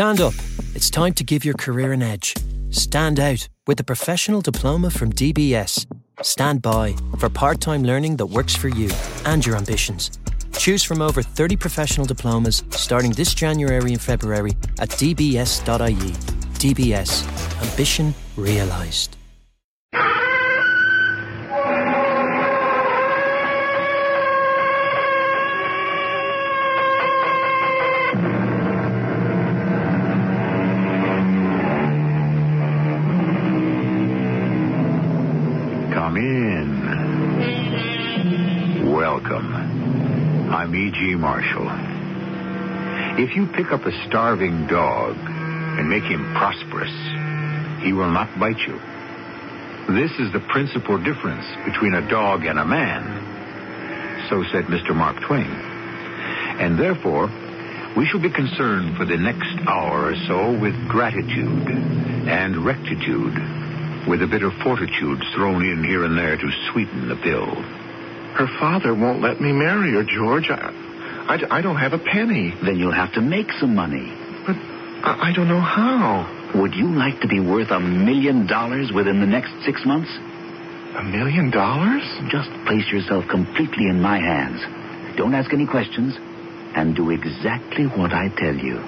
Stand 0.00 0.22
up. 0.22 0.32
It's 0.74 0.88
time 0.88 1.12
to 1.12 1.24
give 1.24 1.44
your 1.44 1.52
career 1.52 1.92
an 1.92 2.02
edge. 2.02 2.34
Stand 2.70 3.20
out 3.20 3.46
with 3.66 3.78
a 3.80 3.84
professional 3.84 4.40
diploma 4.40 4.88
from 4.88 5.12
DBS. 5.12 5.84
Stand 6.22 6.62
by 6.62 6.94
for 7.18 7.28
part 7.28 7.60
time 7.60 7.84
learning 7.84 8.16
that 8.16 8.24
works 8.24 8.56
for 8.56 8.68
you 8.68 8.88
and 9.26 9.44
your 9.44 9.56
ambitions. 9.56 10.10
Choose 10.56 10.82
from 10.82 11.02
over 11.02 11.20
30 11.20 11.54
professional 11.56 12.06
diplomas 12.06 12.62
starting 12.70 13.10
this 13.10 13.34
January 13.34 13.92
and 13.92 14.00
February 14.00 14.52
at 14.78 14.88
dbs.ie. 14.88 16.12
DBS 16.62 17.70
Ambition 17.70 18.14
Realised. 18.38 19.19
Marshall. 41.20 41.68
If 43.20 43.36
you 43.36 43.46
pick 43.46 43.72
up 43.72 43.84
a 43.84 44.06
starving 44.08 44.66
dog 44.66 45.16
and 45.18 45.90
make 45.90 46.04
him 46.04 46.32
prosperous, 46.34 46.90
he 47.84 47.92
will 47.92 48.10
not 48.10 48.40
bite 48.40 48.58
you. 48.66 48.80
This 49.94 50.12
is 50.18 50.32
the 50.32 50.40
principal 50.48 50.96
difference 50.96 51.44
between 51.66 51.92
a 51.92 52.08
dog 52.08 52.46
and 52.46 52.58
a 52.58 52.64
man. 52.64 53.04
So 54.30 54.42
said 54.50 54.64
Mr. 54.64 54.96
Mark 54.96 55.20
Twain. 55.26 55.44
And 55.44 56.78
therefore, 56.78 57.28
we 57.96 58.06
shall 58.06 58.20
be 58.20 58.30
concerned 58.30 58.96
for 58.96 59.04
the 59.04 59.18
next 59.18 59.58
hour 59.68 60.12
or 60.12 60.16
so 60.26 60.58
with 60.58 60.74
gratitude 60.88 61.68
and 62.28 62.64
rectitude, 62.64 63.36
with 64.08 64.22
a 64.22 64.28
bit 64.30 64.42
of 64.42 64.52
fortitude 64.62 65.20
thrown 65.34 65.66
in 65.66 65.84
here 65.84 66.04
and 66.04 66.16
there 66.16 66.36
to 66.36 66.50
sweeten 66.72 67.08
the 67.08 67.16
pill. 67.16 67.50
Her 68.32 68.48
father 68.58 68.94
won't 68.94 69.20
let 69.20 69.40
me 69.40 69.52
marry 69.52 69.92
her, 69.92 70.04
George. 70.04 70.48
I, 70.48 70.79
I, 71.30 71.58
I 71.58 71.62
don't 71.62 71.76
have 71.76 71.92
a 71.92 71.98
penny. 71.98 72.52
Then 72.66 72.76
you'll 72.76 72.92
have 72.92 73.12
to 73.14 73.20
make 73.20 73.46
some 73.60 73.72
money. 73.76 74.10
But 74.44 74.56
I, 75.06 75.30
I 75.30 75.32
don't 75.32 75.46
know 75.46 75.60
how. 75.60 76.26
Would 76.56 76.74
you 76.74 76.90
like 76.90 77.20
to 77.20 77.28
be 77.28 77.38
worth 77.38 77.70
a 77.70 77.78
million 77.78 78.48
dollars 78.48 78.90
within 78.92 79.20
the 79.20 79.26
next 79.26 79.52
six 79.64 79.86
months? 79.86 80.10
A 80.98 81.04
million 81.04 81.52
dollars? 81.52 82.02
Just 82.32 82.50
place 82.66 82.90
yourself 82.90 83.26
completely 83.30 83.86
in 83.86 84.02
my 84.02 84.18
hands. 84.18 84.58
Don't 85.16 85.32
ask 85.34 85.52
any 85.52 85.68
questions, 85.68 86.16
and 86.74 86.96
do 86.96 87.10
exactly 87.10 87.86
what 87.86 88.12
I 88.12 88.26
tell 88.34 88.56
you. 88.56 88.82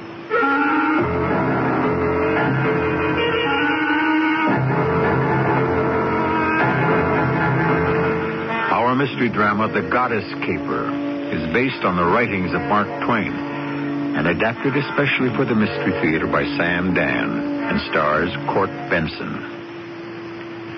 Our 8.74 8.96
mystery 8.96 9.28
drama, 9.28 9.68
The 9.72 9.88
Goddess 9.88 10.26
Caper, 10.44 11.11
is 11.32 11.52
based 11.54 11.82
on 11.84 11.96
the 11.96 12.04
writings 12.04 12.52
of 12.52 12.60
Mark 12.68 12.86
Twain 13.06 13.32
and 13.32 14.28
adapted 14.28 14.76
especially 14.76 15.32
for 15.34 15.46
the 15.46 15.54
Mystery 15.54 15.92
Theater 16.04 16.26
by 16.26 16.44
Sam 16.60 16.92
Dann 16.92 17.64
and 17.64 17.80
stars 17.90 18.28
Court 18.52 18.68
Benson. 18.92 19.40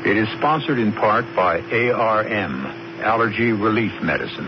It 0.07 0.17
is 0.17 0.29
sponsored 0.39 0.79
in 0.79 0.93
part 0.93 1.25
by 1.35 1.59
ARM, 1.59 2.67
Allergy 3.03 3.51
Relief 3.51 3.93
Medicine. 4.01 4.47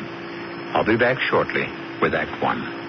I'll 0.75 0.84
be 0.84 0.97
back 0.97 1.19
shortly 1.29 1.67
with 2.01 2.15
Act 2.15 2.41
One. 2.41 2.86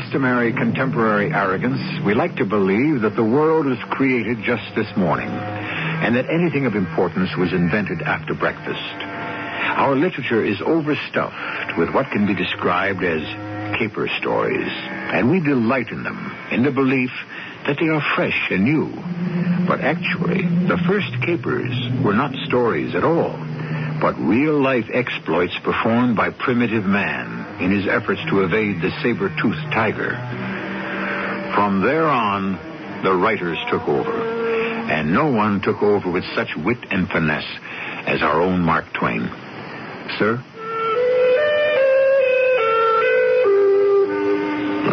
Customary 0.00 0.52
contemporary 0.52 1.32
arrogance, 1.32 1.78
we 2.04 2.14
like 2.14 2.34
to 2.34 2.44
believe 2.44 3.02
that 3.02 3.14
the 3.14 3.22
world 3.22 3.64
was 3.64 3.78
created 3.90 4.36
just 4.42 4.74
this 4.74 4.90
morning, 4.96 5.28
and 5.28 6.16
that 6.16 6.28
anything 6.28 6.66
of 6.66 6.74
importance 6.74 7.30
was 7.38 7.52
invented 7.52 8.02
after 8.02 8.34
breakfast. 8.34 8.98
Our 9.78 9.94
literature 9.94 10.44
is 10.44 10.60
overstuffed 10.60 11.78
with 11.78 11.94
what 11.94 12.10
can 12.10 12.26
be 12.26 12.34
described 12.34 13.04
as 13.04 13.22
caper 13.78 14.08
stories, 14.18 14.66
and 14.66 15.30
we 15.30 15.38
delight 15.38 15.90
in 15.90 16.02
them 16.02 16.34
in 16.50 16.64
the 16.64 16.72
belief 16.72 17.12
that 17.68 17.76
they 17.78 17.86
are 17.86 18.02
fresh 18.16 18.48
and 18.50 18.64
new. 18.64 18.90
But 19.64 19.80
actually, 19.80 20.42
the 20.66 20.82
first 20.88 21.22
capers 21.22 21.70
were 22.02 22.14
not 22.14 22.34
stories 22.46 22.96
at 22.96 23.04
all, 23.04 23.38
but 24.00 24.18
real 24.18 24.60
life 24.60 24.90
exploits 24.92 25.54
performed 25.62 26.16
by 26.16 26.30
primitive 26.30 26.84
man 26.84 27.43
in 27.60 27.70
his 27.70 27.86
efforts 27.88 28.20
to 28.28 28.44
evade 28.44 28.80
the 28.80 28.90
saber-toothed 29.02 29.72
tiger. 29.72 30.10
From 31.54 31.82
there 31.82 32.08
on, 32.08 32.58
the 33.04 33.14
writers 33.14 33.58
took 33.70 33.88
over, 33.88 34.12
and 34.12 35.12
no 35.12 35.30
one 35.30 35.60
took 35.60 35.82
over 35.82 36.10
with 36.10 36.24
such 36.34 36.56
wit 36.56 36.78
and 36.90 37.08
finesse 37.08 37.44
as 38.06 38.22
our 38.22 38.40
own 38.40 38.60
Mark 38.60 38.92
Twain. 38.92 39.28
Sir? 40.18 40.42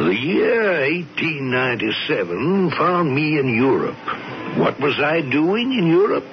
The 0.05 0.15
year 0.15 0.81
1897 0.89 2.71
found 2.71 3.13
me 3.13 3.39
in 3.39 3.55
Europe. 3.55 3.97
What 4.57 4.79
was 4.79 4.99
I 4.99 5.21
doing 5.21 5.73
in 5.73 5.87
Europe? 5.87 6.25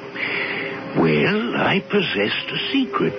Well, 0.99 1.56
I 1.56 1.81
possessed 1.81 2.50
a 2.50 2.59
secret. 2.72 3.15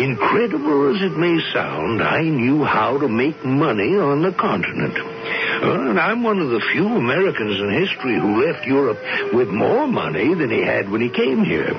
Incredible 0.00 0.96
as 0.96 1.02
it 1.02 1.18
may 1.18 1.38
sound, 1.52 2.02
I 2.02 2.22
knew 2.22 2.64
how 2.64 2.96
to 2.96 3.06
make 3.06 3.44
money 3.44 3.98
on 3.98 4.22
the 4.22 4.32
continent. 4.32 4.96
Uh, 4.96 5.90
and 5.90 6.00
I'm 6.00 6.22
one 6.22 6.40
of 6.40 6.48
the 6.48 6.64
few 6.72 6.86
Americans 6.86 7.60
in 7.60 7.68
history 7.68 8.18
who 8.18 8.46
left 8.46 8.66
Europe 8.66 8.96
with 9.34 9.48
more 9.48 9.86
money 9.86 10.32
than 10.32 10.48
he 10.48 10.62
had 10.62 10.88
when 10.88 11.02
he 11.02 11.10
came 11.10 11.44
here. 11.44 11.74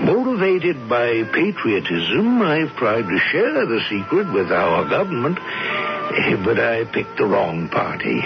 Motivated 0.00 0.88
by 0.88 1.24
patriotism, 1.24 2.40
I've 2.40 2.74
tried 2.76 3.02
to 3.02 3.18
share 3.30 3.66
the 3.66 3.82
secret 3.90 4.32
with 4.32 4.50
our 4.50 4.88
government, 4.88 5.38
eh, 5.38 6.42
but 6.42 6.58
I 6.58 6.84
picked 6.84 7.18
the 7.18 7.26
wrong 7.26 7.68
party. 7.68 8.22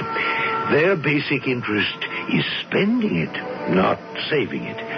Their 0.70 0.94
basic 0.94 1.48
interest 1.48 1.98
is 2.30 2.44
spending 2.68 3.16
it, 3.16 3.34
not 3.74 3.98
saving 4.30 4.62
it. 4.62 4.91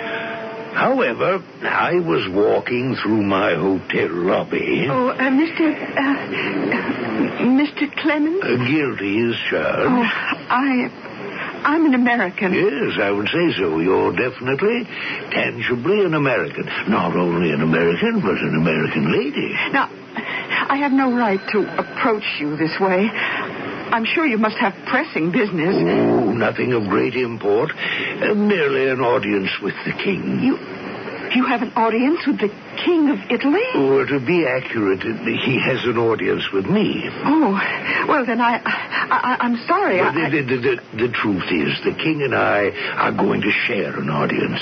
However, 0.74 1.42
I 1.62 1.94
was 2.00 2.28
walking 2.34 2.96
through 2.96 3.22
my 3.22 3.54
hotel 3.54 4.08
lobby. 4.10 4.88
Oh, 4.90 5.08
uh, 5.08 5.30
Mr. 5.30 5.70
Uh, 5.70 6.00
uh, 6.00 7.46
Mr. 7.46 7.94
Clemens? 8.02 8.42
Uh, 8.42 8.56
guilty 8.66 9.20
as 9.30 9.36
charged. 9.50 9.88
Oh, 9.88 10.02
I. 10.50 10.90
I'm 11.64 11.86
an 11.86 11.94
American. 11.94 12.52
Yes, 12.52 12.98
I 13.00 13.10
would 13.10 13.28
say 13.28 13.52
so. 13.56 13.78
You're 13.78 14.12
definitely, 14.12 14.84
tangibly 15.30 16.04
an 16.04 16.12
American. 16.12 16.66
Not 16.88 17.16
only 17.16 17.52
an 17.52 17.62
American, 17.62 18.20
but 18.20 18.36
an 18.36 18.54
American 18.54 19.10
lady. 19.10 19.54
Now, 19.72 19.88
I 20.68 20.76
have 20.82 20.92
no 20.92 21.16
right 21.16 21.40
to 21.52 21.78
approach 21.78 22.24
you 22.38 22.56
this 22.56 22.78
way. 22.78 23.08
I'm 23.94 24.04
sure 24.04 24.26
you 24.26 24.38
must 24.38 24.56
have 24.56 24.74
pressing 24.86 25.30
business. 25.30 25.76
Oh, 25.78 26.32
nothing 26.32 26.72
of 26.72 26.88
great 26.88 27.14
import. 27.14 27.70
Uh, 27.70 28.34
merely 28.34 28.88
an 28.88 29.00
audience 29.00 29.50
with 29.62 29.74
the 29.86 29.92
king. 29.92 30.40
You. 30.40 30.58
You 31.34 31.46
have 31.46 31.62
an 31.62 31.72
audience 31.74 32.26
with 32.26 32.38
the 32.38 32.48
King 32.84 33.10
of 33.10 33.18
Italy? 33.30 33.62
Or 33.74 34.04
to 34.06 34.20
be 34.20 34.46
accurate, 34.46 35.02
he 35.02 35.58
has 35.58 35.84
an 35.84 35.98
audience 35.98 36.44
with 36.52 36.66
me. 36.66 37.02
Oh, 37.24 37.52
well 38.06 38.24
then 38.26 38.40
I, 38.40 38.60
I 38.64 39.36
I'm 39.40 39.56
sorry. 39.66 40.00
I, 40.00 40.30
the, 40.30 40.42
the, 40.42 40.56
the, 40.56 41.06
the 41.06 41.08
truth 41.12 41.50
is, 41.50 41.82
the 41.82 41.94
king 41.94 42.22
and 42.22 42.34
I 42.34 42.70
are 42.94 43.12
going 43.12 43.40
to 43.40 43.50
share 43.50 43.98
an 43.98 44.10
audience. 44.10 44.60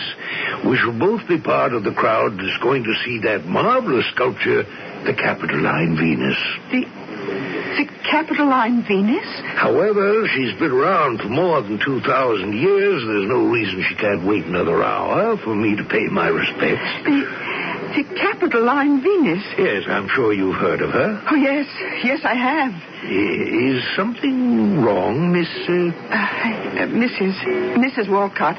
We 0.64 0.76
shall 0.76 0.98
both 0.98 1.28
be 1.28 1.38
part 1.38 1.74
of 1.74 1.84
the 1.84 1.92
crowd 1.92 2.38
that's 2.38 2.62
going 2.62 2.84
to 2.84 2.94
see 3.04 3.18
that 3.24 3.44
marvelous 3.44 4.06
sculpture, 4.14 4.62
the 5.04 5.14
Capitoline 5.14 5.96
Venus. 5.96 6.38
the 6.70 6.86
the 7.76 7.86
Capitoline 8.10 8.86
Venus? 8.86 9.26
However, 9.56 10.28
she's 10.28 10.52
been 10.58 10.72
around 10.72 11.20
for 11.20 11.28
more 11.28 11.62
than 11.62 11.78
2,000 11.78 12.52
years. 12.52 13.02
There's 13.06 13.28
no 13.28 13.48
reason 13.48 13.84
she 13.88 13.94
can't 13.96 14.26
wait 14.26 14.44
another 14.44 14.82
hour 14.82 15.36
for 15.38 15.54
me 15.54 15.76
to 15.76 15.84
pay 15.84 16.06
my 16.06 16.28
respects. 16.28 17.04
The 17.04 17.52
the 17.92 18.04
Capitoline 18.16 19.02
Venus? 19.02 19.44
Yes, 19.58 19.84
I'm 19.86 20.08
sure 20.08 20.32
you've 20.32 20.56
heard 20.56 20.80
of 20.80 20.90
her. 20.90 21.22
Oh 21.30 21.34
yes, 21.34 21.66
yes 22.02 22.20
I 22.24 22.34
have. 22.34 22.72
Is 23.04 23.82
something 23.96 24.80
wrong, 24.80 25.32
Miss... 25.32 25.48
Uh... 25.68 25.92
Uh, 26.72 26.86
Mrs. 26.86 27.36
Mrs. 27.76 28.08
Walcott. 28.08 28.56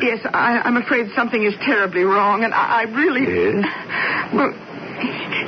Yes, 0.00 0.20
I, 0.24 0.62
I'm 0.64 0.76
afraid 0.76 1.10
something 1.16 1.42
is 1.42 1.54
terribly 1.64 2.02
wrong, 2.04 2.44
and 2.44 2.54
I, 2.54 2.80
I 2.80 2.82
really. 2.82 3.26
Yes? 3.26 3.64
Well, 4.32 4.54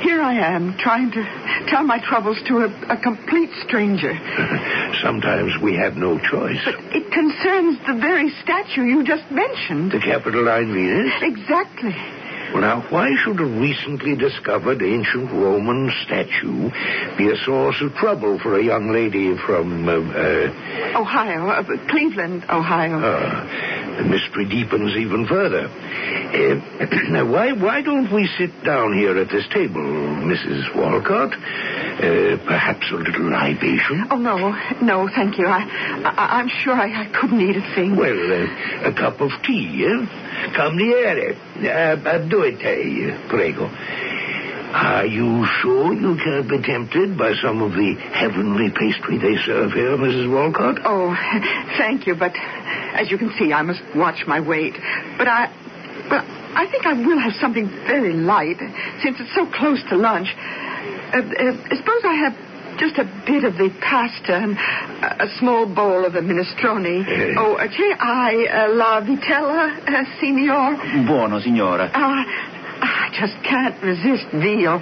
here 0.01 0.21
I 0.21 0.35
am, 0.55 0.77
trying 0.77 1.11
to 1.11 1.23
tell 1.67 1.83
my 1.83 1.99
troubles 1.99 2.37
to 2.47 2.65
a, 2.65 2.93
a 2.93 2.97
complete 2.97 3.49
stranger. 3.65 4.13
Sometimes 5.01 5.53
we 5.61 5.75
have 5.75 5.95
no 5.95 6.19
choice. 6.19 6.59
But 6.65 6.75
it 6.95 7.11
concerns 7.11 7.79
the 7.87 7.97
very 7.99 8.29
statue 8.43 8.83
you 8.83 9.03
just 9.03 9.29
mentioned. 9.31 9.91
The 9.91 9.99
Capitoline 9.99 10.73
Venus? 10.73 11.13
Exactly. 11.21 11.95
Well, 12.53 12.61
now, 12.61 12.81
why 12.89 13.09
should 13.23 13.39
a 13.39 13.45
recently 13.45 14.15
discovered 14.15 14.83
ancient 14.83 15.31
Roman 15.31 15.91
statue 16.05 16.69
be 17.17 17.31
a 17.31 17.37
source 17.37 17.81
of 17.81 17.95
trouble 17.95 18.37
for 18.37 18.59
a 18.59 18.63
young 18.63 18.91
lady 18.91 19.35
from, 19.35 19.89
uh, 19.89 19.93
uh, 19.93 21.01
Ohio, 21.01 21.49
uh, 21.49 21.63
Cleveland, 21.89 22.45
Ohio. 22.49 22.99
uh, 22.99 23.73
the 23.97 24.03
mystery 24.03 24.45
deepens 24.45 24.95
even 24.95 25.25
further. 25.27 25.67
Uh, 25.67 26.85
now, 27.09 27.25
why, 27.25 27.53
why 27.53 27.81
don't 27.81 28.11
we 28.11 28.27
sit 28.37 28.63
down 28.63 28.93
here 28.97 29.17
at 29.17 29.29
this 29.29 29.47
table, 29.47 29.81
Mrs. 29.81 30.75
Walcott? 30.75 31.33
Uh, 31.33 32.37
perhaps 32.45 32.85
a 32.91 32.95
little 32.95 33.29
libation? 33.31 34.05
Oh, 34.11 34.17
no, 34.17 34.55
no, 34.81 35.07
thank 35.07 35.37
you. 35.37 35.47
I, 35.47 35.61
I, 36.05 36.39
I'm 36.39 36.49
sure 36.49 36.73
I, 36.73 37.03
I 37.03 37.05
couldn't 37.05 37.39
eat 37.41 37.55
a 37.57 37.75
thing. 37.75 37.95
Well, 37.95 38.09
uh, 38.33 38.89
a 38.89 38.93
cup 38.93 39.21
of 39.21 39.31
tea, 39.43 39.85
eh? 39.85 40.05
Cambiere. 40.55 41.35
Uh, 41.35 41.52
uh, 41.57 42.17
due 42.27 42.57
tè, 42.57 43.27
prego. 43.29 43.69
Are 44.73 45.05
you 45.05 45.45
sure 45.61 45.93
you 45.93 46.17
can't 46.17 46.49
be 46.49 46.59
tempted 46.59 47.15
by 47.15 47.33
some 47.35 47.61
of 47.61 47.73
the 47.73 47.93
heavenly 47.93 48.71
pastry 48.71 49.19
they 49.19 49.37
serve 49.45 49.71
here, 49.71 49.95
Mrs. 49.97 50.31
Walcott? 50.33 50.81
Oh, 50.83 51.13
thank 51.77 52.07
you, 52.07 52.15
but 52.15 52.33
as 52.33 53.11
you 53.11 53.19
can 53.19 53.31
see, 53.37 53.53
I 53.53 53.61
must 53.61 53.81
watch 53.95 54.25
my 54.25 54.39
weight. 54.39 54.73
But 55.17 55.27
I, 55.27 55.45
well, 56.09 56.25
I 56.57 56.65
think 56.71 56.87
I 56.87 56.93
will 56.93 57.19
have 57.19 57.33
something 57.33 57.69
very 57.85 58.13
light, 58.13 58.57
since 59.03 59.19
it's 59.19 59.33
so 59.35 59.45
close 59.45 59.83
to 59.89 59.95
lunch. 59.95 60.29
Uh, 60.33 61.21
uh, 61.21 61.75
suppose 61.75 62.01
I 62.03 62.15
have 62.25 62.33
just 62.77 62.97
a 62.97 63.05
bit 63.25 63.43
of 63.43 63.57
the 63.57 63.69
pasta 63.81 64.35
and 64.35 64.57
a, 64.57 65.25
a 65.25 65.37
small 65.39 65.65
bowl 65.65 66.05
of 66.05 66.13
the 66.13 66.21
minestrone. 66.21 66.85
Eh. 66.85 67.35
Oh, 67.37 67.55
uh, 67.55 67.67
che 67.67 67.95
hai 67.97 68.45
uh, 68.47 68.73
la 68.73 69.01
vitella, 69.01 69.77
uh, 69.85 70.05
signor? 70.19 70.75
Buono, 71.05 71.39
signora. 71.39 71.91
Uh, 71.93 72.51
I 72.85 73.09
just 73.17 73.35
can't 73.43 73.81
resist 73.81 74.27
veal, 74.33 74.81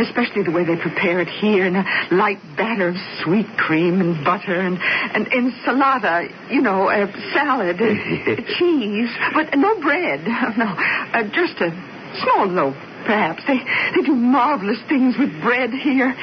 especially 0.00 0.44
the 0.44 0.50
way 0.50 0.64
they 0.64 0.76
prepare 0.80 1.20
it 1.20 1.28
here 1.28 1.66
in 1.66 1.76
a 1.76 1.84
light 2.10 2.40
batter 2.56 2.88
of 2.88 2.96
sweet 3.22 3.46
cream 3.58 4.00
and 4.00 4.24
butter 4.24 4.54
and, 4.54 4.78
and 4.80 5.26
ensalada, 5.26 6.28
you 6.50 6.62
know, 6.62 6.88
uh, 6.88 7.06
salad, 7.34 7.76
uh, 7.76 7.84
cheese, 8.58 9.10
but 9.34 9.52
no 9.58 9.78
bread. 9.80 10.24
No, 10.56 10.72
uh, 10.72 11.24
just 11.34 11.60
a 11.60 11.68
small 12.22 12.46
loaf, 12.46 12.76
perhaps. 13.04 13.42
They, 13.46 13.58
they 13.94 14.06
do 14.06 14.14
marvelous 14.14 14.78
things 14.88 15.16
with 15.18 15.30
bread 15.42 15.70
here. 15.70 16.14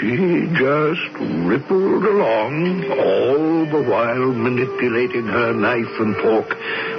She 0.00 0.48
just 0.54 1.12
rippled 1.46 2.04
along, 2.04 2.90
all 2.90 3.64
the 3.66 3.82
while 3.88 4.32
manipulating 4.32 5.26
her 5.26 5.52
knife 5.52 6.00
and 6.00 6.16
fork 6.16 6.48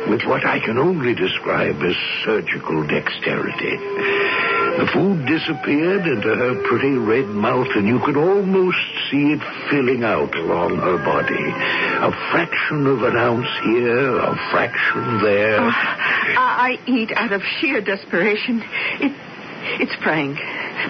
with 0.08 0.24
what 0.26 0.46
I 0.46 0.60
can 0.60 0.78
only 0.78 1.14
describe 1.14 1.82
as 1.82 1.96
surgical 2.24 2.88
dexterity. 2.88 3.78
The 4.78 4.88
food 4.94 5.26
disappeared 5.26 6.06
into 6.06 6.36
her 6.36 6.56
pretty 6.68 6.92
red 6.92 7.28
mouth, 7.28 7.68
and 7.76 7.88
you 7.88 8.00
could 8.00 8.18
almost 8.18 8.78
see 9.10 9.32
it 9.32 9.42
filling 9.70 10.04
out 10.04 10.36
along 10.36 10.78
her 10.78 10.98
body. 10.98 11.48
A 12.06 12.12
fraction 12.32 12.86
of 12.88 13.04
an 13.04 13.16
ounce 13.16 13.48
here, 13.64 14.18
a 14.18 14.36
fraction 14.52 15.24
there. 15.24 15.62
Oh, 15.62 15.72
I, 15.72 16.78
I 16.86 16.90
eat 16.90 17.12
out 17.14 17.32
of 17.32 17.42
sheer 17.60 17.82
desperation. 17.82 18.64
It, 19.00 19.14
it's 19.80 19.96
Frank, 20.04 20.40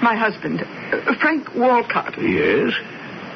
my 0.01 0.15
husband, 0.15 0.61
uh, 0.61 1.13
Frank 1.21 1.53
Walcott. 1.55 2.15
Yes? 2.21 2.73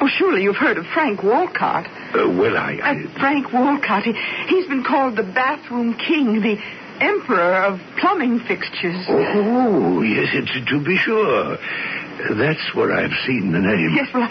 Oh, 0.00 0.08
surely 0.08 0.42
you've 0.42 0.56
heard 0.56 0.78
of 0.78 0.86
Frank 0.86 1.22
Walcott. 1.22 1.86
Uh, 1.86 2.28
well, 2.28 2.56
I. 2.56 2.78
Uh, 2.82 3.18
Frank 3.18 3.52
Walcott. 3.52 4.04
He, 4.04 4.12
he's 4.48 4.66
been 4.66 4.82
called 4.82 5.16
the 5.16 5.22
bathroom 5.22 5.94
king, 5.94 6.40
the 6.40 6.56
emperor 7.00 7.64
of 7.64 7.80
plumbing 7.98 8.40
fixtures. 8.40 9.04
Oh, 9.08 10.02
yes, 10.02 10.28
it's 10.32 10.70
to 10.70 10.84
be 10.84 10.96
sure. 10.96 11.58
That's 12.36 12.74
where 12.74 12.92
I've 12.92 13.14
seen 13.26 13.52
the 13.52 13.60
name. 13.60 13.94
Yes, 13.94 14.08
well, 14.12 14.28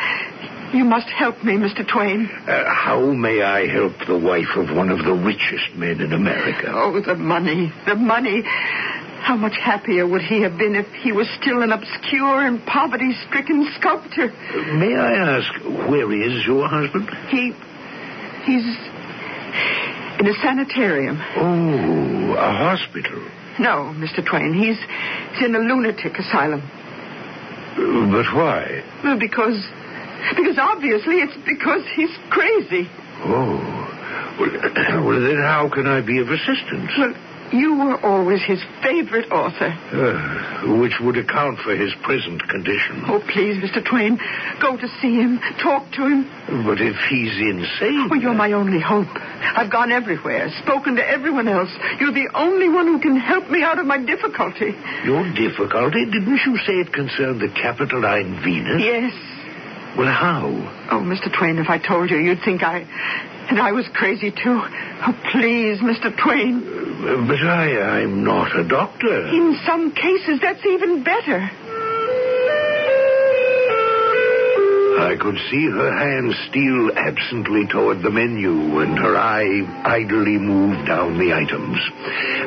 you 0.73 0.85
must 0.85 1.09
help 1.09 1.43
me, 1.43 1.53
Mr. 1.53 1.87
Twain. 1.87 2.29
Uh, 2.47 2.65
how 2.73 2.99
may 3.13 3.41
I 3.41 3.67
help 3.67 3.93
the 4.07 4.17
wife 4.17 4.55
of 4.55 4.75
one 4.75 4.89
of 4.89 4.99
the 5.05 5.13
richest 5.13 5.75
men 5.75 5.99
in 5.99 6.13
America? 6.13 6.71
Oh, 6.71 6.99
the 6.99 7.15
money, 7.15 7.71
the 7.87 7.95
money. 7.95 8.43
How 9.21 9.35
much 9.35 9.55
happier 9.63 10.07
would 10.07 10.21
he 10.21 10.41
have 10.41 10.57
been 10.57 10.75
if 10.75 10.87
he 11.03 11.11
was 11.11 11.27
still 11.41 11.61
an 11.61 11.71
obscure 11.71 12.47
and 12.47 12.65
poverty-stricken 12.65 13.71
sculptor? 13.79 14.27
May 14.73 14.95
I 14.95 15.37
ask, 15.37 15.53
where 15.89 16.11
is 16.11 16.45
your 16.47 16.67
husband? 16.67 17.09
He, 17.29 17.51
he's 18.45 18.65
in 20.19 20.27
a 20.27 20.33
sanitarium. 20.41 21.19
Oh, 21.37 22.33
a 22.33 22.51
hospital. 22.51 23.21
No, 23.59 23.93
Mr. 23.99 24.25
Twain, 24.25 24.53
he's, 24.53 24.79
he's 25.35 25.45
in 25.45 25.53
a 25.55 25.59
lunatic 25.59 26.17
asylum. 26.17 26.61
But 27.75 28.33
why? 28.33 28.83
Well, 29.03 29.19
because, 29.19 29.61
because 30.35 30.57
obviously 30.57 31.19
it's 31.21 31.35
because 31.45 31.83
he's 31.95 32.11
crazy. 32.29 32.89
Oh. 33.23 33.59
Well, 34.39 34.49
well, 35.05 35.21
then 35.21 35.37
how 35.37 35.69
can 35.71 35.85
I 35.87 36.01
be 36.01 36.19
of 36.19 36.29
assistance? 36.29 36.91
Well, 36.97 37.13
you 37.51 37.75
were 37.77 37.97
always 38.05 38.41
his 38.43 38.61
favorite 38.83 39.31
author. 39.31 39.71
Uh, 39.91 40.79
which 40.79 40.93
would 41.01 41.17
account 41.17 41.59
for 41.59 41.75
his 41.75 41.93
present 42.03 42.41
condition. 42.47 43.03
Oh, 43.07 43.21
please, 43.31 43.57
Mr. 43.63 43.83
Twain, 43.83 44.19
go 44.61 44.77
to 44.77 44.87
see 45.01 45.15
him, 45.15 45.39
talk 45.61 45.89
to 45.93 46.01
him. 46.05 46.29
But 46.65 46.81
if 46.81 46.95
he's 47.09 47.33
insane. 47.39 48.07
Well, 48.09 48.19
you're 48.19 48.33
my 48.33 48.51
only 48.53 48.79
hope. 48.79 49.07
I've 49.41 49.71
gone 49.71 49.91
everywhere, 49.91 50.49
spoken 50.63 50.95
to 50.95 51.07
everyone 51.07 51.47
else. 51.47 51.69
You're 51.99 52.13
the 52.13 52.29
only 52.35 52.69
one 52.69 52.87
who 52.87 52.99
can 52.99 53.15
help 53.17 53.49
me 53.49 53.63
out 53.63 53.79
of 53.79 53.85
my 53.85 53.97
difficulty. 54.03 54.75
Your 55.05 55.23
difficulty? 55.33 56.05
Didn't 56.05 56.39
you 56.45 56.57
say 56.65 56.73
it 56.83 56.93
concerned 56.93 57.41
the 57.41 57.49
Capitoline 57.49 58.43
Venus? 58.43 58.81
Yes. 58.81 59.13
Well, 59.97 60.11
how? 60.11 60.45
Oh, 60.91 61.01
Mr. 61.01 61.35
Twain, 61.35 61.57
if 61.57 61.67
I 61.69 61.77
told 61.79 62.09
you, 62.09 62.17
you'd 62.17 62.39
think 62.45 62.61
I 62.63 62.85
that 63.49 63.59
I 63.59 63.71
was 63.71 63.87
crazy 63.93 64.31
too. 64.31 64.61
Oh, 64.61 65.13
please, 65.31 65.79
Mr. 65.79 66.15
Twain. 66.15 66.63
Uh, 66.63 67.25
But 67.27 67.39
I, 67.41 68.01
I'm 68.01 68.23
not 68.23 68.55
a 68.57 68.63
doctor. 68.67 69.27
In 69.27 69.57
some 69.65 69.91
cases, 69.91 70.39
that's 70.41 70.65
even 70.65 71.03
better. 71.03 71.49
I 74.99 75.15
could 75.15 75.37
see 75.49 75.63
her 75.71 75.91
hand 75.97 76.35
steal 76.49 76.91
absently 76.97 77.65
toward 77.71 78.03
the 78.03 78.11
menu, 78.11 78.79
and 78.81 78.97
her 78.99 79.15
eye 79.15 79.63
idly 79.85 80.37
move 80.37 80.85
down 80.85 81.17
the 81.17 81.33
items. 81.33 81.79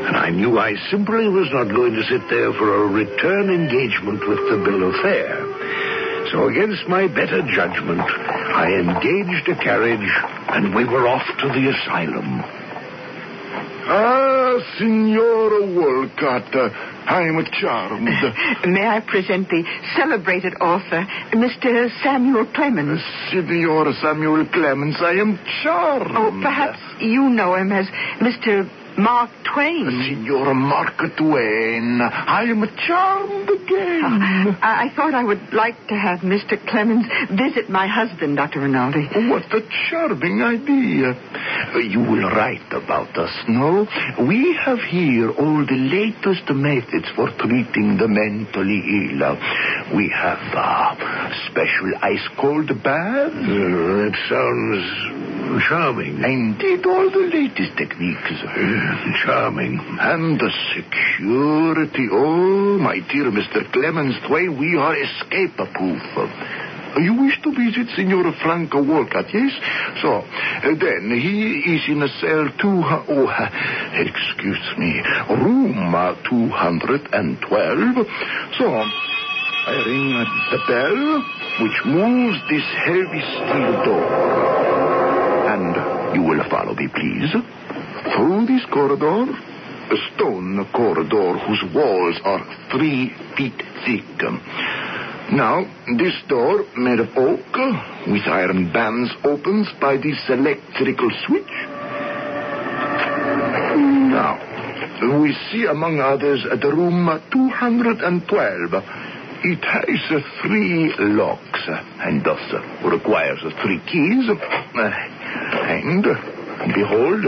And 0.07 0.17
I 0.17 0.29
knew 0.31 0.59
I 0.59 0.75
simply 0.91 1.29
was 1.29 1.49
not 1.50 1.75
going 1.75 1.95
to 1.95 2.03
sit 2.05 2.21
there 2.29 2.53
for 2.53 2.85
a 2.85 2.87
return 2.93 3.49
engagement 3.49 4.21
with 4.29 4.38
the 4.53 4.61
bill 4.65 4.85
of 4.88 4.95
fare. 5.00 5.41
So, 6.31 6.49
against 6.49 6.87
my 6.88 7.09
better 7.09 7.41
judgment, 7.43 8.05
I 8.52 8.68
engaged 8.68 9.49
a 9.49 9.56
carriage, 9.56 10.11
and 10.49 10.75
we 10.75 10.85
were 10.85 11.09
off 11.09 11.26
to 11.40 11.49
the 11.49 11.71
asylum. 11.73 12.44
Ah, 13.85 14.59
Signora 14.78 15.66
Wolcott, 15.66 16.54
uh, 16.54 16.68
I'm 17.09 17.44
charmed. 17.61 18.04
May 18.66 18.87
I 18.87 19.00
present 19.00 19.49
the 19.49 19.64
celebrated 19.97 20.54
author, 20.61 21.04
Mr. 21.32 21.88
Samuel 22.02 22.47
Clemens? 22.54 23.00
Signor 23.30 23.92
Samuel 24.00 24.47
Clemens, 24.52 24.97
I 25.00 25.12
am 25.12 25.38
charmed. 25.62 26.12
Oh, 26.14 26.30
perhaps 26.42 26.78
you 27.00 27.28
know 27.30 27.54
him 27.56 27.73
as 27.73 27.87
Mr. 28.21 28.68
Mark 28.99 29.31
Twain. 29.53 30.05
Signor 30.09 30.55
Mark 30.55 30.97
Twain, 31.17 32.01
I 32.03 32.43
am 32.45 32.65
charmed 32.87 33.49
again. 33.49 34.59
I, 34.63 34.87
I 34.87 34.95
thought 34.95 35.15
I 35.15 35.25
would 35.25 35.53
like 35.53 35.77
to 35.89 35.95
have 35.95 36.21
Mr. 36.21 36.59
Clemens 36.69 37.07
visit 37.31 37.71
my 37.71 37.87
husband, 37.87 38.37
Dr. 38.37 38.61
Rinaldi. 38.61 39.09
What 39.29 39.45
a 39.53 39.61
charming 39.89 40.43
idea. 40.43 41.15
You 41.83 42.01
will 42.01 42.31
write 42.31 42.73
about 42.73 43.17
us, 43.17 43.33
no? 43.49 43.87
We 44.27 44.57
have 44.65 44.79
here 44.81 45.31
all 45.31 45.65
the 45.65 45.77
latest 45.77 46.49
methods 46.51 47.09
for 47.17 47.29
treating 47.39 47.97
the 47.99 48.09
mentally 48.09 48.83
ill. 49.13 49.37
We 49.97 50.13
have 50.15 50.41
uh, 50.55 50.95
special 51.51 51.93
ice 52.03 52.29
cold 52.39 52.69
baths. 52.83 53.35
Uh, 53.35 54.03
that 54.03 54.17
sounds 54.29 55.22
charming. 55.61 56.23
Indeed, 56.23 56.87
all 56.87 57.11
the 57.11 57.30
latest 57.32 57.76
techniques. 57.76 58.40
Charming. 59.25 59.78
And 60.00 60.38
the 60.38 60.50
security. 60.75 62.09
Oh, 62.11 62.78
my 62.78 63.00
dear 63.11 63.30
Mr. 63.30 63.71
Clemens 63.73 64.16
Twain, 64.26 64.59
we 64.59 64.76
are 64.76 64.97
escape 64.97 65.56
proof. 65.75 66.02
You 67.00 67.14
wish 67.14 67.40
to 67.42 67.50
visit 67.52 67.88
Signor 67.97 68.32
Franco 68.42 68.82
Walcott, 68.82 69.32
yes? 69.32 69.52
So, 70.02 70.18
uh, 70.18 70.75
then, 70.76 71.11
he 71.18 71.62
is 71.75 71.88
in 71.88 72.02
a 72.02 72.09
cell 72.21 72.49
two... 72.61 72.85
Oh, 73.09 73.26
uh, 73.26 73.49
excuse 73.97 74.76
me. 74.76 75.00
Room 75.30 75.94
uh, 75.94 76.14
212. 76.28 78.06
So, 78.59 78.85
I 79.64 79.75
ring 79.87 80.11
the 80.50 80.59
bell, 80.68 81.23
which 81.62 81.78
moves 81.87 82.38
this 82.50 82.66
heavy 82.85 83.23
steel 83.23 83.85
door. 83.85 84.72
You 86.14 86.23
will 86.23 86.42
follow 86.50 86.75
me, 86.75 86.88
please. 86.88 87.33
Through 88.14 88.47
this 88.47 88.64
corridor, 88.73 89.33
a 89.33 89.97
stone 90.14 90.66
corridor 90.73 91.38
whose 91.38 91.62
walls 91.75 92.21
are 92.25 92.45
three 92.71 93.12
feet 93.37 93.62
thick. 93.85 94.23
Now, 95.33 95.64
this 95.97 96.14
door, 96.28 96.64
made 96.76 97.00
of 97.00 97.16
oak, 97.16 97.57
with 98.07 98.26
iron 98.26 98.71
bands, 98.73 99.11
opens 99.25 99.69
by 99.81 99.97
this 99.97 100.19
electrical 100.28 101.11
switch. 101.26 101.52
Now, 104.12 104.38
we 105.23 105.35
see, 105.50 105.64
among 105.64 106.00
others, 106.00 106.45
the 106.45 106.69
room 106.69 107.09
212. 107.33 108.85
It 109.45 109.64
has 109.64 110.23
three 110.42 110.95
locks, 110.99 111.66
and 112.00 112.23
thus 112.23 112.52
requires 112.85 113.40
three 113.62 113.81
keys. 113.90 114.28
And, 115.73 116.05
behold, 116.75 117.25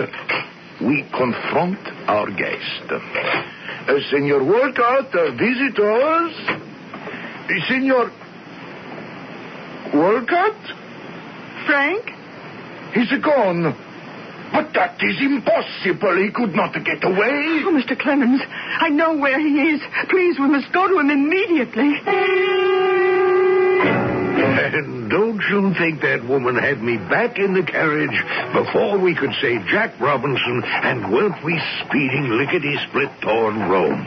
we 0.82 1.02
confront 1.16 1.78
our 2.06 2.28
guest. 2.30 2.84
Uh, 2.90 4.00
Senor 4.10 4.44
Walcott, 4.44 5.14
uh, 5.14 5.30
visitors. 5.32 6.32
Senor 7.68 8.10
Walcott? 9.94 10.60
Frank? 11.66 12.10
He's 12.92 13.12
gone. 13.22 13.74
But 14.52 14.74
that 14.74 15.02
is 15.02 15.16
impossible. 15.20 16.16
He 16.22 16.30
could 16.30 16.54
not 16.54 16.74
get 16.74 17.02
away. 17.02 17.64
Oh, 17.64 17.72
Mr. 17.72 17.98
Clemens, 17.98 18.42
I 18.44 18.90
know 18.90 19.16
where 19.16 19.40
he 19.40 19.72
is. 19.72 19.80
Please, 20.10 20.38
we 20.38 20.48
must 20.48 20.70
go 20.70 20.86
to 20.86 20.98
him 20.98 21.08
immediately. 21.08 21.94
And 24.74 25.08
don't 25.08 25.33
you 25.50 25.74
think 25.74 26.00
that 26.02 26.26
woman 26.26 26.56
had 26.56 26.82
me 26.82 26.96
back 26.96 27.38
in 27.38 27.54
the 27.54 27.62
carriage 27.62 28.16
before 28.52 28.98
we 28.98 29.14
could 29.14 29.32
say 29.40 29.58
Jack 29.70 29.98
Robinson 30.00 30.62
and 30.64 31.12
weren't 31.12 31.42
we 31.44 31.60
speeding 31.84 32.30
lickety-split 32.38 33.10
toward 33.20 33.56
Rome? 33.68 34.04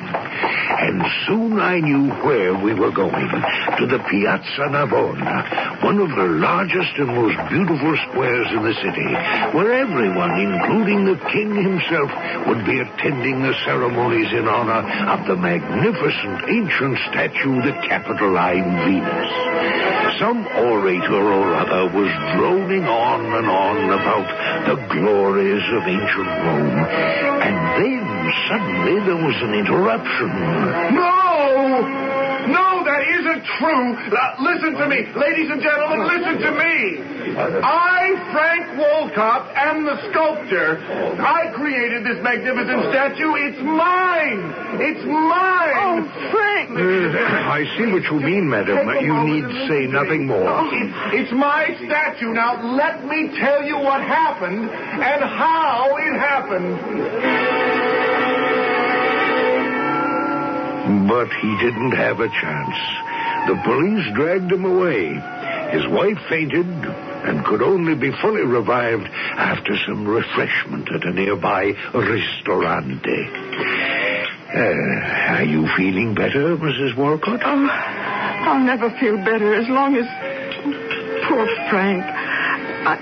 And 0.78 1.02
soon 1.28 1.60
I 1.60 1.80
knew 1.80 2.10
where 2.24 2.54
we 2.54 2.74
were 2.74 2.92
going, 2.92 3.30
to 3.78 3.86
the 3.88 4.00
Piazza 4.10 4.70
Navona, 4.70 5.84
one 5.84 6.00
of 6.00 6.10
the 6.10 6.30
largest 6.38 6.94
and 6.98 7.08
most 7.08 7.38
beautiful 7.50 7.98
squares 8.10 8.48
in 8.52 8.62
the 8.64 8.78
city, 8.78 9.10
where 9.58 9.74
everyone, 9.74 10.38
including 10.38 11.06
the 11.06 11.20
king 11.34 11.56
himself, 11.56 12.12
would 12.48 12.66
be 12.66 12.80
attending 12.80 13.42
the 13.42 13.56
ceremonies 13.66 14.32
in 14.34 14.48
honor 14.48 14.86
of 15.12 15.26
the 15.28 15.36
magnificent 15.36 16.46
ancient 16.50 16.98
statue, 17.10 17.62
the 17.62 17.76
Capitoline 17.88 18.70
Venus. 18.86 19.32
Some 20.20 20.46
orator 20.48 21.27
or 21.32 21.56
other 21.56 21.86
was 21.94 22.12
droning 22.36 22.86
on 22.86 23.26
and 23.26 23.48
on 23.48 23.78
about 23.92 24.28
the 24.68 24.76
glories 24.94 25.64
of 25.74 25.84
ancient 25.84 26.28
Rome. 26.28 26.80
And 27.48 27.56
then 27.78 28.34
suddenly 28.48 29.00
there 29.06 29.16
was 29.16 29.36
an 29.42 29.54
interruption. 29.54 30.30
No! 30.96 32.08
No, 32.48 32.84
isn't 33.08 33.44
true. 33.60 33.96
Uh, 34.12 34.36
listen 34.40 34.74
to 34.76 34.88
me. 34.88 35.08
Ladies 35.16 35.50
and 35.50 35.62
gentlemen, 35.62 36.08
listen 36.08 36.36
to 36.44 36.52
me. 36.52 37.18
I, 37.38 38.16
Frank 38.34 38.78
Wolcott, 38.78 39.52
am 39.56 39.86
the 39.86 39.98
sculptor. 40.10 40.80
I 41.22 41.52
created 41.54 42.04
this 42.04 42.18
magnificent 42.24 42.90
statue. 42.90 43.36
It's 43.36 43.62
mine. 43.62 44.42
It's 44.82 45.04
mine. 45.06 45.76
Oh, 45.78 46.02
Frank! 46.32 46.72
Uh, 46.72 47.18
I 47.58 47.64
see 47.78 47.92
what 47.92 48.04
you 48.04 48.20
mean, 48.20 48.50
madam. 48.50 48.88
You 49.02 49.16
need 49.28 49.46
say 49.68 49.88
nothing 49.88 50.26
more. 50.26 50.66
It's, 50.74 51.30
it's 51.30 51.34
my 51.34 51.68
statue. 51.86 52.34
Now, 52.34 52.62
let 52.76 53.06
me 53.06 53.30
tell 53.40 53.64
you 53.64 53.78
what 53.78 54.02
happened 54.02 54.70
and 54.70 55.22
how 55.24 55.96
it 55.98 56.14
happened. 56.20 57.67
But 61.08 61.32
he 61.42 61.58
didn't 61.58 61.92
have 61.92 62.20
a 62.20 62.28
chance. 62.28 62.76
The 63.48 63.62
police 63.64 64.14
dragged 64.14 64.52
him 64.52 64.66
away. 64.66 65.14
His 65.72 65.88
wife 65.88 66.18
fainted 66.30 66.66
and 66.66 67.46
could 67.46 67.62
only 67.62 67.96
be 67.96 68.12
fully 68.22 68.44
revived 68.44 69.08
after 69.08 69.78
some 69.88 70.08
refreshment 70.08 70.92
at 70.92 71.06
a 71.06 71.12
nearby 71.12 71.74
ristorante. 71.94 73.30
Uh, 74.48 74.60
are 75.40 75.44
you 75.44 75.68
feeling 75.76 76.16
better, 76.16 76.56
Mrs. 76.58 76.96
Walcott? 76.98 77.42
Oh, 77.44 77.68
I'll 77.70 78.64
never 78.64 78.90
feel 79.00 79.18
better 79.18 79.54
as 79.56 79.68
long 79.68 79.96
as. 79.96 80.06
Poor 81.28 81.46
Frank. 81.70 82.04
I, 82.04 82.96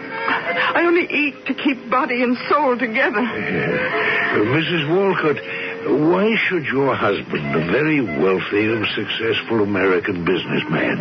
I 0.76 0.86
only 0.86 1.06
eat 1.06 1.46
to 1.46 1.54
keep 1.54 1.90
body 1.90 2.24
and 2.24 2.36
soul 2.50 2.78
together. 2.78 3.20
Uh, 3.20 4.42
Mrs. 4.58 4.90
Walcott, 4.90 5.38
why 5.86 6.36
should 6.48 6.66
your 6.66 6.96
husband, 6.96 7.56
a 7.56 7.72
very 7.72 8.02
wealthy 8.02 8.66
and 8.66 8.86
successful 8.96 9.62
American 9.62 10.26
businessman, 10.26 10.98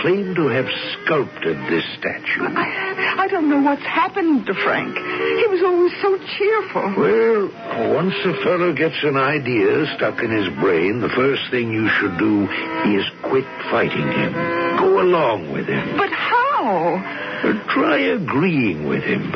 claim 0.00 0.34
to 0.34 0.48
have 0.48 0.66
sculpted 0.92 1.56
this 1.68 1.84
statue? 1.98 2.44
I, 2.48 3.24
I 3.24 3.28
don't 3.28 3.48
know 3.50 3.60
what's 3.60 3.84
happened 3.84 4.46
to 4.46 4.54
Frank. 4.54 4.96
He 4.96 5.46
was 5.46 5.62
always 5.62 5.92
so 6.00 6.18
cheerful. 6.38 6.94
Well, 6.96 7.94
once 7.94 8.14
a 8.24 8.34
fellow 8.42 8.72
gets 8.72 8.96
an 9.02 9.16
idea 9.16 9.86
stuck 9.96 10.22
in 10.22 10.30
his 10.30 10.48
brain, 10.60 11.00
the 11.00 11.10
first 11.10 11.42
thing 11.50 11.70
you 11.70 11.88
should 11.88 12.18
do 12.18 12.48
is 12.96 13.04
quit 13.22 13.46
fighting 13.70 14.08
him. 14.10 14.32
Go 14.78 15.02
along 15.02 15.52
with 15.52 15.66
him. 15.66 15.96
But 15.96 16.10
how? 16.10 17.00
Try 17.68 17.98
agreeing 17.98 18.88
with 18.88 19.02
him. 19.02 19.32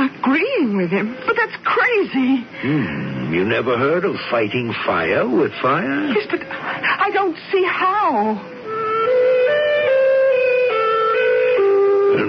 Agreeing 0.00 0.78
with 0.78 0.90
him? 0.90 1.14
But 1.26 1.36
that's 1.36 1.56
crazy. 1.62 2.42
Hmm, 2.62 3.34
you 3.34 3.44
never 3.44 3.76
heard 3.76 4.06
of 4.06 4.16
fighting 4.30 4.72
fire 4.86 5.28
with 5.28 5.52
fire? 5.60 6.06
Yes, 6.06 6.26
but 6.30 6.40
I 6.42 7.10
don't 7.12 7.36
see 7.52 7.64
how. 7.64 8.40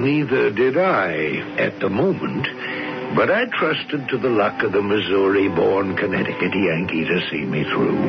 Neither 0.01 0.49
did 0.51 0.77
I 0.77 1.55
at 1.57 1.79
the 1.79 1.89
moment, 1.89 2.43
but 3.15 3.29
I 3.29 3.45
trusted 3.45 4.09
to 4.09 4.17
the 4.17 4.29
luck 4.29 4.63
of 4.63 4.71
the 4.73 4.81
Missouri-born 4.81 5.95
Connecticut 5.95 6.53
Yankee 6.53 7.05
to 7.05 7.29
see 7.29 7.45
me 7.45 7.63
through. 7.63 8.01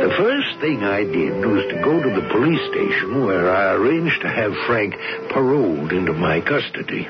The 0.00 0.14
first 0.16 0.60
thing 0.60 0.84
I 0.84 1.02
did 1.04 1.44
was 1.44 1.64
to 1.68 1.82
go 1.82 2.00
to 2.00 2.08
the 2.20 2.28
police 2.32 2.62
station 2.70 3.26
where 3.26 3.50
I 3.50 3.72
arranged 3.74 4.22
to 4.22 4.28
have 4.28 4.54
Frank 4.66 4.94
paroled 5.30 5.92
into 5.92 6.12
my 6.12 6.40
custody. 6.40 7.08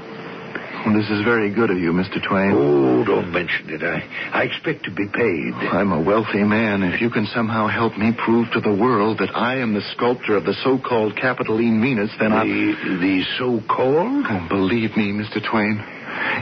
This 0.86 1.10
is 1.10 1.22
very 1.24 1.52
good 1.52 1.70
of 1.70 1.78
you, 1.78 1.92
Mr. 1.92 2.16
Twain. 2.26 2.52
Oh, 2.52 3.04
don't 3.04 3.30
mention 3.30 3.68
it. 3.68 3.82
I, 3.82 4.00
I 4.32 4.44
expect 4.44 4.84
to 4.84 4.90
be 4.90 5.06
paid. 5.06 5.52
I'm 5.72 5.92
a 5.92 6.00
wealthy 6.00 6.42
man. 6.42 6.82
If 6.82 7.00
you 7.00 7.10
can 7.10 7.26
somehow 7.26 7.68
help 7.68 7.96
me 7.98 8.12
prove 8.16 8.48
to 8.52 8.60
the 8.60 8.74
world 8.74 9.18
that 9.18 9.30
I 9.36 9.58
am 9.58 9.74
the 9.74 9.82
sculptor 9.94 10.36
of 10.36 10.44
the 10.44 10.54
so-called 10.64 11.16
Capitoline 11.16 11.80
Venus, 11.82 12.10
then 12.18 12.32
I... 12.32 12.44
The, 12.44 12.98
the 13.00 13.22
so-called? 13.38 14.24
Oh, 14.28 14.46
believe 14.48 14.96
me, 14.96 15.12
Mr. 15.12 15.38
Twain, 15.44 15.80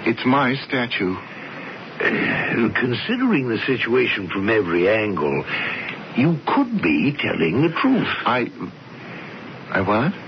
it's 0.06 0.24
my 0.24 0.54
statue. 0.66 1.14
Uh, 1.14 2.70
Considering 2.78 3.48
the 3.48 3.58
situation 3.66 4.28
from 4.28 4.48
every 4.48 4.88
angle, 4.88 5.44
you 6.16 6.38
could 6.46 6.80
be 6.80 7.16
telling 7.20 7.62
the 7.62 7.74
truth. 7.80 8.08
I... 8.24 8.46
I 9.70 9.80
what? 9.82 10.27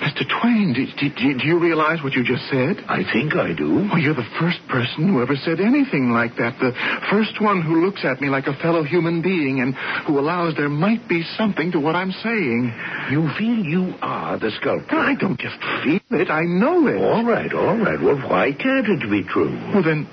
Mr. 0.00 0.24
Twain, 0.40 0.72
do, 0.72 0.86
do, 0.96 1.38
do 1.38 1.46
you 1.46 1.58
realize 1.60 2.02
what 2.02 2.14
you 2.14 2.24
just 2.24 2.48
said? 2.48 2.80
I 2.88 3.04
think 3.12 3.36
I 3.36 3.52
do. 3.52 3.84
Well, 3.84 3.98
you're 3.98 4.14
the 4.14 4.28
first 4.40 4.58
person 4.66 5.08
who 5.12 5.20
ever 5.20 5.36
said 5.36 5.60
anything 5.60 6.10
like 6.10 6.36
that. 6.36 6.56
The 6.58 6.72
first 7.10 7.36
one 7.40 7.60
who 7.60 7.84
looks 7.84 8.00
at 8.02 8.18
me 8.20 8.30
like 8.30 8.46
a 8.46 8.56
fellow 8.64 8.82
human 8.82 9.20
being 9.20 9.60
and 9.60 9.74
who 10.06 10.18
allows 10.18 10.56
there 10.56 10.70
might 10.70 11.06
be 11.06 11.22
something 11.36 11.70
to 11.72 11.80
what 11.80 11.96
I'm 11.96 12.12
saying. 12.12 12.72
You 13.10 13.28
feel 13.36 13.60
you 13.60 13.94
are 14.00 14.38
the 14.38 14.50
sculptor. 14.58 14.96
I 14.96 15.16
don't 15.16 15.38
just 15.38 15.60
feel 15.84 16.00
it, 16.18 16.30
I 16.30 16.48
know 16.48 16.86
it. 16.88 16.96
All 16.96 17.24
right, 17.24 17.52
all 17.52 17.76
right. 17.76 18.00
Well, 18.00 18.16
why 18.24 18.52
can't 18.52 18.88
it 18.88 19.04
be 19.10 19.22
true? 19.28 19.52
Well, 19.74 19.84
then, 19.84 20.08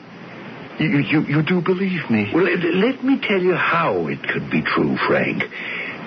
you, 0.79 0.99
you, 0.99 1.21
you 1.31 1.43
do 1.43 1.61
believe 1.61 2.09
me. 2.11 2.29
Well, 2.35 2.43
let 2.43 3.03
me 3.05 3.21
tell 3.23 3.39
you 3.39 3.55
how 3.55 4.07
it 4.07 4.19
could 4.27 4.51
be 4.51 4.61
true, 4.63 4.97
Frank. 5.07 5.43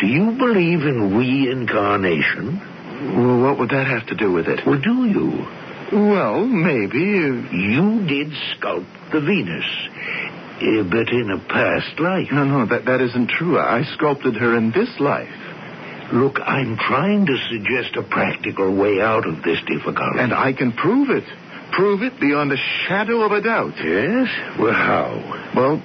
Do 0.00 0.06
you 0.06 0.36
believe 0.36 0.80
in 0.84 1.16
reincarnation? 1.16 2.60
Well, 3.00 3.40
what 3.40 3.58
would 3.58 3.70
that 3.70 3.86
have 3.86 4.06
to 4.08 4.14
do 4.14 4.32
with 4.32 4.46
it? 4.46 4.60
Well, 4.66 4.80
do 4.80 5.06
you? 5.06 5.46
Well, 5.92 6.44
maybe. 6.44 6.98
You 7.00 8.06
did 8.06 8.28
sculpt 8.54 9.12
the 9.12 9.20
Venus, 9.20 9.64
uh, 10.60 10.84
but 10.84 11.08
in 11.08 11.30
a 11.30 11.38
past 11.48 11.98
life. 11.98 12.28
No, 12.30 12.44
no, 12.44 12.66
that, 12.66 12.84
that 12.84 13.00
isn't 13.00 13.30
true. 13.30 13.58
I 13.58 13.82
sculpted 13.94 14.36
her 14.36 14.56
in 14.56 14.70
this 14.70 15.00
life. 15.00 15.32
Look, 16.12 16.40
I'm 16.40 16.76
trying 16.76 17.26
to 17.26 17.36
suggest 17.50 17.96
a 17.96 18.02
practical 18.02 18.76
way 18.76 19.00
out 19.00 19.26
of 19.26 19.42
this 19.42 19.58
difficulty. 19.66 20.18
And 20.18 20.34
I 20.34 20.52
can 20.52 20.72
prove 20.72 21.08
it. 21.10 21.24
Prove 21.72 22.02
it 22.02 22.20
beyond 22.20 22.52
a 22.52 22.56
shadow 22.86 23.22
of 23.22 23.32
a 23.32 23.40
doubt. 23.40 23.74
Yes? 23.78 24.28
Well, 24.58 24.72
how? 24.74 25.39
Well, 25.54 25.82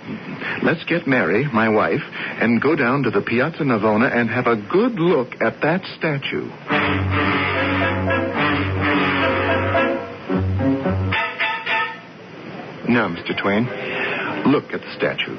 let's 0.64 0.84
get 0.86 1.08
Mary, 1.08 1.46
my 1.52 1.70
wife, 1.70 2.04
and 2.40 2.62
go 2.62 2.76
down 2.76 3.04
to 3.04 3.10
the 3.10 3.22
Piazza 3.22 3.64
Navona 3.64 4.16
and 4.16 4.30
have 4.30 4.48
a 4.48 4.56
good 4.56 5.00
look 5.00 5.42
at 5.42 5.62
that 5.62 5.82
statue. 5.98 6.50
Now, 12.88 13.10
Mr. 13.10 13.36
Twain, 13.42 13.66
look 14.52 14.72
at 14.72 14.82
the 14.82 14.94
statue. 14.96 15.36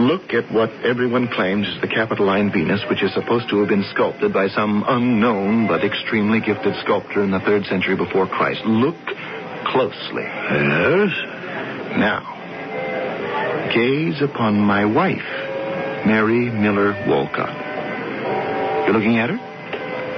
Look 0.00 0.32
at 0.32 0.50
what 0.52 0.70
everyone 0.82 1.28
claims 1.28 1.68
is 1.68 1.80
the 1.80 1.88
Capitoline 1.88 2.50
Venus, 2.50 2.80
which 2.88 3.02
is 3.02 3.12
supposed 3.12 3.50
to 3.50 3.60
have 3.60 3.68
been 3.68 3.84
sculpted 3.92 4.32
by 4.32 4.48
some 4.48 4.84
unknown 4.88 5.68
but 5.68 5.84
extremely 5.84 6.40
gifted 6.40 6.74
sculptor 6.82 7.22
in 7.22 7.30
the 7.30 7.40
third 7.40 7.64
century 7.66 7.96
before 7.96 8.26
Christ. 8.26 8.62
Look 8.64 8.96
closely. 9.66 10.24
Yes? 10.24 11.12
Now, 12.00 12.33
gaze 13.74 14.22
upon 14.22 14.58
my 14.60 14.84
wife, 14.84 15.26
Mary 16.06 16.50
Miller 16.50 16.92
Walcott. 17.08 17.54
You're 18.86 18.94
looking 18.94 19.18
at 19.18 19.30
her? 19.30 19.36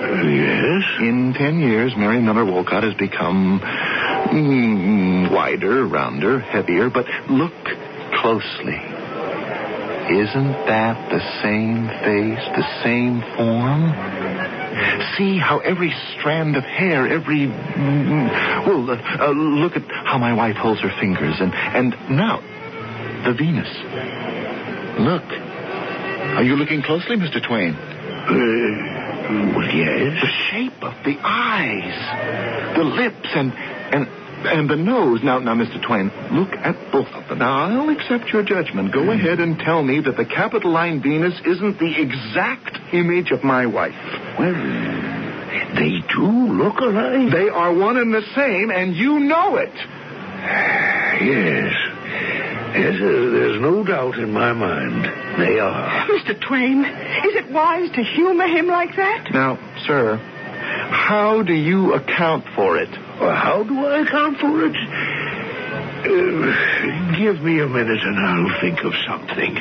Yes? 0.06 0.84
In 1.00 1.34
ten 1.36 1.58
years, 1.58 1.92
Mary 1.96 2.20
Miller 2.20 2.44
Walcott 2.44 2.82
has 2.84 2.94
become 2.94 3.60
mm, 3.60 5.32
wider, 5.32 5.86
rounder, 5.86 6.38
heavier, 6.40 6.90
but 6.90 7.06
look 7.30 7.54
closely. 8.20 8.76
Isn't 10.06 10.52
that 10.70 11.10
the 11.10 11.18
same 11.42 11.88
face, 11.88 12.44
the 12.54 12.82
same 12.84 13.20
form? 13.36 13.90
See 15.18 15.38
how 15.38 15.58
every 15.64 15.92
strand 16.18 16.54
of 16.56 16.62
hair, 16.62 17.08
every. 17.08 17.48
mm, 17.48 18.66
Well, 18.66 18.90
uh, 18.90 19.26
uh, 19.26 19.30
look 19.32 19.72
at 19.74 19.82
how 19.90 20.18
my 20.18 20.32
wife 20.34 20.54
holds 20.56 20.80
her 20.82 20.92
fingers. 21.00 21.34
And, 21.40 21.52
and 21.54 21.90
now, 22.10 22.38
the 23.26 23.34
Venus. 23.34 23.68
Look. 25.02 25.26
Are 26.38 26.42
you 26.44 26.54
looking 26.56 26.82
closely, 26.82 27.16
Mr. 27.16 27.44
Twain? 27.44 27.74
Uh, 27.74 29.52
well, 29.56 29.66
yes. 29.66 30.20
The 30.22 30.32
shape 30.50 30.82
of 30.82 30.94
the 31.04 31.16
eyes, 31.22 32.76
the 32.76 32.84
lips, 32.84 33.28
and 33.34 33.52
and 33.52 34.06
and 34.46 34.70
the 34.70 34.76
nose. 34.76 35.20
Now, 35.24 35.38
now, 35.38 35.54
Mr. 35.54 35.82
Twain, 35.84 36.10
look 36.30 36.52
at 36.52 36.76
both 36.92 37.08
of 37.08 37.28
them. 37.28 37.38
Now, 37.40 37.66
I'll 37.66 37.90
accept 37.90 38.30
your 38.32 38.44
judgment. 38.44 38.92
Go 38.92 39.10
ahead 39.10 39.40
and 39.40 39.58
tell 39.58 39.82
me 39.82 40.00
that 40.00 40.16
the 40.16 40.24
Capitoline 40.24 41.02
Venus 41.02 41.34
isn't 41.44 41.78
the 41.78 41.94
exact 42.00 42.78
image 42.94 43.32
of 43.32 43.42
my 43.42 43.66
wife. 43.66 43.94
Well, 44.38 44.54
they 45.74 45.98
do 46.14 46.30
look 46.52 46.78
alike. 46.78 47.32
They 47.32 47.48
are 47.48 47.74
one 47.74 47.96
and 47.96 48.14
the 48.14 48.22
same, 48.36 48.70
and 48.70 48.94
you 48.94 49.18
know 49.20 49.56
it. 49.56 49.74
Yes. 51.22 51.74
Yes, 52.78 52.94
uh, 52.96 53.04
there's 53.06 53.60
no 53.60 53.82
doubt 53.84 54.16
in 54.18 54.32
my 54.32 54.52
mind. 54.52 55.04
They 55.38 55.58
are. 55.58 56.06
Mr. 56.08 56.38
Twain, 56.46 56.84
is 56.84 57.34
it 57.36 57.50
wise 57.50 57.90
to 57.92 58.02
humor 58.02 58.46
him 58.46 58.66
like 58.66 58.94
that? 58.96 59.28
Now, 59.32 59.58
sir, 59.86 60.16
how 60.16 61.42
do 61.42 61.54
you 61.54 61.94
account 61.94 62.44
for 62.54 62.76
it? 62.78 62.90
Well, 63.20 63.34
how 63.34 63.62
do 63.62 63.86
I 63.86 64.00
account 64.00 64.38
for 64.38 64.66
it? 64.66 64.76
Uh, 66.06 67.16
give 67.18 67.40
me 67.42 67.60
a 67.60 67.66
minute 67.66 68.00
and 68.02 68.18
I'll 68.18 68.60
think 68.60 68.84
of 68.84 68.92
something. 69.08 69.56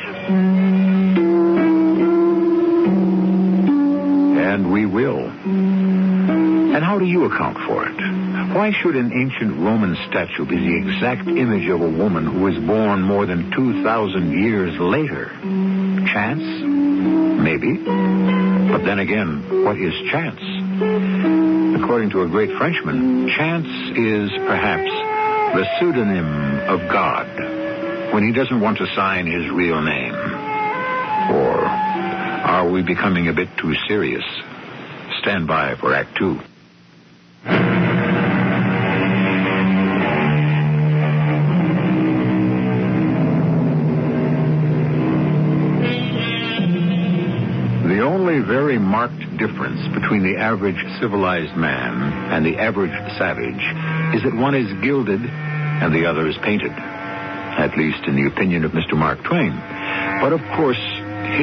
And 4.37 4.71
we 4.71 4.85
will. 4.85 5.19
And 5.29 6.83
how 6.83 6.99
do 6.99 7.05
you 7.05 7.25
account 7.25 7.57
for 7.65 7.87
it? 7.87 8.14
Why 8.55 8.71
should 8.71 8.95
an 8.95 9.11
ancient 9.11 9.51
Roman 9.59 9.97
statue 10.07 10.45
be 10.45 10.55
the 10.55 10.77
exact 10.77 11.27
image 11.27 11.67
of 11.67 11.81
a 11.81 11.89
woman 11.89 12.25
who 12.25 12.39
was 12.39 12.55
born 12.55 13.01
more 13.01 13.25
than 13.25 13.51
2,000 13.51 14.31
years 14.31 14.79
later? 14.79 15.27
Chance? 16.07 16.63
Maybe. 17.43 17.75
But 17.75 18.85
then 18.85 18.99
again, 18.99 19.65
what 19.65 19.75
is 19.75 19.91
chance? 20.09 20.39
According 21.83 22.11
to 22.11 22.21
a 22.21 22.29
great 22.29 22.51
Frenchman, 22.57 23.27
chance 23.35 23.67
is 23.97 24.31
perhaps 24.47 24.89
the 25.59 25.67
pseudonym 25.77 26.59
of 26.69 26.79
God 26.89 27.27
when 28.13 28.23
he 28.23 28.31
doesn't 28.31 28.61
want 28.61 28.77
to 28.77 28.87
sign 28.95 29.27
his 29.27 29.51
real 29.51 29.81
name. 29.81 30.15
Or 30.15 31.59
are 31.67 32.69
we 32.69 32.83
becoming 32.83 33.27
a 33.27 33.33
bit 33.33 33.49
too 33.57 33.75
serious? 33.89 34.23
Stand 35.19 35.45
by 35.45 35.75
for 35.75 35.93
Act 35.93 36.15
Two. 36.17 36.39
Only 48.15 48.39
very 48.39 48.79
marked 48.79 49.27
difference 49.35 49.83
between 49.91 50.23
the 50.23 50.39
average 50.39 50.79
civilized 51.01 51.51
man 51.59 51.99
and 52.31 52.45
the 52.45 52.55
average 52.55 52.95
savage 53.19 53.59
is 54.15 54.23
that 54.23 54.31
one 54.31 54.55
is 54.55 54.71
gilded 54.79 55.19
and 55.19 55.91
the 55.91 56.07
other 56.07 56.25
is 56.25 56.37
painted. 56.39 56.71
At 56.71 57.75
least 57.75 58.07
in 58.07 58.15
the 58.15 58.31
opinion 58.31 58.63
of 58.63 58.71
Mr. 58.71 58.95
Mark 58.95 59.19
Twain. 59.27 59.51
But 60.23 60.31
of 60.31 60.39
course, 60.55 60.79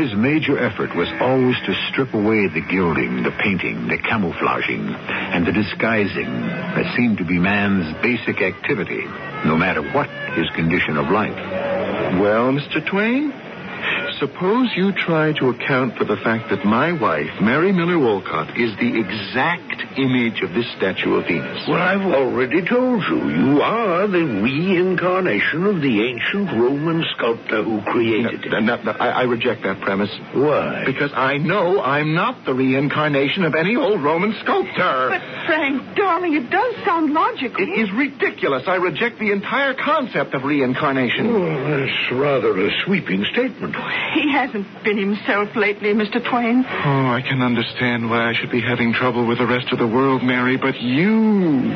his 0.01 0.17
major 0.17 0.57
effort 0.57 0.97
was 0.97 1.13
always 1.21 1.61
to 1.69 1.77
strip 1.93 2.15
away 2.17 2.49
the 2.49 2.65
gilding, 2.65 3.21
the 3.21 3.37
painting, 3.45 3.93
the 3.93 4.01
camouflaging, 4.01 4.89
and 4.89 5.45
the 5.45 5.53
disguising 5.53 6.33
that 6.73 6.89
seemed 6.97 7.19
to 7.19 7.29
be 7.29 7.37
man's 7.37 7.93
basic 8.01 8.41
activity, 8.41 9.05
no 9.45 9.61
matter 9.61 9.85
what 9.93 10.09
his 10.41 10.49
condition 10.57 10.97
of 10.97 11.13
life. 11.13 11.37
Well, 12.17 12.49
Mr. 12.49 12.81
Twain, 12.89 13.42
suppose 14.23 14.71
you 14.77 14.93
try 14.93 15.33
to 15.33 15.49
account 15.49 15.99
for 15.99 16.05
the 16.05 16.15
fact 16.15 16.49
that 16.49 16.65
my 16.65 16.93
wife, 16.93 17.41
Mary 17.41 17.73
Miller 17.73 17.99
Wolcott, 17.99 18.57
is 18.57 18.71
the 18.79 19.01
exact 19.01 19.72
image 19.97 20.43
of 20.43 20.53
this 20.55 20.67
statue 20.77 21.15
of 21.17 21.27
Venus. 21.27 21.67
Well, 21.69 21.81
I've 21.81 22.03
already 22.13 22.63
told 22.67 23.03
you. 23.09 23.31
You 23.31 23.61
are 23.63 24.07
the 24.07 24.25
reincarnation 24.43 25.67
of 25.67 25.81
the 25.81 26.03
ancient 26.09 26.51
Roman 26.59 27.05
sculptor 27.17 27.63
who 27.63 27.81
created 27.83 28.45
No, 28.51 28.59
it. 28.59 28.63
no, 28.65 28.77
no, 28.83 28.93
I, 28.93 29.09
I 29.09 29.23
reject 29.25 29.63
that 29.65 29.81
premise. 29.81 30.11
Why? 30.35 30.85
Because 30.87 31.13
I 31.15 31.37
know 31.39 31.81
I'm 31.83 32.15
not 32.15 32.45
the 32.45 32.55
reincarnation 32.55 33.45
of 33.45 33.55
any 33.55 33.77
old 33.77 34.03
Roman 34.03 34.35
sculptor. 34.43 35.09
But, 35.11 35.23
Frank, 35.47 35.97
darling, 35.97 36.35
it 36.35 36.51
does 36.51 36.75
sound 36.85 37.13
logical. 37.13 37.63
It 37.63 37.71
is 37.81 37.91
ridiculous. 37.93 38.65
I 38.67 38.77
reject 38.77 39.19
the 39.19 39.31
entire 39.33 39.75
concept 39.75 40.35
of 40.35 40.45
reincarnation. 40.45 41.33
Well, 41.33 41.79
that's 41.87 42.13
rather 42.13 42.59
a 42.67 42.71
sweeping 42.85 43.25
statement. 43.33 43.77
He 44.15 44.33
hasn't 44.33 44.67
been 44.85 44.99
himself 44.99 45.55
lately, 45.57 45.93
Mr. 45.95 46.19
Twain. 46.23 46.65
Oh, 46.67 47.07
I 47.13 47.23
can 47.27 47.43
understand 47.43 48.09
why 48.11 48.31
I 48.31 48.33
should 48.35 48.51
be 48.51 48.61
having 48.61 48.93
trouble 48.93 49.27
with 49.27 49.39
the 49.39 49.47
rest 49.47 49.62
of 49.71 49.79
the 49.79 49.87
world, 49.87 50.23
Mary, 50.23 50.57
but 50.57 50.81
you. 50.81 51.73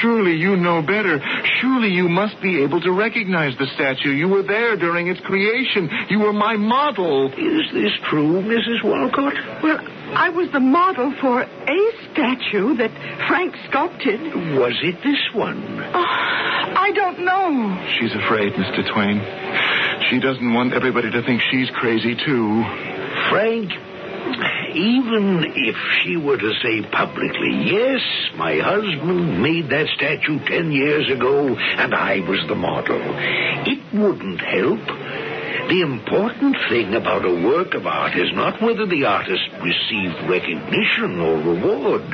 Surely 0.00 0.34
you 0.34 0.56
know 0.56 0.82
better. 0.82 1.18
Surely 1.60 1.88
you 1.88 2.08
must 2.08 2.40
be 2.40 2.62
able 2.62 2.80
to 2.80 2.92
recognize 2.92 3.56
the 3.58 3.66
statue. 3.74 4.10
You 4.12 4.28
were 4.28 4.42
there 4.42 4.76
during 4.76 5.08
its 5.08 5.20
creation. 5.20 5.90
You 6.08 6.20
were 6.20 6.32
my 6.32 6.56
model. 6.56 7.32
Is 7.32 7.72
this 7.72 7.92
true, 8.08 8.42
Mrs. 8.42 8.84
Walcott? 8.84 9.34
Well, 9.62 9.80
I 10.14 10.28
was 10.28 10.50
the 10.52 10.60
model 10.60 11.12
for 11.20 11.42
a 11.42 11.80
statue 12.12 12.76
that 12.76 12.92
Frank 13.28 13.54
sculpted. 13.68 14.20
Was 14.56 14.78
it 14.82 15.02
this 15.02 15.34
one? 15.34 15.62
Oh, 15.94 16.04
I 16.04 16.92
don't 16.94 17.24
know. 17.24 17.86
She's 17.98 18.14
afraid, 18.14 18.52
Mr. 18.52 18.86
Twain. 18.92 19.20
She 20.10 20.20
doesn't 20.20 20.52
want 20.54 20.74
everybody 20.74 21.10
to 21.10 21.22
think 21.22 21.42
she's 21.50 21.70
crazy, 21.70 22.14
too. 22.14 22.62
Frank, 23.30 23.72
even 24.74 25.44
if 25.54 25.76
she 26.02 26.16
were 26.16 26.36
to 26.36 26.52
say 26.62 26.82
publicly, 26.90 27.64
yes, 27.66 28.00
my 28.36 28.58
husband 28.58 29.42
made 29.42 29.68
that 29.70 29.86
statue 29.96 30.38
ten 30.46 30.72
years 30.72 31.10
ago 31.10 31.54
and 31.56 31.94
I 31.94 32.20
was 32.20 32.40
the 32.48 32.54
model, 32.54 33.00
it 33.02 33.80
wouldn't 33.94 34.40
help. 34.40 34.84
The 35.68 35.82
important 35.82 36.56
thing 36.70 36.94
about 36.94 37.26
a 37.26 37.44
work 37.44 37.74
of 37.74 37.86
art 37.86 38.16
is 38.16 38.32
not 38.32 38.62
whether 38.62 38.86
the 38.86 39.04
artist 39.04 39.44
received 39.60 40.16
recognition 40.30 41.20
or 41.20 41.36
reward, 41.36 42.08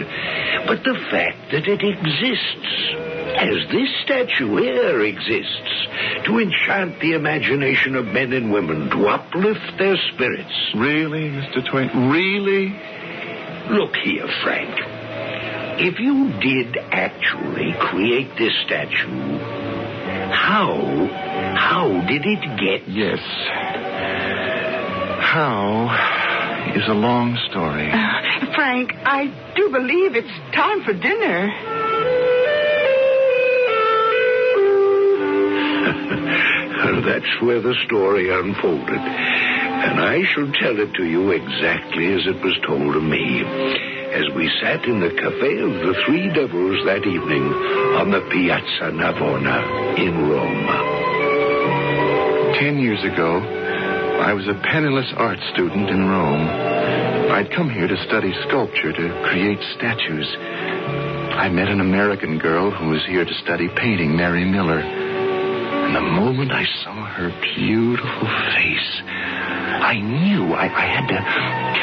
but 0.66 0.82
the 0.82 0.98
fact 1.10 1.52
that 1.52 1.68
it 1.68 1.78
exists, 1.78 3.13
as 3.36 3.68
this 3.70 3.88
statue 4.04 4.56
here 4.56 5.00
exists, 5.02 5.86
to 6.26 6.38
enchant 6.38 7.00
the 7.00 7.12
imagination 7.12 7.96
of 7.96 8.06
men 8.06 8.32
and 8.32 8.52
women, 8.52 8.90
to 8.90 9.06
uplift 9.08 9.78
their 9.78 9.96
spirits. 10.12 10.72
Really, 10.76 11.30
Mr. 11.30 11.68
Twain? 11.70 12.10
Really? 12.10 12.68
Look 13.70 13.94
here, 13.96 14.28
Frank. 14.42 14.74
If 15.80 15.98
you 15.98 16.32
did 16.40 16.76
actually 16.92 17.74
create 17.80 18.30
this 18.38 18.52
statue, 18.64 19.38
how, 20.30 21.08
how 21.56 22.06
did 22.06 22.22
it 22.24 22.42
get? 22.60 22.88
Yes. 22.88 23.18
How? 25.20 26.22
is 26.74 26.88
a 26.88 26.94
long 26.94 27.38
story. 27.50 27.86
Uh, 27.86 28.54
Frank, 28.54 28.92
I 29.04 29.30
do 29.54 29.70
believe 29.70 30.16
it's 30.16 30.34
time 30.54 30.82
for 30.82 30.92
dinner. 30.92 31.73
That's 37.06 37.42
where 37.42 37.60
the 37.60 37.74
story 37.86 38.28
unfolded. 38.28 39.00
And 39.00 40.00
I 40.00 40.22
shall 40.32 40.50
tell 40.60 40.78
it 40.80 40.94
to 40.94 41.04
you 41.04 41.30
exactly 41.30 42.12
as 42.12 42.26
it 42.26 42.42
was 42.44 42.56
told 42.66 42.94
to 42.94 43.00
me. 43.00 43.42
As 44.14 44.28
we 44.36 44.48
sat 44.60 44.84
in 44.84 45.00
the 45.00 45.10
Cafe 45.10 45.58
of 45.58 45.74
the 45.82 45.94
Three 46.06 46.28
Devils 46.28 46.84
that 46.86 47.04
evening 47.04 47.44
on 47.98 48.10
the 48.10 48.20
Piazza 48.30 48.92
Navona 48.94 49.98
in 49.98 50.28
Rome. 50.28 50.68
Ten 52.60 52.78
years 52.78 53.02
ago, 53.02 53.40
I 54.22 54.32
was 54.32 54.46
a 54.46 54.54
penniless 54.54 55.12
art 55.16 55.38
student 55.52 55.90
in 55.90 56.06
Rome. 56.06 56.48
I'd 57.32 57.50
come 57.50 57.68
here 57.68 57.88
to 57.88 58.04
study 58.06 58.32
sculpture, 58.46 58.92
to 58.92 59.22
create 59.28 59.58
statues. 59.76 60.36
I 61.34 61.48
met 61.48 61.68
an 61.68 61.80
American 61.80 62.38
girl 62.38 62.70
who 62.70 62.90
was 62.90 63.04
here 63.06 63.24
to 63.24 63.34
study 63.42 63.68
painting, 63.74 64.16
Mary 64.16 64.44
Miller. 64.44 64.80
The 65.94 66.00
moment 66.00 66.50
I 66.50 66.64
saw 66.82 67.06
her 67.06 67.30
beautiful 67.54 68.26
face, 68.50 69.02
I 69.78 69.94
knew 70.02 70.52
I, 70.52 70.66
I 70.66 70.86
had 70.90 71.06
to 71.06 71.20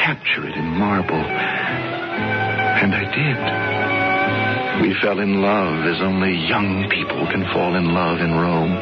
capture 0.04 0.46
it 0.46 0.54
in 0.54 0.66
marble. 0.76 1.16
And 1.16 2.92
I 2.92 3.08
did. 3.08 4.84
We 4.84 4.92
fell 5.00 5.18
in 5.18 5.40
love 5.40 5.86
as 5.88 6.02
only 6.02 6.36
young 6.46 6.90
people 6.90 7.24
can 7.32 7.48
fall 7.54 7.74
in 7.74 7.94
love 7.94 8.20
in 8.20 8.32
Rome. 8.36 8.76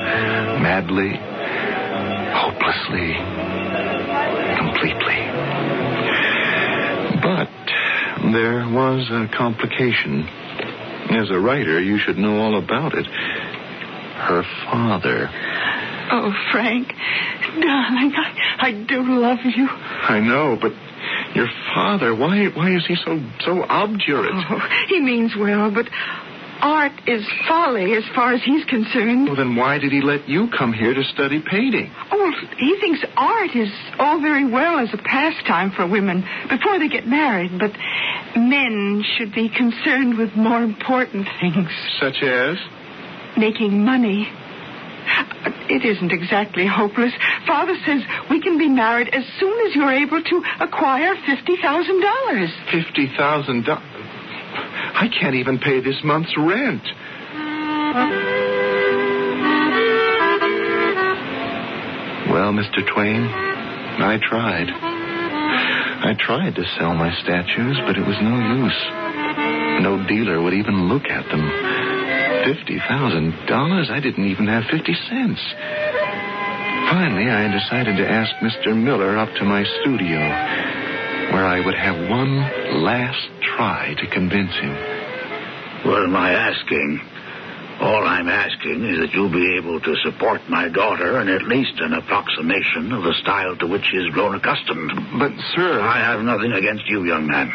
Madly, 0.67 1.15
hopelessly, 2.35 3.15
completely. 4.59 5.31
But 7.23 7.55
there 8.35 8.67
was 8.67 9.07
a 9.15 9.31
complication. 9.39 10.27
As 11.11 11.31
a 11.31 11.39
writer, 11.39 11.81
you 11.81 11.99
should 11.99 12.19
know 12.19 12.37
all 12.39 12.59
about 12.59 12.95
it. 12.95 13.07
Her 14.31 14.45
father. 14.71 15.29
Oh, 16.13 16.33
Frank, 16.53 16.87
darling, 16.87 18.13
I, 18.15 18.69
I 18.69 18.73
do 18.87 19.03
love 19.03 19.39
you. 19.45 19.67
I 19.67 20.21
know, 20.21 20.57
but 20.61 20.71
your 21.35 21.49
father, 21.75 22.15
why 22.15 22.47
why 22.55 22.77
is 22.77 22.87
he 22.87 22.95
so 22.95 23.19
so 23.41 23.65
obdurate? 23.69 24.31
Oh, 24.33 24.61
he 24.89 25.01
means 25.01 25.33
well, 25.37 25.73
but 25.75 25.87
art 26.61 26.93
is 27.09 27.27
folly 27.49 27.95
as 27.95 28.05
far 28.15 28.33
as 28.33 28.41
he's 28.45 28.65
concerned. 28.67 29.27
Well, 29.27 29.35
then 29.35 29.57
why 29.57 29.79
did 29.79 29.91
he 29.91 30.01
let 30.01 30.29
you 30.29 30.47
come 30.57 30.73
here 30.73 30.95
to 30.95 31.03
study 31.03 31.43
painting? 31.45 31.91
Oh, 32.13 32.33
he 32.57 32.77
thinks 32.81 33.01
art 33.17 33.51
is 33.57 33.73
all 33.99 34.21
very 34.21 34.49
well 34.49 34.79
as 34.79 34.91
a 34.95 34.99
pastime 34.99 35.73
for 35.73 35.89
women 35.89 36.25
before 36.49 36.79
they 36.79 36.89
get 36.89 37.05
married, 37.05 37.59
but 37.59 37.73
men 38.37 39.03
should 39.19 39.35
be 39.35 39.49
concerned 39.49 40.19
with 40.19 40.37
more 40.37 40.63
important 40.63 41.27
things. 41.41 41.69
Such 41.99 42.23
as? 42.23 42.59
Making 43.37 43.85
money. 43.85 44.29
It 45.69 45.85
isn't 45.85 46.13
exactly 46.13 46.67
hopeless. 46.67 47.13
Father 47.47 47.75
says 47.87 48.03
we 48.29 48.41
can 48.41 48.59
be 48.59 48.69
married 48.69 49.09
as 49.15 49.25
soon 49.39 49.67
as 49.67 49.75
you're 49.75 49.93
able 49.93 50.23
to 50.23 50.43
acquire 50.61 51.15
$50,000. 51.15 51.59
$50,000? 52.73 53.81
I 54.93 55.09
can't 55.19 55.37
even 55.37 55.59
pay 55.59 55.81
this 55.81 56.01
month's 56.05 56.37
rent. 56.37 56.83
Well, 62.31 62.53
Mr. 62.53 62.87
Twain, 62.95 63.23
I 63.27 64.19
tried. 64.23 64.69
I 64.71 66.15
tried 66.19 66.55
to 66.55 66.65
sell 66.79 66.95
my 66.95 67.13
statues, 67.23 67.79
but 67.87 67.97
it 67.97 68.07
was 68.07 68.17
no 68.23 68.39
use. 68.65 69.83
No 69.83 70.07
dealer 70.07 70.41
would 70.41 70.55
even 70.55 70.89
look 70.89 71.05
at 71.05 71.27
them. 71.27 71.90
$50,000? 72.45 73.91
I 73.91 74.01
didn't 74.01 74.27
even 74.27 74.47
have 74.47 74.65
50 74.71 74.95
cents. 75.09 75.41
Finally, 76.91 77.31
I 77.31 77.47
decided 77.53 77.97
to 77.99 78.09
ask 78.09 78.35
Mr. 78.43 78.77
Miller 78.77 79.17
up 79.17 79.33
to 79.37 79.45
my 79.45 79.65
studio, 79.81 80.19
where 81.33 81.47
I 81.47 81.63
would 81.65 81.77
have 81.77 82.11
one 82.11 82.83
last 82.83 83.29
try 83.57 83.95
to 83.95 84.07
convince 84.11 84.53
him. 84.59 84.75
What 85.87 86.03
am 86.03 86.17
I 86.17 86.33
asking? 86.33 87.01
All 87.81 88.05
I'm 88.05 88.29
asking 88.29 88.85
is 88.85 88.99
that 89.01 89.15
you 89.15 89.31
be 89.33 89.57
able 89.57 89.81
to 89.81 89.95
support 90.05 90.43
my 90.51 90.69
daughter 90.69 91.21
in 91.23 91.29
at 91.29 91.49
least 91.49 91.81
an 91.81 91.95
approximation 91.95 92.93
of 92.93 93.05
the 93.05 93.15
style 93.23 93.57
to 93.57 93.67
which 93.67 93.85
she 93.91 93.97
has 93.97 94.13
grown 94.13 94.35
accustomed. 94.35 94.93
But, 95.19 95.33
sir. 95.57 95.81
I 95.81 95.99
have 96.01 96.21
nothing 96.21 96.53
against 96.53 96.85
you, 96.89 97.05
young 97.05 97.27
man. 97.27 97.49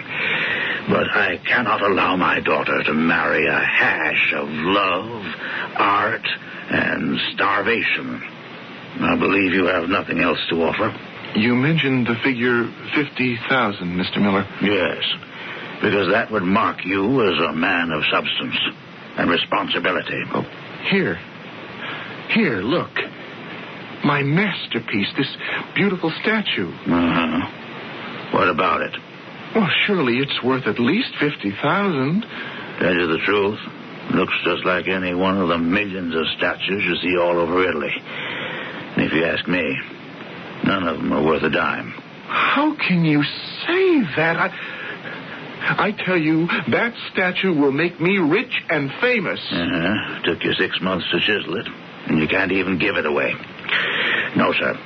But 0.90 1.10
I 1.10 1.38
cannot 1.48 1.82
allow 1.82 2.16
my 2.16 2.40
daughter 2.42 2.84
to 2.84 2.94
marry 2.94 3.48
a 3.48 3.60
hash 3.60 4.34
of 4.36 4.48
love, 4.50 5.24
art, 5.78 6.26
and 6.70 7.20
starvation. 7.34 8.22
I 9.02 9.16
believe 9.18 9.54
you 9.54 9.66
have 9.66 9.90
nothing 9.90 10.20
else 10.20 10.40
to 10.50 10.56
offer. 10.64 10.94
You 11.36 11.56
mentioned 11.56 12.08
the 12.08 12.16
figure 12.24 12.64
50,000, 12.96 13.98
Mr. 13.98 14.22
Miller. 14.22 14.48
Yes, 14.62 15.04
because 15.82 16.08
that 16.12 16.32
would 16.32 16.44
mark 16.44 16.78
you 16.86 17.22
as 17.28 17.38
a 17.50 17.54
man 17.54 17.92
of 17.92 18.04
substance 18.12 18.56
and 19.18 19.30
responsibility. 19.30 20.22
Oh, 20.34 20.44
here. 20.90 21.20
Here, 22.30 22.62
look. 22.62 22.92
My 24.06 24.22
masterpiece, 24.22 25.08
this 25.18 25.36
beautiful 25.74 26.14
statue. 26.22 26.70
Uh-huh. 26.70 28.38
What 28.38 28.50
about 28.50 28.82
it? 28.82 28.96
Well, 29.56 29.70
surely 29.86 30.18
it's 30.18 30.44
worth 30.44 30.68
at 30.68 30.80
least 30.80 31.16
50,000. 31.20 32.26
Tell 32.80 32.94
you 32.94 33.08
the 33.08 33.20
truth, 33.26 33.60
looks 34.14 34.34
just 34.44 34.66
like 34.66 34.88
any 34.88 35.14
one 35.14 35.38
of 35.38 35.48
the 35.48 35.58
millions 35.58 36.14
of 36.14 36.24
statues 36.38 36.84
you 36.84 36.96
see 36.98 37.18
all 37.18 37.40
over 37.40 37.64
Italy. 37.64 37.94
And 37.96 39.06
if 39.06 39.14
you 39.14 39.24
ask 39.24 39.48
me, 39.48 39.64
none 40.66 40.88
of 40.88 40.98
them 40.98 41.14
are 41.14 41.24
worth 41.24 41.44
a 41.44 41.50
dime. 41.50 41.94
How 42.28 42.76
can 42.76 43.06
you 43.06 43.24
say 43.24 44.02
that? 44.18 44.36
I, 44.38 45.88
I 45.88 45.92
tell 46.06 46.18
you, 46.18 46.48
that 46.48 46.94
statue 47.14 47.54
will 47.54 47.72
make 47.72 48.00
me 48.02 48.18
rich 48.18 48.54
and 48.70 48.92
famous. 49.00 49.40
Uh-huh. 49.52 50.22
Took 50.24 50.44
you 50.44 50.54
six 50.54 50.82
months 50.82 51.06
to 51.12 51.20
chisel 51.20 51.58
it, 51.58 51.68
and 52.08 52.20
you 52.20 52.28
can't 52.28 52.52
even 52.52 52.78
give 52.78 52.98
it 52.98 53.06
away. 53.06 53.34
No, 54.36 54.52
sir. 54.52 54.78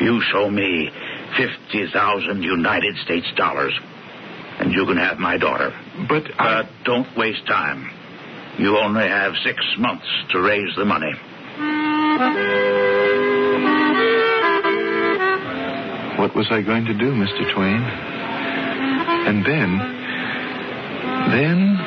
You 0.00 0.20
show 0.32 0.50
me 0.50 0.90
50,000 1.36 2.42
United 2.42 2.96
States 3.04 3.26
dollars, 3.36 3.72
and 4.58 4.72
you 4.72 4.84
can 4.86 4.96
have 4.96 5.18
my 5.18 5.36
daughter. 5.38 5.72
But 6.08 6.24
I... 6.38 6.62
But 6.62 6.70
don't 6.84 7.16
waste 7.16 7.46
time. 7.46 7.90
You 8.58 8.76
only 8.78 9.08
have 9.08 9.32
six 9.44 9.58
months 9.78 10.06
to 10.30 10.40
raise 10.40 10.76
the 10.76 10.84
money. 10.84 11.12
What 16.18 16.36
was 16.36 16.46
I 16.50 16.60
going 16.62 16.84
to 16.84 16.94
do, 16.94 17.12
Mr. 17.12 17.54
Twain? 17.54 17.82
And 19.26 19.44
then. 19.44 19.78
Then. 21.32 21.78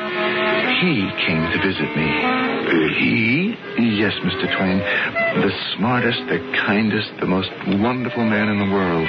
He 0.82 1.08
came 1.24 1.42
to 1.52 1.58
visit 1.64 1.96
me. 1.96 2.04
Uh, 2.04 2.88
he? 2.98 3.56
Yes, 3.96 4.12
Mr. 4.20 4.44
Twain. 4.56 5.25
The 5.36 5.52
smartest, 5.76 6.18
the 6.28 6.38
kindest, 6.66 7.10
the 7.20 7.26
most 7.26 7.50
wonderful 7.66 8.24
man 8.24 8.48
in 8.48 8.58
the 8.58 8.72
world. 8.72 9.06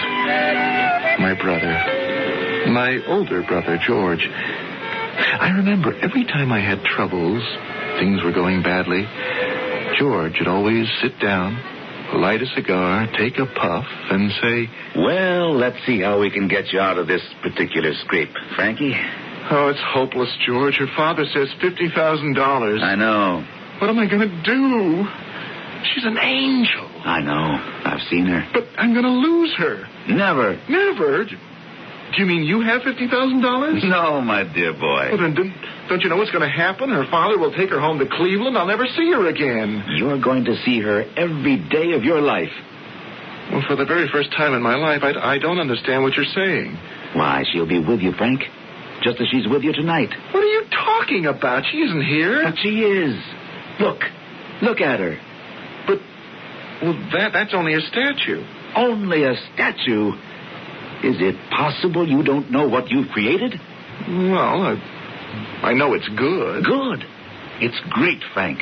My 1.20 1.34
brother. 1.40 1.74
My 2.72 3.00
older 3.08 3.44
brother, 3.44 3.80
George. 3.82 4.28
I 4.28 5.50
remember 5.56 5.94
every 6.02 6.26
time 6.26 6.52
I 6.52 6.60
had 6.60 6.84
troubles, 6.84 7.42
things 8.00 8.22
were 8.24 8.34
going 8.34 8.62
badly, 8.62 9.08
George 9.98 10.36
would 10.40 10.48
always 10.48 10.88
sit 11.02 11.18
down, 11.20 11.56
light 12.22 12.42
a 12.42 12.46
cigar, 12.56 13.08
take 13.18 13.40
a 13.40 13.46
puff, 13.46 13.86
and 14.12 14.32
say, 14.42 14.70
Well, 14.96 15.56
let's 15.56 15.78
see 15.86 16.02
how 16.02 16.20
we 16.20 16.30
can 16.30 16.48
get 16.48 16.72
you 16.74 16.80
out 16.80 17.00
of 17.00 17.08
this 17.08 17.22
particular 17.42 17.94
scrape, 18.06 18.34
Frankie. 18.56 18.94
Oh, 19.50 19.70
it's 19.70 19.80
hopeless, 19.82 20.36
George. 20.46 20.78
Your 20.78 20.90
father 20.96 21.24
says 21.34 21.48
$50,000. 21.64 22.84
I 22.84 22.96
know. 22.96 23.48
What 23.80 23.90
am 23.90 23.98
I 23.98 24.08
going 24.10 24.28
to 24.28 24.44
do? 24.44 25.08
She's 25.84 26.06
an 26.06 26.18
angel. 26.18 26.88
I 27.06 27.22
know. 27.22 27.58
I've 27.86 28.02
seen 28.10 28.26
her. 28.26 28.48
But 28.54 28.66
I'm 28.78 28.94
going 28.94 29.06
to 29.06 29.12
lose 29.12 29.54
her. 29.58 29.86
Never. 30.10 30.60
Never. 30.70 31.26
Do 31.26 32.16
you 32.18 32.26
mean 32.26 32.44
you 32.44 32.62
have 32.62 32.82
$50,000? 32.82 33.84
No, 33.90 34.22
my 34.22 34.44
dear 34.44 34.74
boy. 34.74 35.10
Well, 35.12 35.18
then 35.18 35.36
don't, 35.36 35.54
don't 35.90 36.02
you 36.02 36.10
know 36.10 36.16
what's 36.18 36.32
going 36.32 36.48
to 36.48 36.56
happen? 36.56 36.90
Her 36.90 37.06
father 37.12 37.38
will 37.38 37.54
take 37.54 37.70
her 37.70 37.80
home 37.80 38.00
to 38.00 38.06
Cleveland. 38.08 38.58
I'll 38.58 38.66
never 38.68 38.88
see 38.88 39.12
her 39.12 39.28
again. 39.28 39.84
You're 39.98 40.22
going 40.22 40.46
to 40.46 40.56
see 40.64 40.80
her 40.82 41.04
every 41.18 41.58
day 41.70 41.92
of 41.94 42.04
your 42.04 42.22
life. 42.22 42.52
Well, 43.52 43.64
for 43.68 43.76
the 43.76 43.86
very 43.86 44.08
first 44.12 44.32
time 44.32 44.54
in 44.54 44.62
my 44.62 44.76
life, 44.76 45.02
I, 45.04 45.36
I 45.36 45.38
don't 45.38 45.60
understand 45.60 46.04
what 46.04 46.16
you're 46.16 46.26
saying. 46.34 46.78
Why, 47.14 47.44
she'll 47.52 47.68
be 47.68 47.80
with 47.80 48.00
you, 48.02 48.14
Frank. 48.14 48.42
Just 49.04 49.20
as 49.22 49.28
she's 49.30 49.48
with 49.48 49.64
you 49.64 49.74
tonight. 49.74 50.10
What 50.34 50.44
are 50.44 50.48
you 50.48 50.64
talking 50.72 51.26
about? 51.28 51.64
She 51.72 51.78
isn't 51.80 52.06
here. 52.06 52.44
But 52.44 52.56
she 52.62 52.82
is. 52.82 53.16
Look. 53.80 54.00
Look 54.62 54.82
at 54.82 55.00
her. 55.00 55.20
Well, 56.82 56.94
that, 57.14 57.34
that's 57.34 57.54
only 57.54 57.74
a 57.74 57.82
statue. 57.82 58.44
Only 58.76 59.24
a 59.24 59.34
statue. 59.54 60.12
Is 61.04 61.18
it 61.20 61.36
possible 61.52 62.08
you 62.08 62.24
don't 62.24 62.52
know 62.52 62.68
what 62.68 62.90
you've 62.90 63.10
created? 63.10 63.54
Well, 64.08 64.62
I, 64.64 64.82
I 65.64 65.74
know 65.74 65.94
it's 65.94 66.08
good. 66.10 66.64
Good. 66.64 67.04
It's 67.60 67.80
great, 67.90 68.22
Frank. 68.34 68.60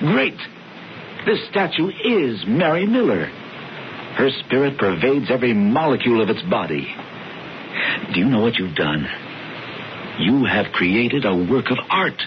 Great. 0.00 0.36
This 1.26 1.38
statue 1.50 1.88
is 1.88 2.44
Mary 2.46 2.86
Miller. 2.86 3.26
Her 4.16 4.30
spirit 4.44 4.78
pervades 4.78 5.26
every 5.30 5.54
molecule 5.54 6.22
of 6.22 6.28
its 6.28 6.42
body. 6.42 6.86
Do 8.12 8.20
you 8.20 8.26
know 8.26 8.40
what 8.40 8.56
you've 8.56 8.76
done? 8.76 9.06
You 10.20 10.44
have 10.44 10.72
created 10.72 11.24
a 11.24 11.34
work 11.34 11.70
of 11.70 11.78
art. 11.90 12.20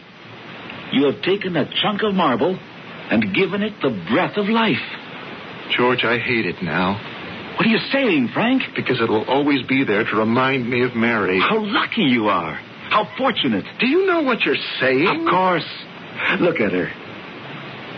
You 0.91 1.05
have 1.11 1.21
taken 1.21 1.55
a 1.55 1.69
chunk 1.81 2.01
of 2.03 2.13
marble 2.13 2.57
and 3.09 3.33
given 3.33 3.61
it 3.61 3.73
the 3.81 3.91
breath 4.11 4.35
of 4.37 4.47
life. 4.47 4.75
George, 5.75 6.03
I 6.03 6.17
hate 6.17 6.45
it 6.45 6.61
now. 6.61 6.99
What 7.57 7.65
are 7.65 7.69
you 7.69 7.79
saying, 7.91 8.29
Frank? 8.33 8.61
Because 8.75 9.01
it 9.01 9.09
will 9.09 9.25
always 9.25 9.65
be 9.67 9.83
there 9.83 10.03
to 10.03 10.15
remind 10.15 10.69
me 10.69 10.83
of 10.83 10.95
Mary. 10.95 11.39
How 11.39 11.59
lucky 11.59 12.03
you 12.03 12.27
are. 12.27 12.53
How 12.53 13.07
fortunate. 13.17 13.65
Do 13.79 13.87
you 13.87 14.05
know 14.05 14.21
what 14.21 14.41
you're 14.41 14.55
saying? 14.79 15.25
Of 15.25 15.29
course. 15.29 15.65
Look 16.39 16.59
at 16.59 16.71
her. 16.71 16.89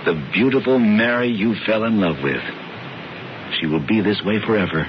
The 0.05 0.29
beautiful 0.34 0.79
Mary 0.79 1.29
you 1.29 1.55
fell 1.65 1.84
in 1.84 1.99
love 1.99 2.23
with. 2.23 2.41
She 3.60 3.67
will 3.67 3.86
be 3.86 4.01
this 4.01 4.21
way 4.23 4.39
forever. 4.45 4.88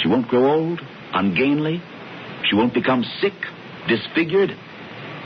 She 0.00 0.08
won't 0.08 0.28
grow 0.28 0.50
old, 0.50 0.80
ungainly. 1.12 1.82
She 2.48 2.56
won't 2.56 2.72
become 2.74 3.04
sick, 3.20 3.34
disfigured. 3.88 4.50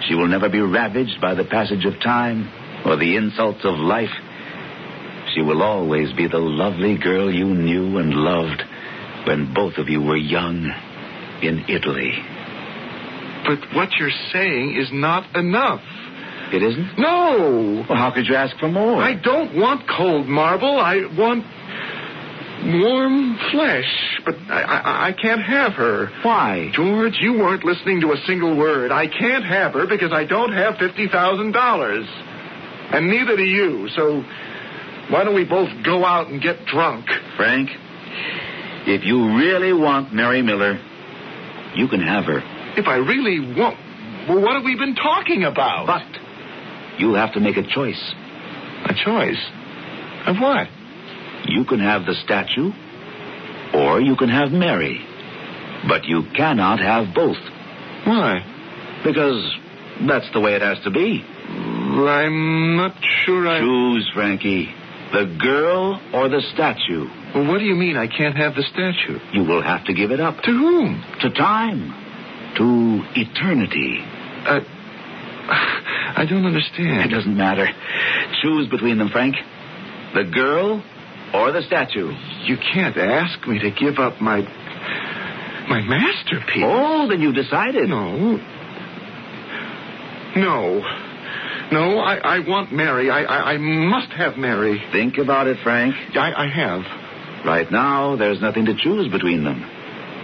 She 0.09 0.15
will 0.15 0.29
never 0.29 0.49
be 0.49 0.61
ravaged 0.61 1.21
by 1.21 1.35
the 1.35 1.45
passage 1.45 1.85
of 1.85 2.01
time 2.01 2.51
or 2.85 2.97
the 2.97 3.17
insults 3.17 3.65
of 3.65 3.79
life. 3.79 4.11
She 5.37 5.42
will 5.42 5.62
always 5.62 6.14
be 6.14 6.27
the 6.27 6.38
lovely 6.38 6.96
girl 6.96 7.31
you 7.31 7.44
knew 7.44 7.99
and 7.99 8.14
loved 8.14 8.62
when 9.27 9.53
both 9.53 9.77
of 9.77 9.87
you 9.87 10.01
were 10.01 10.16
young 10.16 10.72
in 11.42 11.62
Italy. 11.68 12.14
But 13.44 13.59
what 13.77 13.90
you're 13.99 14.09
saying 14.33 14.79
is 14.81 14.88
not 14.92 15.37
enough. 15.37 15.83
It 16.55 16.62
isn't? 16.62 16.99
No! 16.99 17.85
Well, 17.87 17.99
how 17.99 18.12
could 18.14 18.27
you 18.27 18.35
ask 18.35 18.57
for 18.57 18.68
more? 18.68 18.96
I 18.96 19.12
don't 19.12 19.55
want 19.57 19.87
cold 19.87 20.27
marble. 20.27 20.81
I 20.81 21.03
want 21.18 21.44
warm 22.72 23.37
flesh. 23.53 24.22
But 24.25 24.37
I, 24.49 24.62
I, 24.62 25.09
I 25.09 25.12
can't 25.12 25.42
have 25.42 25.75
her. 25.75 26.09
Why? 26.22 26.70
George, 26.72 27.18
you 27.20 27.35
weren't 27.35 27.62
listening 27.62 28.01
to 28.01 28.12
a 28.12 28.16
single 28.27 28.57
word. 28.57 28.90
I 28.90 29.07
can't 29.07 29.44
have 29.44 29.75
her 29.75 29.87
because 29.87 30.14
I 30.14 30.25
don't 30.25 30.55
have 30.55 30.77
$50,000. 30.77 32.07
And 32.94 33.11
neither 33.11 33.37
do 33.37 33.44
you. 33.44 33.90
So 33.90 34.25
why 35.11 35.25
don't 35.25 35.35
we 35.35 35.45
both 35.45 35.69
go 35.85 36.05
out 36.05 36.29
and 36.29 36.42
get 36.42 36.66
drunk? 36.66 37.07
Frank, 37.37 37.71
if 38.87 39.05
you 39.05 39.37
really 39.37 39.73
want 39.73 40.12
Mary 40.12 40.42
Miller, 40.42 40.79
you 41.75 41.88
can 41.88 42.01
have 42.01 42.25
her. 42.25 42.40
If 42.77 42.87
I 42.87 42.97
really 42.97 43.40
want. 43.55 43.77
Well, 44.29 44.40
what 44.40 44.55
have 44.55 44.64
we 44.64 44.77
been 44.77 44.95
talking 44.95 45.45
about? 45.45 45.87
But 45.87 46.99
you'll 46.99 47.16
have 47.16 47.35
to 47.35 47.40
make 47.40 47.57
a 47.57 47.62
choice. 47.62 48.14
A 48.85 48.95
choice? 49.05 49.42
Of 50.27 50.37
what? 50.40 50.66
You 51.47 51.64
can 51.64 51.79
have 51.79 52.05
the 52.05 52.14
statue, 52.25 52.73
or 53.75 54.01
you 54.01 54.16
can 54.16 54.29
have 54.29 54.51
Mary. 54.51 55.01
But 55.88 56.05
you 56.05 56.25
cannot 56.37 56.81
have 56.81 57.14
both. 57.14 57.37
Why? 58.05 58.40
Because 59.05 59.55
that's 60.09 60.29
the 60.33 60.40
way 60.40 60.55
it 60.55 60.62
has 60.62 60.79
to 60.85 60.90
be. 60.90 61.23
I'm 61.25 62.77
not 62.77 62.97
sure 63.25 63.47
I. 63.47 63.61
Choose, 63.61 64.11
Frankie. 64.14 64.75
The 65.12 65.38
girl 65.40 66.01
or 66.12 66.29
the 66.29 66.42
statue. 66.53 67.07
Well, 67.35 67.47
what 67.47 67.59
do 67.59 67.64
you 67.64 67.75
mean 67.75 67.97
I 67.97 68.07
can't 68.09 68.37
have 68.37 68.55
the 68.55 68.62
statue? 68.62 69.19
You 69.33 69.45
will 69.45 69.62
have 69.62 69.85
to 69.87 69.95
give 69.95 70.11
it 70.11 70.21
up. 70.21 70.42
To 70.42 70.51
whom? 70.51 71.05
To 71.21 71.31
time. 71.31 71.92
To 72.59 73.03
eternity. 73.14 74.01
Uh, 74.47 74.61
I 76.19 76.25
don't 76.29 76.45
understand. 76.45 77.11
It 77.11 77.14
doesn't 77.14 77.37
matter. 77.37 77.66
Choose 78.42 78.69
between 78.69 78.99
them, 78.99 79.11
Frank. 79.11 79.37
The 80.14 80.25
girl 80.25 80.83
or 81.35 81.53
the 81.53 81.62
statue. 81.62 82.11
You 82.45 82.57
can't 82.57 82.97
ask 82.97 83.47
me 83.47 83.59
to 83.61 83.71
give 83.71 83.99
up 83.99 84.21
my. 84.21 84.40
my 85.69 85.83
masterpiece. 85.83 86.64
Oh, 86.64 87.07
then 87.09 87.21
you 87.21 87.33
decided. 87.33 87.88
No. 87.88 88.38
No. 90.37 90.83
No, 91.72 91.98
I, 91.98 92.16
I 92.16 92.38
want 92.46 92.72
Mary. 92.72 93.11
I, 93.11 93.22
I, 93.22 93.52
I 93.52 93.57
must 93.59 94.12
have 94.12 94.37
Mary. 94.37 94.81
Think 94.92 95.18
about 95.18 95.46
it, 95.48 95.59
Frank. 95.62 95.94
I, 96.14 96.33
I 96.33 96.48
have. 96.48 96.83
Right 97.44 97.70
now, 97.70 98.16
there's 98.16 98.40
nothing 98.40 98.66
to 98.66 98.74
choose 98.76 99.11
between 99.11 99.44
them. 99.44 99.64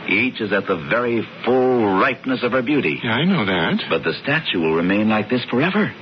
Each 0.09 0.40
is 0.40 0.52
at 0.52 0.66
the 0.66 0.76
very 0.90 1.22
full 1.44 1.98
ripeness 1.98 2.42
of 2.42 2.52
her 2.52 2.62
beauty. 2.62 2.98
Yeah, 3.02 3.11
I 3.11 3.24
know 3.24 3.44
that. 3.44 3.83
But 3.88 4.02
the 4.02 4.14
statue 4.22 4.61
will 4.61 4.74
remain 4.74 5.09
like 5.09 5.31
this 5.31 5.44
forever. 5.50 5.92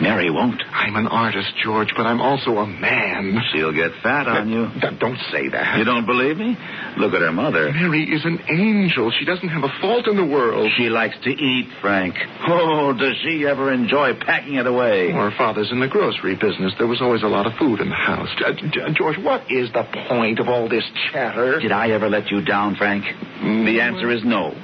Mary 0.00 0.30
won't. 0.30 0.62
I'm 0.72 0.94
an 0.96 1.08
artist, 1.08 1.48
George, 1.62 1.92
but 1.96 2.06
I'm 2.06 2.20
also 2.20 2.58
a 2.58 2.66
man. 2.66 3.40
She'll 3.52 3.72
get 3.72 3.90
fat 4.02 4.28
on 4.28 4.48
you. 4.48 4.68
Don't 4.98 5.18
say 5.32 5.48
that. 5.48 5.76
You 5.78 5.84
don't 5.84 6.06
believe 6.06 6.36
me? 6.36 6.56
Look 6.96 7.14
at 7.14 7.20
her 7.20 7.32
mother. 7.32 7.72
Mary 7.72 8.04
is 8.04 8.24
an 8.24 8.40
angel. 8.48 9.10
She 9.18 9.24
doesn't 9.24 9.48
have 9.48 9.64
a 9.64 9.72
fault 9.80 10.06
in 10.06 10.16
the 10.16 10.24
world. 10.24 10.70
She 10.76 10.88
likes 10.88 11.16
to 11.24 11.30
eat, 11.30 11.68
Frank. 11.80 12.14
Oh, 12.46 12.92
does 12.92 13.16
she 13.24 13.44
ever 13.46 13.72
enjoy 13.72 14.14
packing 14.14 14.54
it 14.54 14.66
away? 14.66 15.10
Our 15.12 15.32
father's 15.36 15.70
in 15.72 15.80
the 15.80 15.88
grocery 15.88 16.36
business. 16.36 16.72
There 16.78 16.86
was 16.86 17.02
always 17.02 17.22
a 17.22 17.28
lot 17.28 17.46
of 17.46 17.54
food 17.58 17.80
in 17.80 17.88
the 17.88 17.94
house. 17.96 18.28
Uh, 18.44 18.52
J- 18.52 18.92
George, 18.94 19.18
what 19.18 19.50
is 19.50 19.72
the 19.72 19.84
point 20.08 20.38
of 20.38 20.48
all 20.48 20.68
this 20.68 20.84
chatter? 21.12 21.58
Did 21.58 21.72
I 21.72 21.90
ever 21.90 22.08
let 22.08 22.30
you 22.30 22.44
down, 22.44 22.76
Frank? 22.76 23.04
The 23.42 23.80
answer 23.80 24.10
is 24.10 24.22
no. 24.24 24.54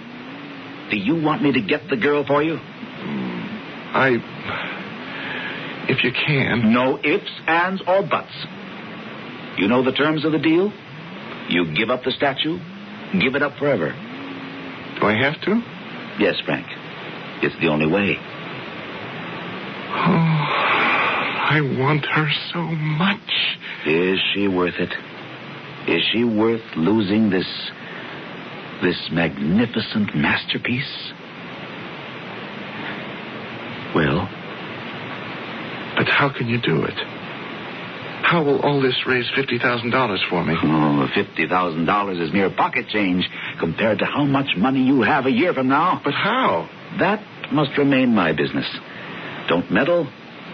Do 0.91 0.97
you 0.97 1.21
want 1.21 1.43
me 1.43 1.53
to 1.53 1.61
get 1.61 1.89
the 1.91 1.97
girl 1.97 2.25
for 2.25 2.43
you? 2.43 2.59
I. 3.97 4.19
If 5.89 6.03
you 6.03 6.13
can. 6.13 6.73
No 6.73 6.99
ifs, 6.99 7.31
ands, 7.47 7.83
or 7.87 8.03
buts. 8.03 8.35
You 9.59 9.69
know 9.69 9.83
the 9.85 9.93
terms 9.93 10.25
of 10.25 10.33
the 10.33 10.39
deal? 10.39 10.73
You 11.49 11.75
give 11.77 11.91
up 11.91 12.05
the 12.05 12.11
statue, 12.11 12.59
give 13.21 13.35
it 13.35 13.43
up 13.43 13.57
forever. 13.59 13.93
Do 15.01 15.07
I 15.07 15.15
have 15.21 15.41
to? 15.43 15.61
Yes, 16.19 16.35
Frank. 16.45 16.67
It's 17.43 17.55
the 17.61 17.69
only 17.69 17.87
way. 17.87 18.17
Oh, 19.97 20.35
I 21.47 21.61
want 21.79 22.05
her 22.07 22.29
so 22.53 22.63
much. 22.63 23.19
Is 23.87 24.19
she 24.33 24.49
worth 24.49 24.75
it? 24.79 24.93
Is 25.89 26.03
she 26.13 26.25
worth 26.25 26.65
losing 26.77 27.29
this. 27.31 27.47
this 28.83 29.09
magnificent 29.13 30.17
masterpiece? 30.17 31.13
Well, 33.95 34.29
But 36.05 36.13
how 36.13 36.29
can 36.29 36.49
you 36.49 36.61
do 36.61 36.85
it? 36.85 36.99
How 38.25 38.45
will 38.45 38.61
all 38.61 38.83
this 38.83 39.07
raise 39.07 39.25
$50,000 39.39 40.29
for 40.29 40.45
me? 40.45 40.55
oh, 40.63 41.09
$50,000 41.17 42.21
is 42.21 42.31
mere 42.31 42.51
pocket 42.51 42.89
change 42.89 43.27
compared 43.59 44.01
to 44.01 44.05
how 44.05 44.25
much 44.25 44.49
money 44.55 44.83
you 44.83 45.01
have 45.01 45.25
a 45.25 45.31
year 45.31 45.55
from 45.55 45.69
now. 45.69 46.03
But 46.05 46.13
how? 46.13 46.69
That 46.99 47.25
must 47.51 47.79
remain 47.79 48.15
my 48.15 48.33
business. 48.33 48.67
Don't 49.49 49.71
meddle. 49.73 50.07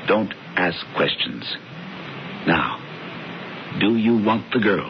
Don't 0.07 0.33
ask 0.55 0.79
questions. 0.95 1.43
Now, 2.47 2.79
do 3.81 3.97
you 3.97 4.23
want 4.23 4.53
the 4.53 4.61
girl? 4.61 4.89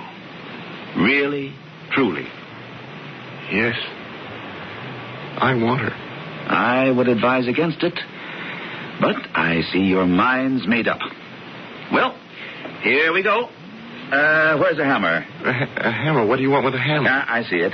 Really? 0.99 1.55
Truly? 1.93 2.27
Yes. 3.51 3.77
I 5.39 5.55
want 5.55 5.81
her. 5.81 5.93
I 6.53 6.91
would 6.91 7.09
advise 7.09 7.49
against 7.49 7.83
it. 7.83 7.99
But 9.01 9.17
I 9.35 9.63
see 9.73 9.81
your 9.81 10.07
mind's 10.07 10.67
made 10.69 10.87
up. 10.89 10.99
Well, 11.93 12.17
here 12.83 13.13
we 13.13 13.23
go. 13.23 13.45
Uh, 14.13 14.59
where's 14.59 14.77
the 14.77 14.85
hammer? 14.85 15.25
A, 15.45 15.53
ha- 15.53 15.75
a 15.77 15.91
hammer? 15.91 16.27
What 16.27 16.37
do 16.37 16.43
you 16.43 16.51
want 16.51 16.65
with 16.65 16.75
a 16.75 16.79
hammer? 16.79 17.09
Ah, 17.11 17.25
I 17.29 17.43
see 17.45 17.57
it. 17.57 17.73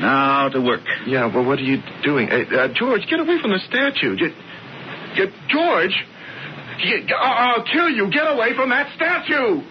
Now 0.00 0.48
to 0.48 0.60
work. 0.60 0.80
Yeah, 1.06 1.26
well, 1.34 1.44
what 1.44 1.58
are 1.58 1.62
you 1.62 1.78
doing? 2.02 2.28
Uh, 2.30 2.44
uh, 2.54 2.68
George, 2.74 3.06
get 3.08 3.20
away 3.20 3.38
from 3.40 3.52
the 3.52 3.60
statue. 3.68 4.16
Get, 4.16 4.32
get, 5.16 5.28
George! 5.48 5.94
Get, 6.82 7.12
I'll 7.16 7.64
kill 7.64 7.88
you. 7.90 8.10
Get 8.10 8.26
away 8.26 8.54
from 8.56 8.70
that 8.70 8.88
statue! 8.96 9.62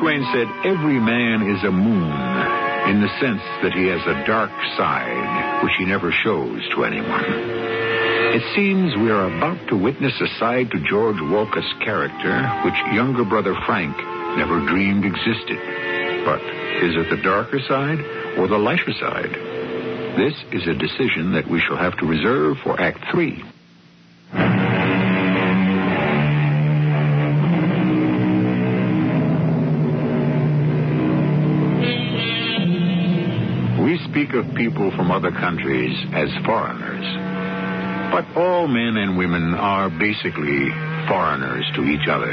Twain 0.00 0.24
said, 0.32 0.48
Every 0.64 0.98
man 0.98 1.42
is 1.54 1.62
a 1.62 1.70
moon, 1.70 2.10
in 2.88 3.02
the 3.02 3.12
sense 3.20 3.42
that 3.60 3.74
he 3.74 3.86
has 3.88 4.00
a 4.06 4.24
dark 4.26 4.50
side 4.74 5.62
which 5.62 5.74
he 5.76 5.84
never 5.84 6.10
shows 6.10 6.66
to 6.74 6.84
anyone. 6.84 7.24
It 8.32 8.42
seems 8.56 8.96
we 8.96 9.10
are 9.10 9.26
about 9.26 9.68
to 9.68 9.76
witness 9.76 10.18
a 10.20 10.28
side 10.38 10.70
to 10.70 10.80
George 10.88 11.20
Walker's 11.20 11.70
character 11.84 12.32
which 12.64 12.94
younger 12.94 13.24
brother 13.24 13.54
Frank 13.66 13.94
never 14.38 14.64
dreamed 14.64 15.04
existed. 15.04 15.58
But 16.24 16.40
is 16.80 16.96
it 16.96 17.10
the 17.10 17.20
darker 17.22 17.60
side 17.60 18.00
or 18.38 18.48
the 18.48 18.56
lighter 18.56 18.92
side? 18.92 19.34
This 20.16 20.34
is 20.52 20.66
a 20.66 20.74
decision 20.80 21.32
that 21.32 21.46
we 21.46 21.60
shall 21.60 21.76
have 21.76 21.98
to 21.98 22.06
reserve 22.06 22.56
for 22.64 22.80
Act 22.80 23.04
Three. 23.12 23.44
Speak 34.20 34.34
of 34.34 34.54
people 34.54 34.90
from 34.96 35.10
other 35.10 35.30
countries 35.30 35.96
as 36.12 36.28
foreigners. 36.44 37.04
But 38.12 38.36
all 38.36 38.68
men 38.68 38.98
and 38.98 39.16
women 39.16 39.54
are 39.54 39.88
basically 39.88 40.68
foreigners 41.08 41.64
to 41.74 41.84
each 41.84 42.06
other, 42.06 42.28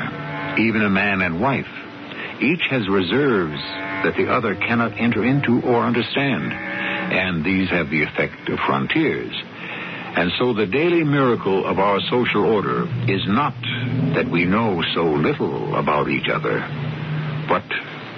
even 0.60 0.82
a 0.82 0.90
man 0.90 1.22
and 1.22 1.40
wife. 1.40 1.70
Each 2.42 2.60
has 2.72 2.90
reserves 2.90 3.62
that 4.04 4.16
the 4.18 4.28
other 4.28 4.56
cannot 4.56 5.00
enter 5.00 5.24
into 5.24 5.62
or 5.62 5.86
understand, 5.86 6.52
and 6.52 7.46
these 7.46 7.70
have 7.70 7.90
the 7.90 8.04
effect 8.04 8.50
of 8.50 8.60
frontiers. 8.68 9.32
And 10.18 10.32
so 10.38 10.54
the 10.54 10.66
daily 10.66 11.06
miracle 11.06 11.66
of 11.66 11.80
our 11.80 12.02
social 12.10 12.44
order 12.44 12.84
is 13.08 13.24
not 13.28 13.56
that 14.14 14.30
we 14.30 14.44
know 14.44 14.84
so 14.94 15.04
little 15.04 15.78
about 15.78 16.10
each 16.10 16.28
other, 16.28 16.60
but 17.48 17.64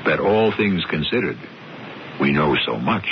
that 0.10 0.20
all 0.20 0.52
things 0.58 0.84
considered, 0.90 1.38
we 2.20 2.32
know 2.32 2.56
so 2.66 2.78
much. 2.78 3.06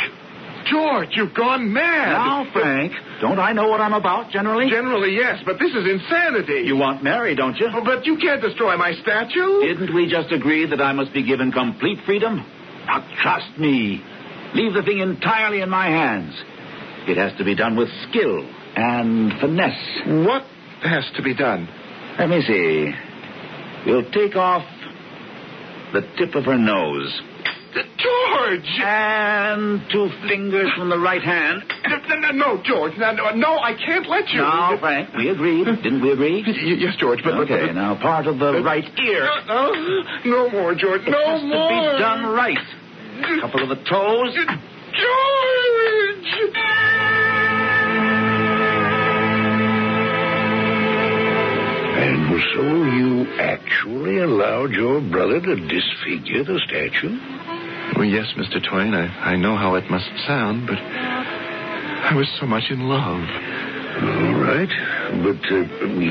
George, 0.71 1.09
you've 1.11 1.33
gone 1.33 1.71
mad. 1.71 2.11
Now, 2.13 2.47
Frank, 2.51 2.93
don't 3.21 3.39
I 3.39 3.53
know 3.53 3.67
what 3.67 3.79
I'm 3.81 3.93
about 3.93 4.31
generally? 4.31 4.69
Generally, 4.69 5.15
yes, 5.15 5.41
but 5.45 5.59
this 5.59 5.71
is 5.71 5.85
insanity. 5.87 6.63
You 6.65 6.75
want 6.75 7.03
Mary, 7.03 7.35
don't 7.35 7.55
you? 7.57 7.67
Oh, 7.73 7.83
but 7.83 8.05
you 8.05 8.17
can't 8.17 8.41
destroy 8.41 8.77
my 8.77 8.93
statue. 9.01 9.61
Didn't 9.61 9.93
we 9.93 10.09
just 10.09 10.31
agree 10.31 10.65
that 10.69 10.81
I 10.81 10.93
must 10.93 11.13
be 11.13 11.23
given 11.25 11.51
complete 11.51 11.99
freedom? 12.05 12.37
Now, 12.85 13.07
trust 13.21 13.57
me. 13.59 14.01
Leave 14.53 14.73
the 14.73 14.83
thing 14.83 14.99
entirely 14.99 15.61
in 15.61 15.69
my 15.69 15.87
hands. 15.87 16.33
It 17.07 17.17
has 17.17 17.37
to 17.37 17.43
be 17.45 17.55
done 17.55 17.75
with 17.75 17.89
skill 18.09 18.47
and 18.75 19.33
finesse. 19.39 20.01
What 20.25 20.43
has 20.83 21.03
to 21.15 21.23
be 21.23 21.33
done? 21.33 21.67
Let 22.19 22.29
me 22.29 22.41
see. 22.41 22.91
We'll 23.85 24.09
take 24.11 24.35
off 24.35 24.63
the 25.93 26.01
tip 26.17 26.35
of 26.35 26.45
her 26.45 26.57
nose. 26.57 27.21
George! 27.73 28.79
And 28.79 29.81
two 29.91 30.09
fingers 30.27 30.71
from 30.77 30.89
the 30.89 30.97
right 30.99 31.21
hand. 31.21 31.63
No, 32.09 32.15
no, 32.15 32.31
no, 32.31 32.61
George. 32.63 32.93
No, 32.97 33.11
no, 33.11 33.31
no, 33.35 33.57
I 33.59 33.73
can't 33.73 34.07
let 34.07 34.29
you. 34.29 34.39
Now, 34.41 34.77
Frank, 34.79 35.13
we 35.15 35.29
agreed. 35.29 35.65
Didn't 35.65 36.01
we 36.01 36.11
agree? 36.11 36.43
Y- 36.47 36.77
yes, 36.79 36.95
George, 36.99 37.19
but... 37.23 37.31
but- 37.31 37.41
Okay, 37.51 37.67
but- 37.67 37.75
now 37.75 37.95
part 37.99 38.27
of 38.27 38.39
the 38.39 38.61
right 38.63 38.85
ear. 38.99 39.27
No, 39.47 39.71
no 40.25 40.49
more, 40.49 40.73
George. 40.75 41.01
It 41.05 41.11
No 41.11 41.25
has 41.25 41.43
more. 41.43 41.69
to 41.69 41.93
be 41.93 41.99
done 41.99 42.25
right. 42.33 42.57
A 43.37 43.41
couple 43.41 43.63
of 43.63 43.69
the 43.69 43.83
toes. 43.83 44.33
George! 44.93 46.47
And 51.99 52.41
so 52.53 52.63
you 52.63 53.27
actually 53.39 54.19
allowed 54.19 54.71
your 54.71 55.01
brother 55.01 55.41
to 55.41 55.55
disfigure 55.55 56.43
the 56.43 56.59
statue? 56.67 57.17
Well, 57.97 58.05
yes, 58.05 58.27
Mr. 58.37 58.63
Twain. 58.63 58.93
I, 58.93 59.07
I 59.31 59.35
know 59.37 59.57
how 59.57 59.73
it 59.73 59.89
must 59.89 60.05
sound, 60.27 60.67
but 60.67 60.77
I 60.77 62.13
was 62.15 62.29
so 62.39 62.45
much 62.45 62.69
in 62.69 62.87
love. 62.87 63.27
All 63.97 64.35
right. 64.39 64.69
But 65.23 65.51
uh, 65.51 65.63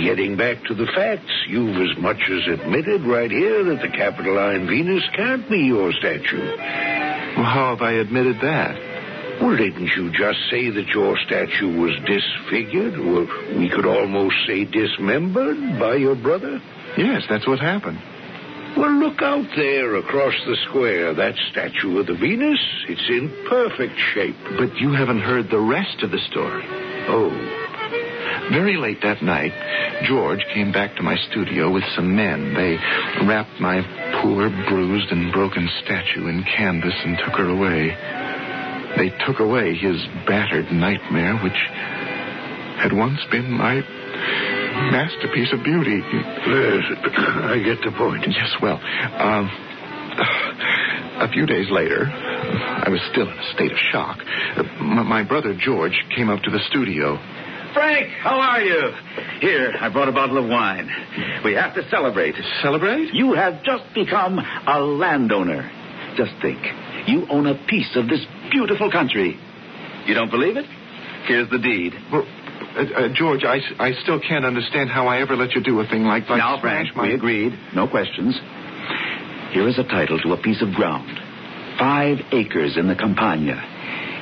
getting 0.02 0.34
back 0.36 0.64
to 0.64 0.74
the 0.74 0.86
facts, 0.86 1.30
you've 1.46 1.76
as 1.76 1.96
much 1.98 2.28
as 2.28 2.58
admitted 2.58 3.02
right 3.02 3.30
here 3.30 3.62
that 3.66 3.82
the 3.82 3.88
Capitoline 3.96 4.66
Venus 4.66 5.04
can't 5.14 5.48
be 5.48 5.60
your 5.60 5.92
statue. 5.92 6.56
Well, 6.56 7.44
how 7.44 7.76
have 7.76 7.82
I 7.82 7.92
admitted 7.92 8.40
that? 8.40 9.40
Well, 9.40 9.56
didn't 9.56 9.94
you 9.94 10.10
just 10.10 10.40
say 10.50 10.70
that 10.70 10.88
your 10.88 11.16
statue 11.18 11.80
was 11.80 11.94
disfigured, 12.04 12.98
or 12.98 13.28
we 13.56 13.68
could 13.68 13.86
almost 13.86 14.34
say 14.44 14.64
dismembered 14.64 15.78
by 15.78 15.94
your 15.94 16.16
brother? 16.16 16.60
Yes, 16.98 17.22
that's 17.30 17.46
what 17.46 17.60
happened. 17.60 18.00
Well, 18.76 18.92
look 19.00 19.22
out 19.22 19.46
there 19.56 19.96
across 19.96 20.34
the 20.46 20.56
square. 20.68 21.14
That 21.14 21.34
statue 21.50 21.98
of 21.98 22.06
the 22.06 22.14
Venus, 22.14 22.60
it's 22.88 23.08
in 23.08 23.32
perfect 23.48 23.94
shape. 24.12 24.36
But 24.58 24.76
you 24.76 24.92
haven't 24.92 25.20
heard 25.20 25.48
the 25.48 25.60
rest 25.60 26.02
of 26.02 26.10
the 26.10 26.18
story. 26.30 26.64
Oh, 27.08 27.30
Very 28.52 28.76
late 28.76 29.00
that 29.02 29.22
night, 29.22 29.52
George 30.04 30.44
came 30.52 30.72
back 30.72 30.94
to 30.96 31.02
my 31.02 31.16
studio 31.30 31.72
with 31.72 31.84
some 31.94 32.14
men. 32.14 32.52
They 32.54 32.76
wrapped 33.26 33.58
my 33.60 33.80
poor, 34.20 34.50
bruised, 34.68 35.10
and 35.10 35.32
broken 35.32 35.68
statue 35.82 36.28
in 36.28 36.44
canvas 36.44 36.94
and 37.02 37.16
took 37.24 37.38
her 37.38 37.48
away. 37.48 37.96
They 38.96 39.08
took 39.24 39.40
away 39.40 39.74
his 39.74 40.04
battered 40.26 40.70
nightmare, 40.70 41.36
which 41.38 41.58
had 42.78 42.92
once 42.92 43.20
been 43.30 43.50
my 43.50 43.80
masterpiece 44.92 45.52
of 45.52 45.62
beauty. 45.64 46.00
yes, 46.02 46.84
I 47.52 47.62
get 47.64 47.80
the 47.84 47.92
point. 47.96 48.24
Yes, 48.28 48.54
well, 48.60 48.76
um, 48.76 49.50
a 51.20 51.28
few 51.32 51.46
days 51.46 51.66
later, 51.70 52.06
I 52.06 52.88
was 52.88 53.00
still 53.10 53.28
in 53.28 53.36
a 53.38 53.52
state 53.54 53.72
of 53.72 53.78
shock. 53.92 54.18
Uh, 54.56 54.62
my, 54.82 55.02
my 55.02 55.22
brother 55.24 55.54
George 55.58 55.96
came 56.14 56.28
up 56.28 56.42
to 56.42 56.50
the 56.50 56.60
studio. 56.68 57.16
Frank, 57.72 58.08
how 58.22 58.40
are 58.40 58.62
you? 58.62 58.90
Here, 59.40 59.74
I 59.78 59.90
brought 59.90 60.08
a 60.08 60.12
bottle 60.12 60.38
of 60.38 60.48
wine. 60.48 60.88
We 61.44 61.52
have 61.54 61.74
to 61.74 61.88
celebrate. 61.90 62.34
Celebrate? 62.62 63.12
You 63.12 63.34
have 63.34 63.62
just 63.64 63.84
become 63.94 64.38
a 64.38 64.80
landowner. 64.80 65.70
Just 66.16 66.32
think. 66.40 66.58
You 67.06 67.26
own 67.28 67.46
a 67.46 67.54
piece 67.66 67.94
of 67.96 68.08
this 68.08 68.24
beautiful 68.50 68.90
country. 68.90 69.38
You 70.06 70.14
don't 70.14 70.30
believe 70.30 70.56
it? 70.56 70.64
Here's 71.26 71.50
the 71.50 71.58
deed. 71.58 71.92
Well, 72.10 72.24
uh, 72.76 72.82
uh, 72.82 73.08
George, 73.14 73.44
I, 73.44 73.58
I 73.78 73.92
still 74.02 74.20
can't 74.20 74.44
understand 74.44 74.90
how 74.90 75.06
I 75.06 75.20
ever 75.20 75.36
let 75.36 75.52
you 75.54 75.62
do 75.62 75.80
a 75.80 75.86
thing 75.86 76.04
like 76.04 76.28
that. 76.28 76.36
now, 76.36 76.60
Frank, 76.60 76.94
we 76.94 77.14
agreed. 77.14 77.52
No 77.74 77.88
questions. 77.88 78.38
Here 79.52 79.66
is 79.68 79.78
a 79.78 79.84
title 79.84 80.18
to 80.20 80.32
a 80.32 80.42
piece 80.42 80.60
of 80.62 80.74
ground. 80.74 81.08
Five 81.78 82.18
acres 82.32 82.76
in 82.76 82.88
the 82.88 82.94
Campagna. 82.94 83.56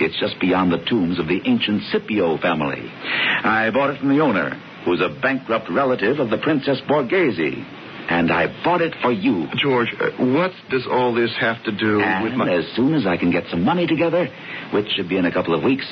It's 0.01 0.19
just 0.19 0.41
beyond 0.41 0.73
the 0.73 0.85
tombs 0.85 1.19
of 1.19 1.27
the 1.27 1.41
ancient 1.45 1.83
Scipio 1.91 2.37
family. 2.39 2.83
I 2.83 3.71
bought 3.73 3.91
it 3.91 4.01
from 4.01 4.09
the 4.09 4.23
owner, 4.23 4.51
who's 4.85 5.01
a 5.01 5.09
bankrupt 5.21 5.71
relative 5.71 6.19
of 6.19 6.31
the 6.31 6.39
Princess 6.39 6.81
Borghese. 6.89 7.65
And 8.07 8.31
I 8.31 8.47
bought 8.63 8.83
it 8.83 8.95
for 9.01 9.13
you. 9.13 9.47
George, 9.57 9.89
uh, 9.99 10.11
what 10.19 10.53
does 10.71 10.87
all 10.91 11.15
this 11.15 11.35
have 11.41 11.63
to 11.65 11.73
do 11.73 11.97
with 11.97 12.05
And 12.05 12.37
my... 12.37 12.53
as 12.53 12.67
soon 12.77 12.95
as 12.95 13.07
I 13.07 13.17
can 13.17 13.31
get 13.31 13.45
some 13.51 13.63
money 13.65 13.87
together, 13.87 14.29
which 14.75 14.89
should 14.95 15.09
be 15.09 15.17
in 15.17 15.25
a 15.25 15.33
couple 15.33 15.55
of 15.55 15.63
weeks, 15.63 15.87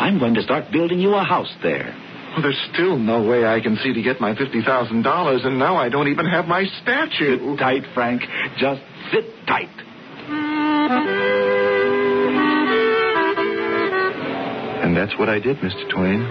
I'm 0.00 0.18
going 0.18 0.34
to 0.34 0.42
start 0.42 0.70
building 0.72 1.00
you 1.00 1.14
a 1.14 1.24
house 1.24 1.52
there. 1.62 1.94
Well, 2.32 2.42
there's 2.42 2.70
still 2.72 2.98
no 2.98 3.22
way 3.22 3.44
I 3.46 3.60
can 3.60 3.76
see 3.82 3.92
to 3.92 4.02
get 4.02 4.20
my 4.20 4.34
$50,000, 4.34 5.46
and 5.46 5.58
now 5.58 5.76
I 5.76 5.88
don't 5.88 6.08
even 6.08 6.26
have 6.26 6.46
my 6.46 6.64
statue. 6.82 7.38
Sit 7.38 7.58
tight, 7.58 7.82
Frank. 7.94 8.22
Just 8.58 8.80
sit 9.12 9.24
tight. 9.46 9.68
And 14.84 14.96
that's 14.96 15.18
what 15.18 15.28
I 15.28 15.40
did, 15.40 15.56
Mr. 15.58 15.90
Twain. 15.90 16.22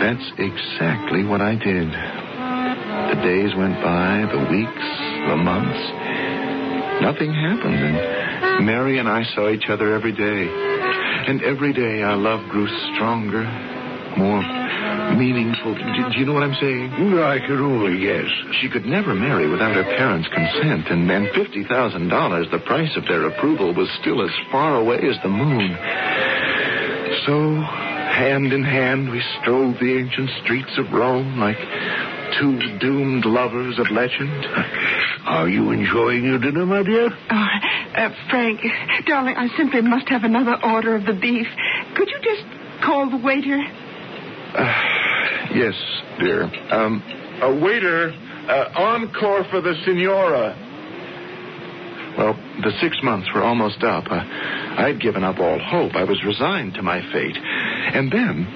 That's 0.00 0.32
exactly 0.38 1.24
what 1.24 1.40
I 1.40 1.56
did. 1.56 1.88
The 3.06 3.20
days 3.22 3.54
went 3.56 3.74
by, 3.82 4.26
the 4.32 4.48
weeks, 4.50 4.86
the 5.28 5.36
months. 5.36 5.80
Nothing 7.02 7.34
happened, 7.34 7.76
and 7.76 8.66
Mary 8.66 8.98
and 8.98 9.08
I 9.08 9.24
saw 9.34 9.50
each 9.50 9.68
other 9.68 9.94
every 9.94 10.12
day. 10.12 10.65
And 11.26 11.42
every 11.42 11.72
day 11.72 12.02
our 12.02 12.16
love 12.16 12.48
grew 12.50 12.68
stronger, 12.94 13.42
more 14.16 14.42
meaningful. 15.18 15.74
Do, 15.74 16.12
do 16.12 16.18
you 16.20 16.24
know 16.24 16.34
what 16.34 16.44
I'm 16.44 16.54
saying? 16.60 16.92
I 17.18 17.40
could 17.40 17.58
only 17.58 17.98
guess. 17.98 18.30
She 18.60 18.68
could 18.68 18.86
never 18.86 19.12
marry 19.12 19.48
without 19.48 19.74
her 19.74 19.82
parents' 19.82 20.28
consent, 20.28 20.86
and, 20.88 21.10
and 21.10 21.26
$50,000, 21.28 22.50
the 22.50 22.58
price 22.60 22.96
of 22.96 23.04
their 23.08 23.26
approval, 23.26 23.74
was 23.74 23.88
still 24.00 24.22
as 24.22 24.30
far 24.52 24.76
away 24.76 24.98
as 25.02 25.16
the 25.22 25.28
moon. 25.28 25.76
So, 27.26 27.60
hand 27.60 28.52
in 28.52 28.62
hand, 28.62 29.10
we 29.10 29.20
strode 29.40 29.76
the 29.80 29.98
ancient 29.98 30.30
streets 30.44 30.78
of 30.78 30.92
Rome 30.92 31.40
like 31.40 31.58
two 32.38 32.78
doomed 32.78 33.24
lovers 33.24 33.78
of 33.78 33.90
legend. 33.90 34.46
Are 35.26 35.48
you 35.48 35.72
enjoying 35.72 36.24
your 36.24 36.38
dinner, 36.38 36.66
my 36.66 36.84
dear? 36.84 37.10
Oh, 37.10 37.46
uh, 37.96 38.10
Frank, 38.30 38.60
darling, 39.06 39.34
I 39.36 39.48
simply 39.56 39.80
must 39.82 40.08
have 40.08 40.24
another 40.24 40.56
order 40.62 40.94
of 40.94 41.06
the 41.06 41.14
beef. 41.14 41.46
Could 41.96 42.08
you 42.10 42.18
just 42.22 42.44
call 42.84 43.10
the 43.10 43.16
waiter? 43.16 43.58
Yes, 45.54 45.74
dear. 46.18 46.44
Um, 46.70 47.02
a 47.42 47.54
waiter, 47.54 48.12
uh, 48.48 48.80
encore 48.80 49.44
for 49.50 49.60
the 49.60 49.74
senora. 49.84 50.62
Well, 52.16 52.34
the 52.62 52.72
six 52.80 52.96
months 53.02 53.28
were 53.34 53.42
almost 53.42 53.82
up. 53.82 54.04
Uh, 54.10 54.24
I'd 54.78 55.00
given 55.00 55.22
up 55.24 55.38
all 55.38 55.58
hope. 55.58 55.94
I 55.94 56.04
was 56.04 56.22
resigned 56.24 56.74
to 56.74 56.82
my 56.82 57.00
fate. 57.12 57.36
And 57.36 58.10
then, 58.10 58.46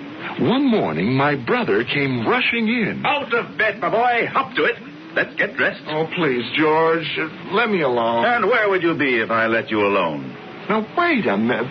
one 0.40 0.70
morning, 0.70 1.12
my 1.12 1.34
brother 1.34 1.84
came 1.84 2.26
rushing 2.26 2.68
in. 2.68 3.04
Out 3.04 3.32
of 3.34 3.58
bed, 3.58 3.80
my 3.80 3.90
boy. 3.90 4.28
Up 4.34 4.54
to 4.54 4.64
it. 4.64 4.76
Let's 5.14 5.34
get 5.36 5.56
dressed. 5.56 5.82
Oh, 5.88 6.06
please, 6.14 6.44
George, 6.56 7.06
let 7.52 7.68
me 7.68 7.82
alone. 7.82 8.24
And 8.24 8.46
where 8.46 8.68
would 8.70 8.82
you 8.82 8.94
be 8.94 9.18
if 9.20 9.30
I 9.30 9.46
let 9.46 9.70
you 9.70 9.80
alone? 9.80 10.28
Now, 10.68 10.86
wait 10.96 11.26
a 11.26 11.36
minute. 11.36 11.70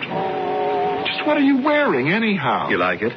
Just 1.06 1.26
what 1.26 1.36
are 1.38 1.40
you 1.40 1.62
wearing, 1.62 2.08
anyhow? 2.10 2.68
You 2.68 2.76
like 2.78 3.00
it? 3.02 3.12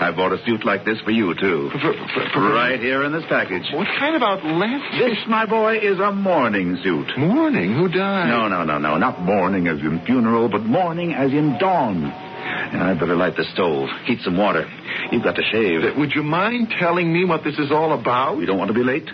I 0.00 0.10
bought 0.10 0.32
a 0.32 0.44
suit 0.44 0.64
like 0.64 0.84
this 0.84 0.98
for 1.04 1.10
you, 1.10 1.34
too. 1.34 1.70
For- 1.72 1.78
for- 1.92 2.28
for- 2.32 2.52
Right 2.52 2.80
here 2.80 3.04
in 3.04 3.12
this 3.12 3.24
package. 3.28 3.64
What 3.72 3.86
kind 3.98 4.16
of 4.16 4.22
outlandish... 4.22 4.98
This, 4.98 5.18
my 5.28 5.46
boy, 5.46 5.76
is 5.78 5.98
a 6.00 6.10
mourning 6.12 6.76
suit. 6.82 7.06
Morning? 7.18 7.74
Who 7.76 7.88
died? 7.88 8.28
No, 8.28 8.48
no, 8.48 8.64
no, 8.64 8.78
no. 8.78 8.96
Not 8.98 9.20
mourning 9.22 9.68
as 9.68 9.78
in 9.80 10.00
funeral, 10.04 10.48
but 10.48 10.62
mourning 10.64 11.12
as 11.12 11.30
in 11.32 11.56
dawn. 11.58 12.04
I'd 12.04 12.98
better 12.98 13.14
light 13.16 13.36
the 13.36 13.44
stove, 13.52 13.88
heat 14.04 14.20
some 14.22 14.36
water. 14.36 14.66
You've 15.12 15.22
got 15.22 15.36
to 15.36 15.42
shave. 15.52 15.96
Would 15.96 16.12
you 16.14 16.22
mind 16.22 16.74
telling 16.80 17.12
me 17.12 17.24
what 17.24 17.44
this 17.44 17.58
is 17.58 17.70
all 17.70 17.92
about? 17.98 18.36
We 18.38 18.46
don't 18.46 18.58
want 18.58 18.68
to 18.68 18.74
be 18.74 18.84
late. 18.84 19.08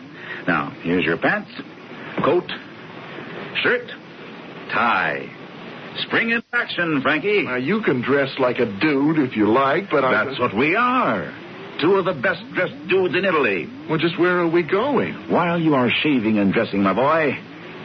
Now, 0.46 0.70
here's 0.82 1.04
your 1.04 1.18
pants, 1.18 1.50
coat, 2.24 2.50
shirt, 3.62 3.88
tie. 4.72 5.28
Spring 6.06 6.30
into 6.30 6.46
action, 6.52 7.00
Frankie. 7.02 7.42
Now, 7.42 7.56
you 7.56 7.82
can 7.82 8.00
dress 8.00 8.30
like 8.38 8.58
a 8.58 8.66
dude 8.66 9.18
if 9.18 9.36
you 9.36 9.52
like, 9.52 9.90
but 9.90 10.04
I... 10.04 10.24
That's 10.24 10.40
what 10.40 10.56
we 10.56 10.74
are. 10.74 11.30
Two 11.80 11.96
of 11.96 12.04
the 12.04 12.14
best 12.14 12.42
dressed 12.54 12.88
dudes 12.88 13.14
in 13.14 13.24
Italy. 13.24 13.68
Well, 13.88 13.98
just 13.98 14.18
where 14.18 14.38
are 14.38 14.48
we 14.48 14.62
going? 14.62 15.14
While 15.30 15.60
you 15.60 15.74
are 15.74 15.90
shaving 16.02 16.38
and 16.38 16.52
dressing, 16.52 16.82
my 16.82 16.94
boy, 16.94 17.32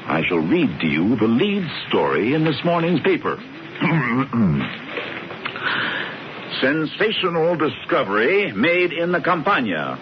I 0.08 0.22
shall 0.28 0.38
read 0.40 0.80
to 0.80 0.88
you 0.88 1.16
the 1.18 1.28
lead 1.28 1.68
story 1.90 2.34
in 2.34 2.44
this 2.46 2.60
morning's 2.64 3.02
paper. 3.02 3.36
Sensational 6.62 7.56
discovery 7.56 8.52
made 8.54 8.94
in 8.94 9.12
the 9.12 9.20
Campagna. 9.20 10.00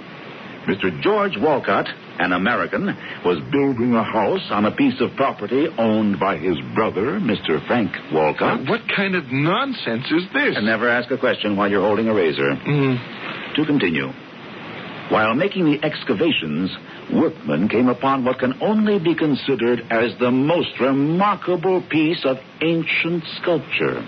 Mr. 0.68 0.90
George 1.02 1.34
Walcott, 1.38 1.88
an 2.20 2.32
American, 2.32 2.86
was 3.24 3.40
building 3.52 3.94
a 3.94 4.04
house 4.04 4.42
on 4.50 4.66
a 4.66 4.72
piece 4.76 5.00
of 5.00 5.16
property 5.16 5.68
owned 5.78 6.20
by 6.20 6.38
his 6.38 6.56
brother, 6.74 7.20
Mr. 7.20 7.66
Frank 7.68 7.92
Walcott. 8.12 8.62
Now, 8.62 8.72
what 8.72 8.82
kind 8.96 9.16
of 9.16 9.26
nonsense 9.32 10.06
is 10.12 10.24
this? 10.34 10.56
And 10.58 10.66
never 10.66 10.90
ask 10.90 11.12
a 11.12 11.18
question 11.18 11.56
while 11.56 11.70
you're 11.70 11.82
holding 11.86 12.08
a 12.08 12.14
razor. 12.14 12.56
Mm, 12.56 13.56
To 13.56 13.66
continue. 13.66 14.08
While 15.10 15.36
making 15.36 15.66
the 15.66 15.84
excavations, 15.86 16.72
workmen 17.14 17.70
came 17.70 17.90
upon 17.90 18.26
what 18.26 18.40
can 18.40 18.54
only 18.60 18.98
be 18.98 19.14
considered 19.14 19.82
as 19.92 20.18
the 20.20 20.32
most 20.32 20.80
remarkable 20.80 21.84
piece 21.92 22.26
of 22.26 22.38
ancient 22.62 23.24
sculpture. 23.40 24.02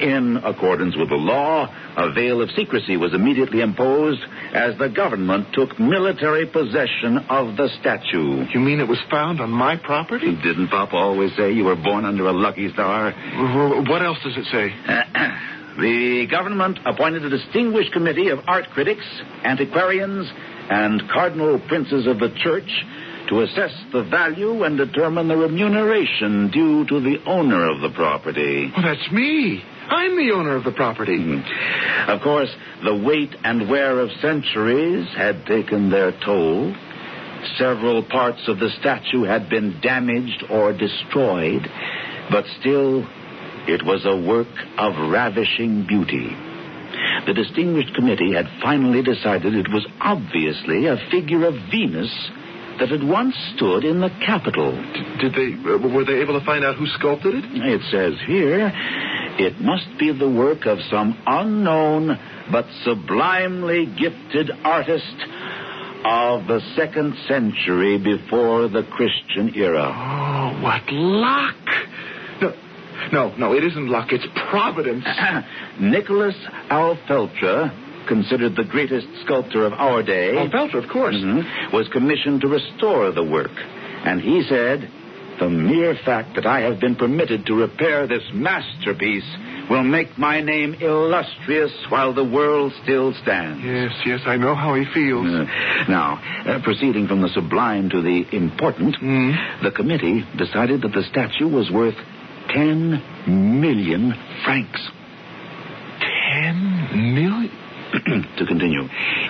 In 0.00 0.36
accordance 0.44 0.94
with 0.96 1.08
the 1.08 1.16
law, 1.16 1.68
a 1.96 2.12
veil 2.12 2.42
of 2.42 2.50
secrecy 2.50 2.96
was 2.96 3.14
immediately 3.14 3.62
imposed 3.62 4.20
as 4.52 4.76
the 4.78 4.88
government 4.88 5.48
took 5.54 5.78
military 5.78 6.46
possession 6.46 7.18
of 7.30 7.56
the 7.56 7.68
statue. 7.80 8.44
you 8.52 8.60
mean 8.60 8.80
it 8.80 8.88
was 8.88 9.00
found 9.10 9.40
on 9.40 9.50
my 9.50 9.76
property? 9.76 10.36
Didn't 10.36 10.68
Papa 10.68 10.96
always 10.96 11.34
say 11.36 11.52
you 11.52 11.64
were 11.64 11.76
born 11.76 12.04
under 12.04 12.26
a 12.26 12.32
lucky 12.32 12.70
star? 12.72 13.12
What 13.88 14.02
else 14.02 14.18
does 14.22 14.36
it 14.36 14.44
say? 14.52 14.68
the 15.80 16.26
government 16.30 16.78
appointed 16.84 17.24
a 17.24 17.30
distinguished 17.30 17.92
committee 17.92 18.28
of 18.28 18.40
art 18.46 18.66
critics, 18.74 19.04
antiquarians, 19.44 20.30
and 20.68 21.08
cardinal 21.10 21.58
princes 21.68 22.06
of 22.06 22.18
the 22.18 22.34
church 22.42 22.68
to 23.28 23.40
assess 23.40 23.72
the 23.92 24.04
value 24.04 24.62
and 24.62 24.78
determine 24.78 25.28
the 25.28 25.36
remuneration 25.36 26.50
due 26.50 26.86
to 26.86 27.00
the 27.00 27.18
owner 27.26 27.70
of 27.70 27.80
the 27.80 27.90
property. 27.90 28.70
Well, 28.74 28.84
that's 28.84 29.10
me. 29.12 29.62
I'm 29.88 30.16
the 30.16 30.32
owner 30.32 30.56
of 30.56 30.64
the 30.64 30.72
property. 30.72 31.18
Hmm. 31.18 32.10
Of 32.10 32.22
course, 32.22 32.50
the 32.84 32.94
weight 32.94 33.34
and 33.44 33.68
wear 33.68 34.00
of 34.00 34.10
centuries 34.20 35.08
had 35.16 35.46
taken 35.46 35.90
their 35.90 36.12
toll. 36.24 36.74
Several 37.58 38.02
parts 38.02 38.42
of 38.48 38.58
the 38.58 38.70
statue 38.80 39.22
had 39.22 39.48
been 39.48 39.80
damaged 39.80 40.44
or 40.50 40.72
destroyed, 40.72 41.62
but 42.30 42.44
still, 42.60 43.06
it 43.68 43.84
was 43.84 44.04
a 44.04 44.16
work 44.16 44.48
of 44.78 45.10
ravishing 45.10 45.86
beauty. 45.86 46.34
The 47.26 47.34
distinguished 47.34 47.94
committee 47.94 48.32
had 48.32 48.46
finally 48.62 49.02
decided 49.02 49.54
it 49.54 49.70
was 49.70 49.86
obviously 50.00 50.86
a 50.86 50.96
figure 51.10 51.44
of 51.46 51.54
Venus 51.70 52.10
that 52.78 52.88
had 52.90 53.02
once 53.02 53.34
stood 53.54 53.84
in 53.84 54.00
the 54.00 54.10
Capitol. 54.24 54.72
Did 55.20 55.32
they, 55.32 55.54
uh, 55.54 55.78
were 55.78 56.04
they 56.04 56.20
able 56.20 56.38
to 56.38 56.44
find 56.44 56.64
out 56.64 56.76
who 56.76 56.86
sculpted 56.86 57.34
it? 57.34 57.44
It 57.44 57.80
says 57.90 58.14
here, 58.26 58.70
it 59.38 59.60
must 59.60 59.86
be 59.98 60.12
the 60.12 60.28
work 60.28 60.66
of 60.66 60.78
some 60.90 61.18
unknown 61.26 62.18
but 62.50 62.66
sublimely 62.84 63.86
gifted 63.86 64.50
artist 64.64 65.16
of 66.04 66.46
the 66.46 66.60
second 66.76 67.16
century 67.26 67.98
before 67.98 68.68
the 68.68 68.84
Christian 68.92 69.54
era. 69.56 69.90
Oh, 69.92 70.62
what 70.62 70.82
luck! 70.92 71.56
No, 72.40 72.54
no, 73.12 73.36
no, 73.36 73.52
it 73.54 73.64
isn't 73.64 73.88
luck. 73.88 74.12
It's 74.12 74.26
providence. 74.50 75.04
Nicholas 75.80 76.36
Alfeltra, 76.70 77.85
considered 78.06 78.56
the 78.56 78.64
greatest 78.64 79.06
sculptor 79.24 79.64
of 79.66 79.72
our 79.72 80.02
day, 80.02 80.36
Oh, 80.36 80.48
Belter, 80.48 80.78
of 80.82 80.88
course. 80.88 81.16
Mhm, 81.16 81.72
was 81.72 81.88
commissioned 81.88 82.40
to 82.42 82.48
restore 82.48 83.10
the 83.10 83.24
work. 83.24 83.52
And 84.04 84.20
he 84.20 84.42
said, 84.42 84.88
the 85.38 85.50
mere 85.50 85.94
fact 86.04 86.34
that 86.36 86.46
I 86.46 86.60
have 86.60 86.80
been 86.80 86.94
permitted 86.96 87.44
to 87.46 87.54
repair 87.54 88.06
this 88.06 88.22
masterpiece 88.32 89.26
will 89.68 89.82
make 89.82 90.16
my 90.16 90.40
name 90.40 90.74
illustrious 90.80 91.72
while 91.90 92.12
the 92.14 92.24
world 92.24 92.72
still 92.84 93.12
stands. 93.22 93.62
Yes, 93.64 93.92
yes, 94.06 94.20
I 94.26 94.36
know 94.36 94.54
how 94.54 94.74
he 94.74 94.84
feels. 94.94 95.26
Uh, 95.26 95.44
now, 95.88 96.20
uh, 96.46 96.60
proceeding 96.62 97.06
from 97.08 97.20
the 97.20 97.28
sublime 97.30 97.90
to 97.90 98.00
the 98.00 98.24
important, 98.32 98.96
Mm. 98.96 99.62
the 99.62 99.72
committee 99.72 100.24
decided 100.36 100.80
that 100.82 100.92
the 100.92 101.02
statue 101.02 101.48
was 101.48 101.70
worth 101.70 101.96
10 102.48 103.02
million 103.60 104.14
francs. 104.44 104.80
Ten 106.00 106.54
million? 106.62 106.75
to 106.75 106.75
continue, 106.75 106.75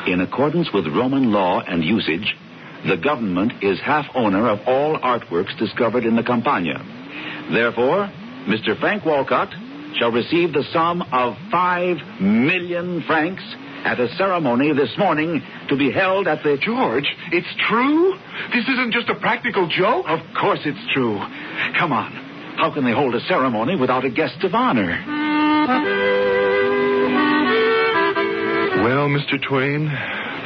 in 0.06 0.20
accordance 0.20 0.68
with 0.72 0.86
Roman 0.86 1.32
law 1.32 1.60
and 1.60 1.82
usage, 1.82 2.34
the 2.86 2.96
government 2.96 3.52
is 3.62 3.80
half 3.80 4.06
owner 4.14 4.48
of 4.48 4.60
all 4.66 4.98
artworks 4.98 5.56
discovered 5.58 6.04
in 6.04 6.16
the 6.16 6.22
Campagna. 6.22 6.78
Therefore, 7.52 8.10
Mr. 8.46 8.78
Frank 8.78 9.04
Walcott 9.04 9.52
shall 9.98 10.12
receive 10.12 10.52
the 10.52 10.64
sum 10.72 11.02
of 11.02 11.34
five 11.50 11.96
million 12.20 13.02
francs 13.06 13.42
at 13.84 14.00
a 14.00 14.08
ceremony 14.16 14.72
this 14.72 14.90
morning 14.98 15.42
to 15.68 15.76
be 15.76 15.90
held 15.92 16.26
at 16.28 16.42
the. 16.42 16.56
George, 16.60 17.06
it's 17.32 17.46
true? 17.68 18.14
This 18.52 18.68
isn't 18.68 18.92
just 18.92 19.08
a 19.08 19.14
practical 19.14 19.68
joke? 19.68 20.06
Of 20.08 20.20
course 20.40 20.60
it's 20.64 20.92
true. 20.92 21.18
Come 21.78 21.92
on. 21.92 22.12
How 22.56 22.72
can 22.72 22.84
they 22.84 22.92
hold 22.92 23.14
a 23.14 23.20
ceremony 23.20 23.76
without 23.76 24.04
a 24.04 24.10
guest 24.10 24.42
of 24.42 24.54
honor? 24.54 26.25
Well, 28.86 29.08
Mr. 29.08 29.34
Twain, 29.42 29.90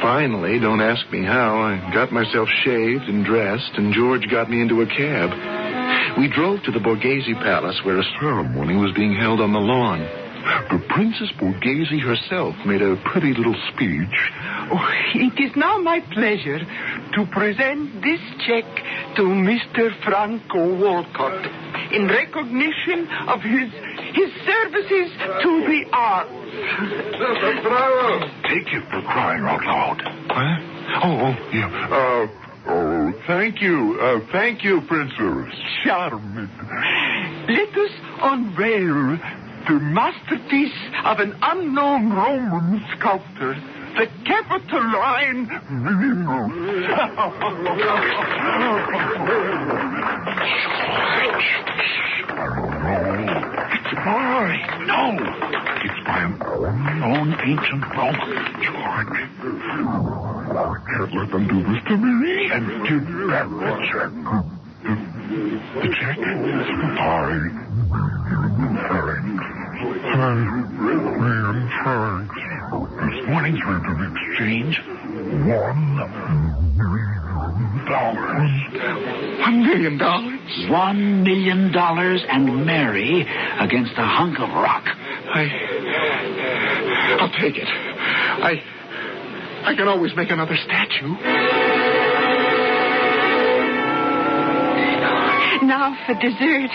finally, 0.01 0.57
don't 0.57 0.81
ask 0.81 1.05
me 1.11 1.23
how, 1.23 1.61
I 1.61 1.93
got 1.93 2.11
myself 2.11 2.49
shaved 2.65 3.03
and 3.03 3.23
dressed, 3.23 3.69
and 3.75 3.93
George 3.93 4.27
got 4.31 4.49
me 4.49 4.59
into 4.61 4.81
a 4.81 4.87
cab. 4.87 6.17
We 6.17 6.27
drove 6.27 6.63
to 6.63 6.71
the 6.71 6.79
Borghese 6.79 7.37
Palace 7.43 7.79
where 7.83 7.99
a 7.99 8.03
ceremony 8.19 8.77
was 8.77 8.95
being 8.95 9.13
held 9.13 9.41
on 9.41 9.53
the 9.53 9.59
lawn. 9.59 9.99
The 10.71 10.83
Princess 10.89 11.29
Borghese 11.37 12.01
herself 12.01 12.55
made 12.65 12.81
a 12.81 12.97
pretty 13.13 13.35
little 13.35 13.53
speech. 13.75 14.17
Oh, 14.73 14.89
it 15.13 15.37
is 15.37 15.55
now 15.55 15.77
my 15.77 15.99
pleasure 15.99 16.65
to 17.13 17.25
present 17.29 18.01
this 18.01 18.21
check 18.47 18.65
to 19.17 19.21
Mr. 19.21 19.93
Franco 20.03 20.81
Walcott 20.81 21.45
in 21.93 22.07
recognition 22.07 23.07
of 23.27 23.41
his 23.41 23.69
his 24.13 24.31
services 24.45 25.11
to 25.43 25.51
the 25.67 25.85
arts. 25.93 26.31
Take 28.47 28.67
it 28.73 28.83
for 28.89 29.01
crying 29.01 29.43
out 29.43 29.63
loud. 29.63 30.01
Huh? 30.29 30.57
Oh, 31.03 31.19
oh, 31.23 31.35
yeah. 31.53 31.69
Uh, 31.89 32.27
oh, 32.67 33.13
thank 33.27 33.61
you. 33.61 33.97
Uh, 34.01 34.19
thank 34.31 34.63
you, 34.63 34.81
Princess. 34.87 35.53
Charming. 35.83 36.49
Let 37.47 37.77
us 37.77 37.91
unveil 38.21 39.17
the 39.67 39.79
masterpiece 39.79 40.73
of 41.05 41.19
an 41.19 41.35
unknown 41.41 42.11
Roman 42.11 42.83
sculptor, 42.97 43.55
the 43.97 44.07
Capitoline 44.25 45.47
It's 52.33 53.57
It's 55.13 56.01
my 56.07 56.23
unknown 56.23 57.35
ancient 57.43 57.83
Roman. 57.95 58.31
George. 58.63 59.19
I 60.51 60.77
can't 60.87 61.11
let 61.15 61.27
them 61.31 61.43
do 61.47 61.59
this 61.63 61.81
to 61.87 61.95
me. 61.97 62.49
And 62.51 62.65
give 62.87 63.05
back 63.29 63.47
the 63.49 63.71
check. 63.91 64.11
The, 64.83 64.95
the 65.81 65.87
check? 65.99 66.15
Five 66.97 67.43
million 70.79 71.69
francs. 71.83 72.39
This 72.71 73.17
morning's 73.27 73.61
rate 73.67 73.87
of 73.91 73.99
exchange, 74.11 74.75
one 75.47 75.81
million 76.77 77.19
dollars. 77.85 78.51
One 79.39 79.57
million 79.65 79.95
dollars? 79.97 80.69
One 80.69 81.23
million 81.23 81.71
dollars 81.71 82.23
and 82.29 82.65
Mary 82.65 83.25
against 83.59 83.93
a 83.97 84.05
hunk 84.05 84.39
of 84.39 84.49
rock. 84.49 84.85
I. 85.33 87.17
I'll 87.21 87.31
take 87.39 87.57
it. 87.57 87.67
I. 87.67 88.61
I 89.63 89.75
can 89.75 89.87
always 89.87 90.15
make 90.15 90.29
another 90.31 90.55
statue. 90.65 91.15
Now 95.63 95.95
for 96.05 96.15
dessert. 96.15 96.71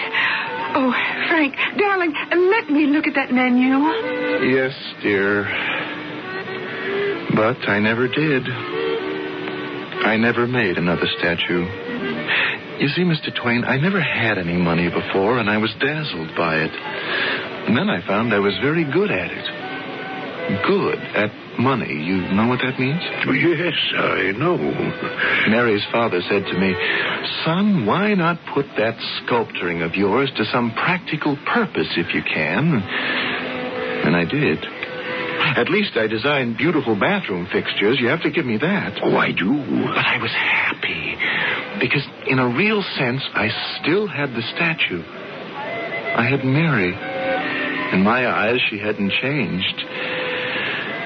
Oh, 0.79 0.93
Frank, 1.29 1.55
darling, 1.79 2.13
let 2.53 2.71
me 2.71 2.87
look 2.87 3.07
at 3.07 3.15
that 3.15 3.33
menu. 3.33 3.79
Yes, 4.55 4.73
dear. 5.03 5.45
But 7.35 7.69
I 7.69 7.81
never 7.81 8.09
did. 8.09 8.43
I 10.07 10.17
never 10.17 10.47
made 10.47 10.79
another 10.79 11.07
statue. 11.19 11.65
You 12.79 12.89
see, 12.89 13.03
Mr. 13.03 13.35
Twain, 13.43 13.65
I 13.65 13.79
never 13.79 14.01
had 14.01 14.39
any 14.39 14.57
money 14.57 14.89
before, 14.89 15.39
and 15.39 15.49
I 15.51 15.57
was 15.57 15.75
dazzled 15.81 16.37
by 16.37 16.57
it. 16.57 17.56
And 17.67 17.77
then 17.77 17.91
I 17.91 18.07
found 18.07 18.33
I 18.33 18.39
was 18.39 18.55
very 18.63 18.85
good 18.85 19.11
at 19.11 19.31
it. 19.31 19.47
Good 20.67 20.99
at 21.19 21.59
money. 21.59 21.93
You 21.93 22.23
know 22.33 22.47
what 22.47 22.61
that 22.63 22.79
means? 22.79 23.03
Yes, 23.03 23.75
I 23.99 24.31
know. 24.39 24.57
Mary's 25.51 25.85
father 25.91 26.21
said 26.29 26.45
to 26.47 26.55
me, 26.59 26.75
Son, 27.45 27.85
why 27.85 28.15
not 28.15 28.39
put 28.55 28.67
that 28.79 28.95
sculpturing 29.25 29.83
of 29.83 29.95
yours 29.95 30.31
to 30.37 30.45
some 30.53 30.71
practical 30.73 31.37
purpose 31.53 31.89
if 31.97 32.15
you 32.15 32.23
can? 32.23 32.79
And 34.07 34.15
I 34.15 34.25
did. 34.25 34.65
At 35.59 35.69
least 35.69 35.97
I 35.97 36.07
designed 36.07 36.57
beautiful 36.57 36.95
bathroom 36.95 37.49
fixtures. 37.53 37.99
You 37.99 38.09
have 38.09 38.23
to 38.23 38.31
give 38.31 38.47
me 38.47 38.59
that. 38.59 39.01
Oh, 39.03 39.17
I 39.17 39.33
do. 39.33 39.51
But 39.51 40.07
I 40.07 40.19
was 40.23 40.31
happy 40.31 41.17
because, 41.81 42.07
in 42.27 42.39
a 42.39 42.49
real 42.49 42.83
sense, 42.97 43.23
I 43.35 43.49
still 43.81 44.07
had 44.07 44.31
the 44.31 44.43
statue. 44.55 45.03
I 45.03 46.27
had 46.31 46.45
Mary. 46.45 46.95
In 47.93 48.03
my 48.03 48.27
eyes, 48.27 48.61
she 48.69 48.79
hadn't 48.79 49.13
changed. 49.23 49.85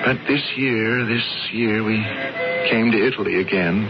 But 0.04 0.16
this 0.26 0.42
year, 0.56 1.04
this 1.06 1.26
year, 1.52 1.84
we 1.84 1.98
came 2.70 2.90
to 2.90 3.06
Italy 3.06 3.40
again. 3.40 3.84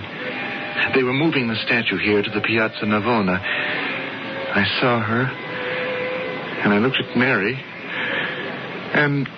They 0.95 1.03
were 1.03 1.13
moving 1.13 1.47
the 1.47 1.55
statue 1.67 1.99
here 1.99 2.23
to 2.23 2.31
the 2.31 2.41
Piazza 2.41 2.85
Navona. 2.85 3.39
I 3.39 4.65
saw 4.81 5.01
her, 5.01 5.23
and 6.65 6.73
I 6.73 6.79
looked 6.79 6.97
at 6.97 7.17
Mary, 7.17 7.55
and 7.55 9.29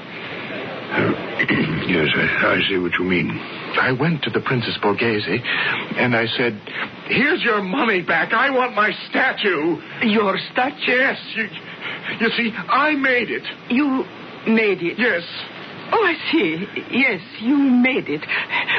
yes, 1.89 2.09
I, 2.17 2.57
I 2.57 2.61
see 2.69 2.79
what 2.79 2.93
you 2.99 3.05
mean. 3.05 3.31
I 3.81 3.93
went 3.93 4.23
to 4.25 4.31
the 4.31 4.41
Princess 4.41 4.77
Borghese, 4.83 5.41
and 5.99 6.17
I 6.17 6.27
said, 6.37 6.61
Here's 7.09 7.43
your 7.43 7.63
money 7.63 8.01
back. 8.03 8.33
I 8.33 8.51
want 8.51 8.75
my 8.75 8.91
statue. 9.11 9.77
Your 10.09 10.39
statue? 10.53 10.93
Yes, 10.93 11.19
you, 11.35 11.49
you 12.21 12.29
see, 12.37 12.51
I 12.55 12.95
made 12.95 13.31
it. 13.31 13.43
You 13.71 14.05
made 14.47 14.83
it? 14.83 14.99
Yes. 14.99 15.23
Oh, 15.95 16.03
I 16.03 16.15
see. 16.33 16.65
Yes, 16.91 17.21
you 17.41 17.55
made 17.59 18.09
it. 18.09 18.25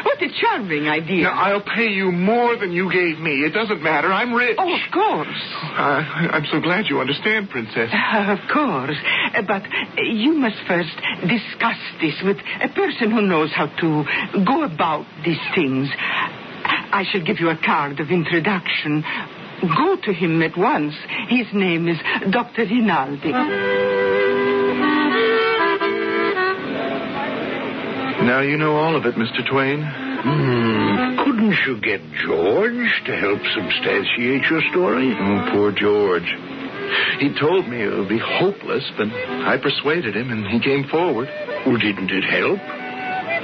What 0.03 0.17
a 0.19 0.27
charming 0.41 0.87
idea. 0.87 1.23
Now, 1.23 1.37
I'll 1.37 1.61
pay 1.61 1.89
you 1.89 2.11
more 2.11 2.57
than 2.57 2.71
you 2.71 2.91
gave 2.91 3.19
me. 3.19 3.45
It 3.45 3.53
doesn't 3.53 3.83
matter. 3.83 4.11
I'm 4.11 4.33
rich. 4.33 4.57
Oh, 4.59 4.73
of 4.73 4.91
course. 4.91 5.27
I, 5.61 6.29
I'm 6.33 6.45
so 6.51 6.59
glad 6.59 6.85
you 6.89 6.99
understand, 6.99 7.51
Princess. 7.51 7.91
Uh, 7.93 8.33
of 8.33 8.39
course. 8.51 8.97
Uh, 9.35 9.43
but 9.45 9.61
you 9.97 10.33
must 10.33 10.57
first 10.67 10.95
discuss 11.21 11.77
this 12.01 12.15
with 12.25 12.37
a 12.61 12.69
person 12.69 13.11
who 13.11 13.21
knows 13.21 13.51
how 13.55 13.67
to 13.67 14.03
go 14.43 14.63
about 14.63 15.05
these 15.23 15.41
things. 15.53 15.89
I 15.95 17.03
shall 17.11 17.23
give 17.23 17.39
you 17.39 17.49
a 17.49 17.57
card 17.57 17.99
of 17.99 18.09
introduction. 18.09 19.03
Go 19.63 19.95
to 19.95 20.13
him 20.13 20.41
at 20.41 20.57
once. 20.57 20.93
His 21.29 21.47
name 21.53 21.87
is 21.87 21.97
Dr. 22.31 22.65
Rinaldi. 22.65 23.31
Now 28.23 28.41
you 28.41 28.57
know 28.57 28.75
all 28.75 28.95
of 28.95 29.05
it, 29.05 29.15
Mr. 29.15 29.47
Twain. 29.49 29.81
Hmm, 29.83 31.17
couldn't 31.23 31.55
you 31.67 31.79
get 31.81 32.01
George 32.25 33.03
to 33.05 33.15
help 33.15 33.39
substantiate 33.55 34.49
your 34.49 34.61
story? 34.71 35.13
Oh, 35.13 35.49
poor 35.51 35.71
George. 35.71 36.27
He 37.19 37.33
told 37.39 37.67
me 37.67 37.81
it 37.83 37.91
would 37.91 38.07
be 38.07 38.19
hopeless, 38.19 38.83
but 38.97 39.07
I 39.11 39.57
persuaded 39.57 40.15
him, 40.15 40.31
and 40.31 40.47
he 40.47 40.59
came 40.59 40.87
forward. 40.87 41.27
Well, 41.65 41.77
didn't 41.77 42.11
it 42.11 42.23
help? 42.23 42.59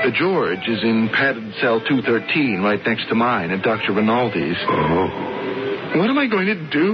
The 0.05 0.11
George 0.15 0.67
is 0.67 0.81
in 0.83 1.09
padded 1.11 1.53
cell 1.59 1.81
213, 1.81 2.61
right 2.61 2.79
next 2.85 3.09
to 3.09 3.15
mine, 3.15 3.51
at 3.51 3.63
Dr. 3.63 3.91
Rinaldi's. 3.91 4.57
Oh. 4.67 5.48
What 5.95 6.09
am 6.09 6.17
I 6.17 6.27
going 6.27 6.45
to 6.45 6.69
do? 6.69 6.93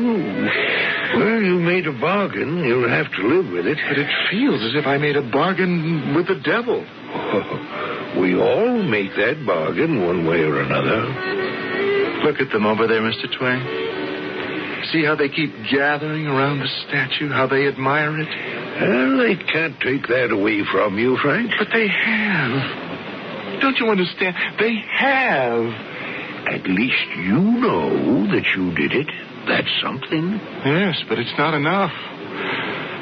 Well, 1.20 1.41
you 1.41 1.60
made 1.60 1.86
a 1.86 1.91
bargain. 2.00 2.64
You'll 2.64 2.89
have 2.89 3.12
to 3.12 3.22
live 3.28 3.52
with 3.52 3.68
it. 3.68 3.78
But 3.89 4.00
it 4.00 4.08
feels 4.32 4.64
as 4.64 4.76
if 4.76 4.88
I 4.88 4.98
made 4.98 5.18
a 5.18 5.32
bargain 5.32 6.16
with 6.16 6.28
the 6.28 6.39
devil. 6.39 6.80
we 8.22 8.39
all 8.39 8.82
make 8.84 9.12
that 9.16 9.43
bargain 9.46 10.06
one 10.06 10.26
way 10.26 10.39
or 10.39 10.62
another. 10.62 12.24
Look 12.24 12.39
at 12.39 12.52
them 12.52 12.66
over 12.66 12.88
there, 12.88 13.02
Mr. 13.02 13.28
Twain. 13.38 13.60
See 14.91 15.04
how 15.04 15.16
they 15.16 15.30
keep 15.30 15.52
gathering 15.72 16.28
around 16.28 16.60
the 16.60 16.70
statue, 16.88 17.30
how 17.30 17.48
they 17.48 17.68
admire 17.68 18.18
it? 18.20 18.28
Well, 18.82 19.18
they 19.18 19.36
can't 19.36 19.80
take 19.82 20.08
that 20.08 20.32
away 20.32 20.64
from 20.72 20.98
you, 20.98 21.18
Frank. 21.22 21.52
But 21.58 21.68
they 21.74 21.88
have. 21.88 23.62
Don't 23.62 23.78
you 23.78 23.88
understand? 23.89 24.36
They 24.60 24.76
have. 25.00 25.95
At 26.48 26.68
least 26.68 27.08
you 27.18 27.39
know 27.39 28.28
that 28.32 28.46
you 28.56 28.74
did 28.76 28.93
it. 28.93 29.08
That's 29.48 29.70
something. 29.82 30.39
Yes, 30.66 31.04
but 31.10 31.20
it's 31.20 31.34
not 31.38 31.54
enough. 31.54 31.91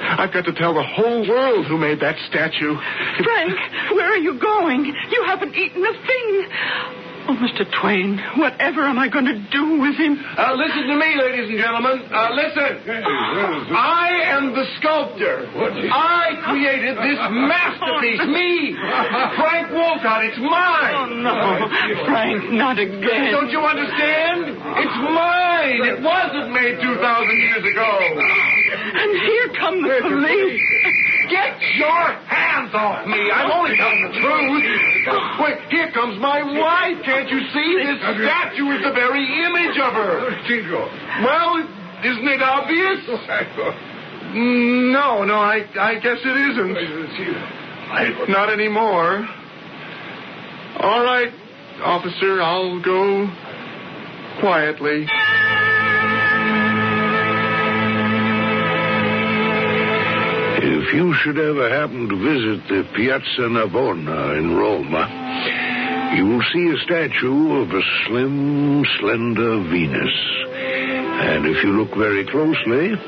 I've 0.04 0.32
got 0.32 0.46
to 0.46 0.54
tell 0.54 0.74
the 0.74 0.84
whole 0.84 1.28
world 1.28 1.66
who 1.66 1.78
made 1.78 2.00
that 2.02 2.16
statue. 2.30 2.76
Frank, 3.24 3.58
where 3.96 4.12
are 4.12 4.18
you 4.18 4.40
going? 4.40 4.86
You 4.86 5.24
haven't 5.26 5.56
eaten 5.56 5.84
a 5.84 5.94
thing. 5.94 7.03
Oh, 7.26 7.40
Mr. 7.40 7.64
Twain, 7.80 8.20
whatever 8.36 8.84
am 8.84 9.00
I 9.00 9.08
going 9.08 9.24
to 9.24 9.40
do 9.48 9.80
with 9.80 9.96
him? 9.96 10.20
Uh, 10.36 10.60
listen 10.60 10.92
to 10.92 10.96
me, 11.00 11.16
ladies 11.16 11.48
and 11.48 11.60
gentlemen. 11.60 12.04
Uh, 12.12 12.36
listen. 12.36 12.84
I 12.84 14.28
am 14.36 14.52
the 14.52 14.68
sculptor. 14.76 15.48
I 15.48 16.36
created 16.52 17.00
this 17.00 17.20
masterpiece. 17.32 18.20
Me, 18.28 18.76
Frank 19.40 19.72
Walcott. 19.72 20.26
It's 20.28 20.38
mine. 20.44 20.96
Oh, 21.00 21.08
no. 21.24 22.04
Frank, 22.12 22.52
not 22.52 22.76
again. 22.78 23.32
Don't 23.32 23.52
you 23.56 23.64
understand? 23.64 24.60
It's 24.84 24.98
mine. 25.08 25.80
It 25.80 26.04
wasn't 26.04 26.52
made 26.52 26.76
2,000 26.84 26.92
years 27.40 27.64
ago. 27.72 27.90
And 29.00 29.10
here 29.16 29.48
come 29.64 29.80
the 29.80 29.96
police. 30.12 30.60
Get 31.30 31.56
your 31.80 32.04
hands 32.28 32.72
off 32.74 33.08
me. 33.08 33.32
I'm 33.32 33.52
only 33.52 33.76
telling 33.78 34.02
the 34.04 34.14
truth. 34.20 34.64
Wait, 35.40 35.58
here 35.72 35.92
comes 35.92 36.20
my 36.20 36.44
wife. 36.44 36.98
Can't 37.06 37.30
you 37.30 37.40
see? 37.54 37.70
This 37.86 38.00
statue 38.28 38.70
is 38.76 38.84
the 38.84 38.92
very 38.94 39.24
image 39.46 39.78
of 39.80 39.94
her. 39.94 40.30
Well, 41.24 41.64
isn't 42.04 42.28
it 42.28 42.42
obvious? 42.42 43.00
Mm, 44.34 44.92
no, 44.92 45.24
no, 45.24 45.36
I, 45.36 45.64
I 45.80 45.96
guess 46.00 46.18
it 46.24 46.38
isn't. 46.52 46.76
Not 48.30 48.52
anymore. 48.52 49.28
All 50.82 51.04
right, 51.04 51.32
officer, 51.84 52.42
I'll 52.42 52.82
go 52.82 53.28
quietly. 54.42 55.06
If 60.84 60.94
you 60.94 61.16
should 61.24 61.40
ever 61.40 61.70
happen 61.70 62.10
to 62.10 62.16
visit 62.18 62.68
the 62.68 62.84
Piazza 62.94 63.48
Navona 63.48 64.38
in 64.38 64.54
Rome, 64.54 64.92
you 66.18 66.26
will 66.28 66.44
see 66.52 66.76
a 66.76 66.84
statue 66.84 67.62
of 67.64 67.72
a 67.72 67.82
slim, 68.04 68.84
slender 69.00 69.64
Venus. 69.72 70.12
And 71.24 71.46
if 71.48 71.64
you 71.64 71.72
look 71.80 71.96
very 71.96 72.26
closely, 72.28 73.00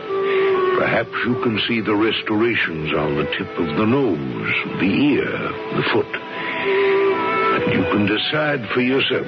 perhaps 0.80 1.12
you 1.28 1.36
can 1.44 1.60
see 1.68 1.82
the 1.82 1.96
restorations 1.96 2.94
on 2.96 3.18
the 3.18 3.28
tip 3.36 3.52
of 3.60 3.68
the 3.76 3.86
nose, 3.86 4.56
the 4.80 4.96
ear, 5.12 5.36
the 5.76 5.84
foot. 5.92 6.16
And 6.16 7.74
you 7.76 7.84
can 7.92 8.06
decide 8.08 8.70
for 8.74 8.80
yourself. 8.80 9.28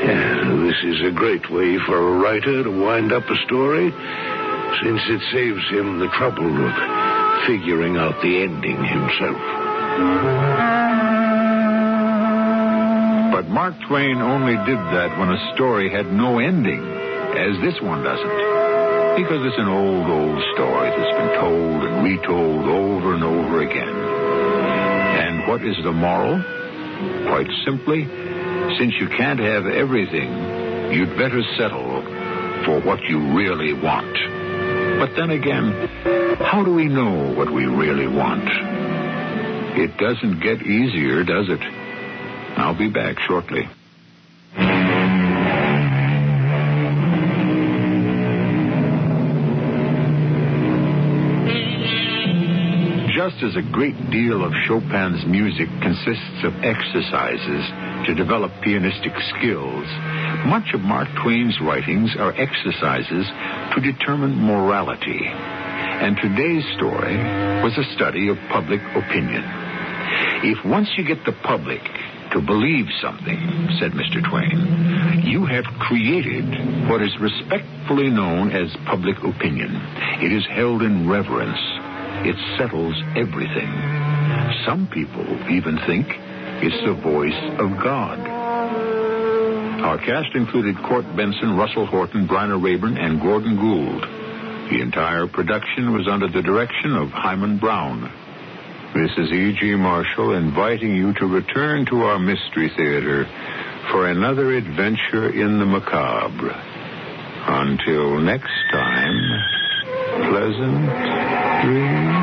Yeah, 0.00 0.64
this 0.64 0.80
is 0.96 1.04
a 1.08 1.12
great 1.12 1.50
way 1.50 1.76
for 1.84 1.98
a 1.98 2.18
writer 2.18 2.64
to 2.64 2.70
wind 2.70 3.12
up 3.12 3.28
a 3.28 3.36
story, 3.44 3.92
since 4.82 5.00
it 5.08 5.20
saves 5.32 5.68
him 5.70 5.98
the 5.98 6.08
trouble 6.08 6.46
of 6.46 7.46
figuring 7.46 7.96
out 7.96 8.20
the 8.22 8.42
ending 8.42 8.82
himself. 8.84 9.38
But 13.32 13.48
Mark 13.48 13.74
Twain 13.86 14.18
only 14.18 14.56
did 14.64 14.78
that 14.78 15.18
when 15.18 15.30
a 15.30 15.54
story 15.54 15.90
had 15.90 16.12
no 16.12 16.38
ending, 16.38 16.80
as 16.80 17.60
this 17.62 17.80
one 17.82 18.02
doesn't. 18.02 18.36
Because 19.16 19.46
it's 19.46 19.58
an 19.58 19.68
old, 19.68 20.10
old 20.10 20.42
story 20.54 20.90
that's 20.90 21.16
been 21.18 21.34
told 21.38 21.82
and 21.84 22.04
retold 22.04 22.64
over 22.66 23.14
and 23.14 23.22
over 23.22 23.60
again. 23.62 23.94
And 25.18 25.48
what 25.48 25.62
is 25.64 25.76
the 25.84 25.92
moral? 25.92 26.42
Quite 27.28 27.50
simply, 27.64 28.06
since 28.78 28.94
you 28.98 29.08
can't 29.08 29.40
have 29.40 29.66
everything, 29.66 30.92
you'd 30.92 31.16
better 31.16 31.42
settle 31.56 32.02
for 32.64 32.80
what 32.80 33.00
you 33.02 33.36
really 33.36 33.72
want. 33.72 34.43
But 35.04 35.16
then 35.16 35.32
again, 35.32 35.70
how 36.40 36.64
do 36.64 36.72
we 36.72 36.88
know 36.88 37.34
what 37.34 37.52
we 37.52 37.66
really 37.66 38.06
want? 38.06 38.48
It 39.76 39.98
doesn't 39.98 40.40
get 40.40 40.62
easier, 40.62 41.22
does 41.22 41.50
it? 41.50 41.60
I'll 42.56 42.78
be 42.78 42.88
back 42.88 43.18
shortly. 43.28 43.68
Just 53.12 53.44
as 53.44 53.56
a 53.56 53.62
great 53.72 54.08
deal 54.10 54.42
of 54.42 54.52
Chopin's 54.66 55.26
music 55.26 55.68
consists 55.82 56.44
of 56.44 56.54
exercises, 56.64 57.83
to 58.04 58.14
develop 58.14 58.52
pianistic 58.60 59.16
skills, 59.32 59.86
much 60.46 60.74
of 60.74 60.80
Mark 60.80 61.08
Twain's 61.22 61.58
writings 61.60 62.14
are 62.18 62.32
exercises 62.36 63.26
to 63.74 63.80
determine 63.80 64.36
morality. 64.36 65.24
And 65.24 66.16
today's 66.16 66.64
story 66.76 67.16
was 67.64 67.72
a 67.78 67.94
study 67.94 68.28
of 68.28 68.36
public 68.52 68.80
opinion. 68.94 69.42
If 70.44 70.64
once 70.64 70.88
you 70.96 71.04
get 71.04 71.24
the 71.24 71.32
public 71.44 71.80
to 72.32 72.40
believe 72.44 72.86
something, 73.00 73.40
said 73.80 73.92
Mr. 73.92 74.20
Twain, 74.28 75.24
you 75.24 75.46
have 75.46 75.64
created 75.80 76.44
what 76.90 77.00
is 77.00 77.16
respectfully 77.20 78.10
known 78.10 78.50
as 78.52 78.68
public 78.84 79.16
opinion. 79.24 79.72
It 80.20 80.32
is 80.32 80.44
held 80.52 80.82
in 80.82 81.08
reverence. 81.08 81.60
It 82.28 82.36
settles 82.58 82.94
everything. 83.16 83.70
Some 84.66 84.88
people 84.92 85.24
even 85.48 85.78
think 85.86 86.08
it's 86.62 86.84
the 86.84 86.94
voice 86.94 87.58
of 87.58 87.70
God. 87.82 88.18
Our 89.84 89.98
cast 89.98 90.34
included 90.34 90.76
Court 90.78 91.04
Benson, 91.16 91.56
Russell 91.56 91.86
Horton, 91.86 92.26
Bryna 92.26 92.62
Raeburn, 92.62 92.96
and 92.96 93.20
Gordon 93.20 93.56
Gould. 93.56 94.02
The 94.70 94.80
entire 94.80 95.26
production 95.26 95.92
was 95.92 96.08
under 96.08 96.28
the 96.28 96.40
direction 96.42 96.96
of 96.96 97.10
Himan 97.10 97.58
Brown. 97.58 98.10
This 98.94 99.10
is 99.18 99.30
E.G. 99.30 99.74
Marshall 99.74 100.34
inviting 100.34 100.94
you 100.94 101.12
to 101.14 101.26
return 101.26 101.84
to 101.86 102.02
our 102.02 102.18
Mystery 102.18 102.70
Theater 102.76 103.26
for 103.90 104.08
another 104.08 104.52
adventure 104.52 105.28
in 105.28 105.58
the 105.58 105.66
macabre. 105.66 106.54
Until 107.46 108.20
next 108.20 108.54
time, 108.72 109.18
pleasant 110.30 110.86
dreams. 111.64 112.13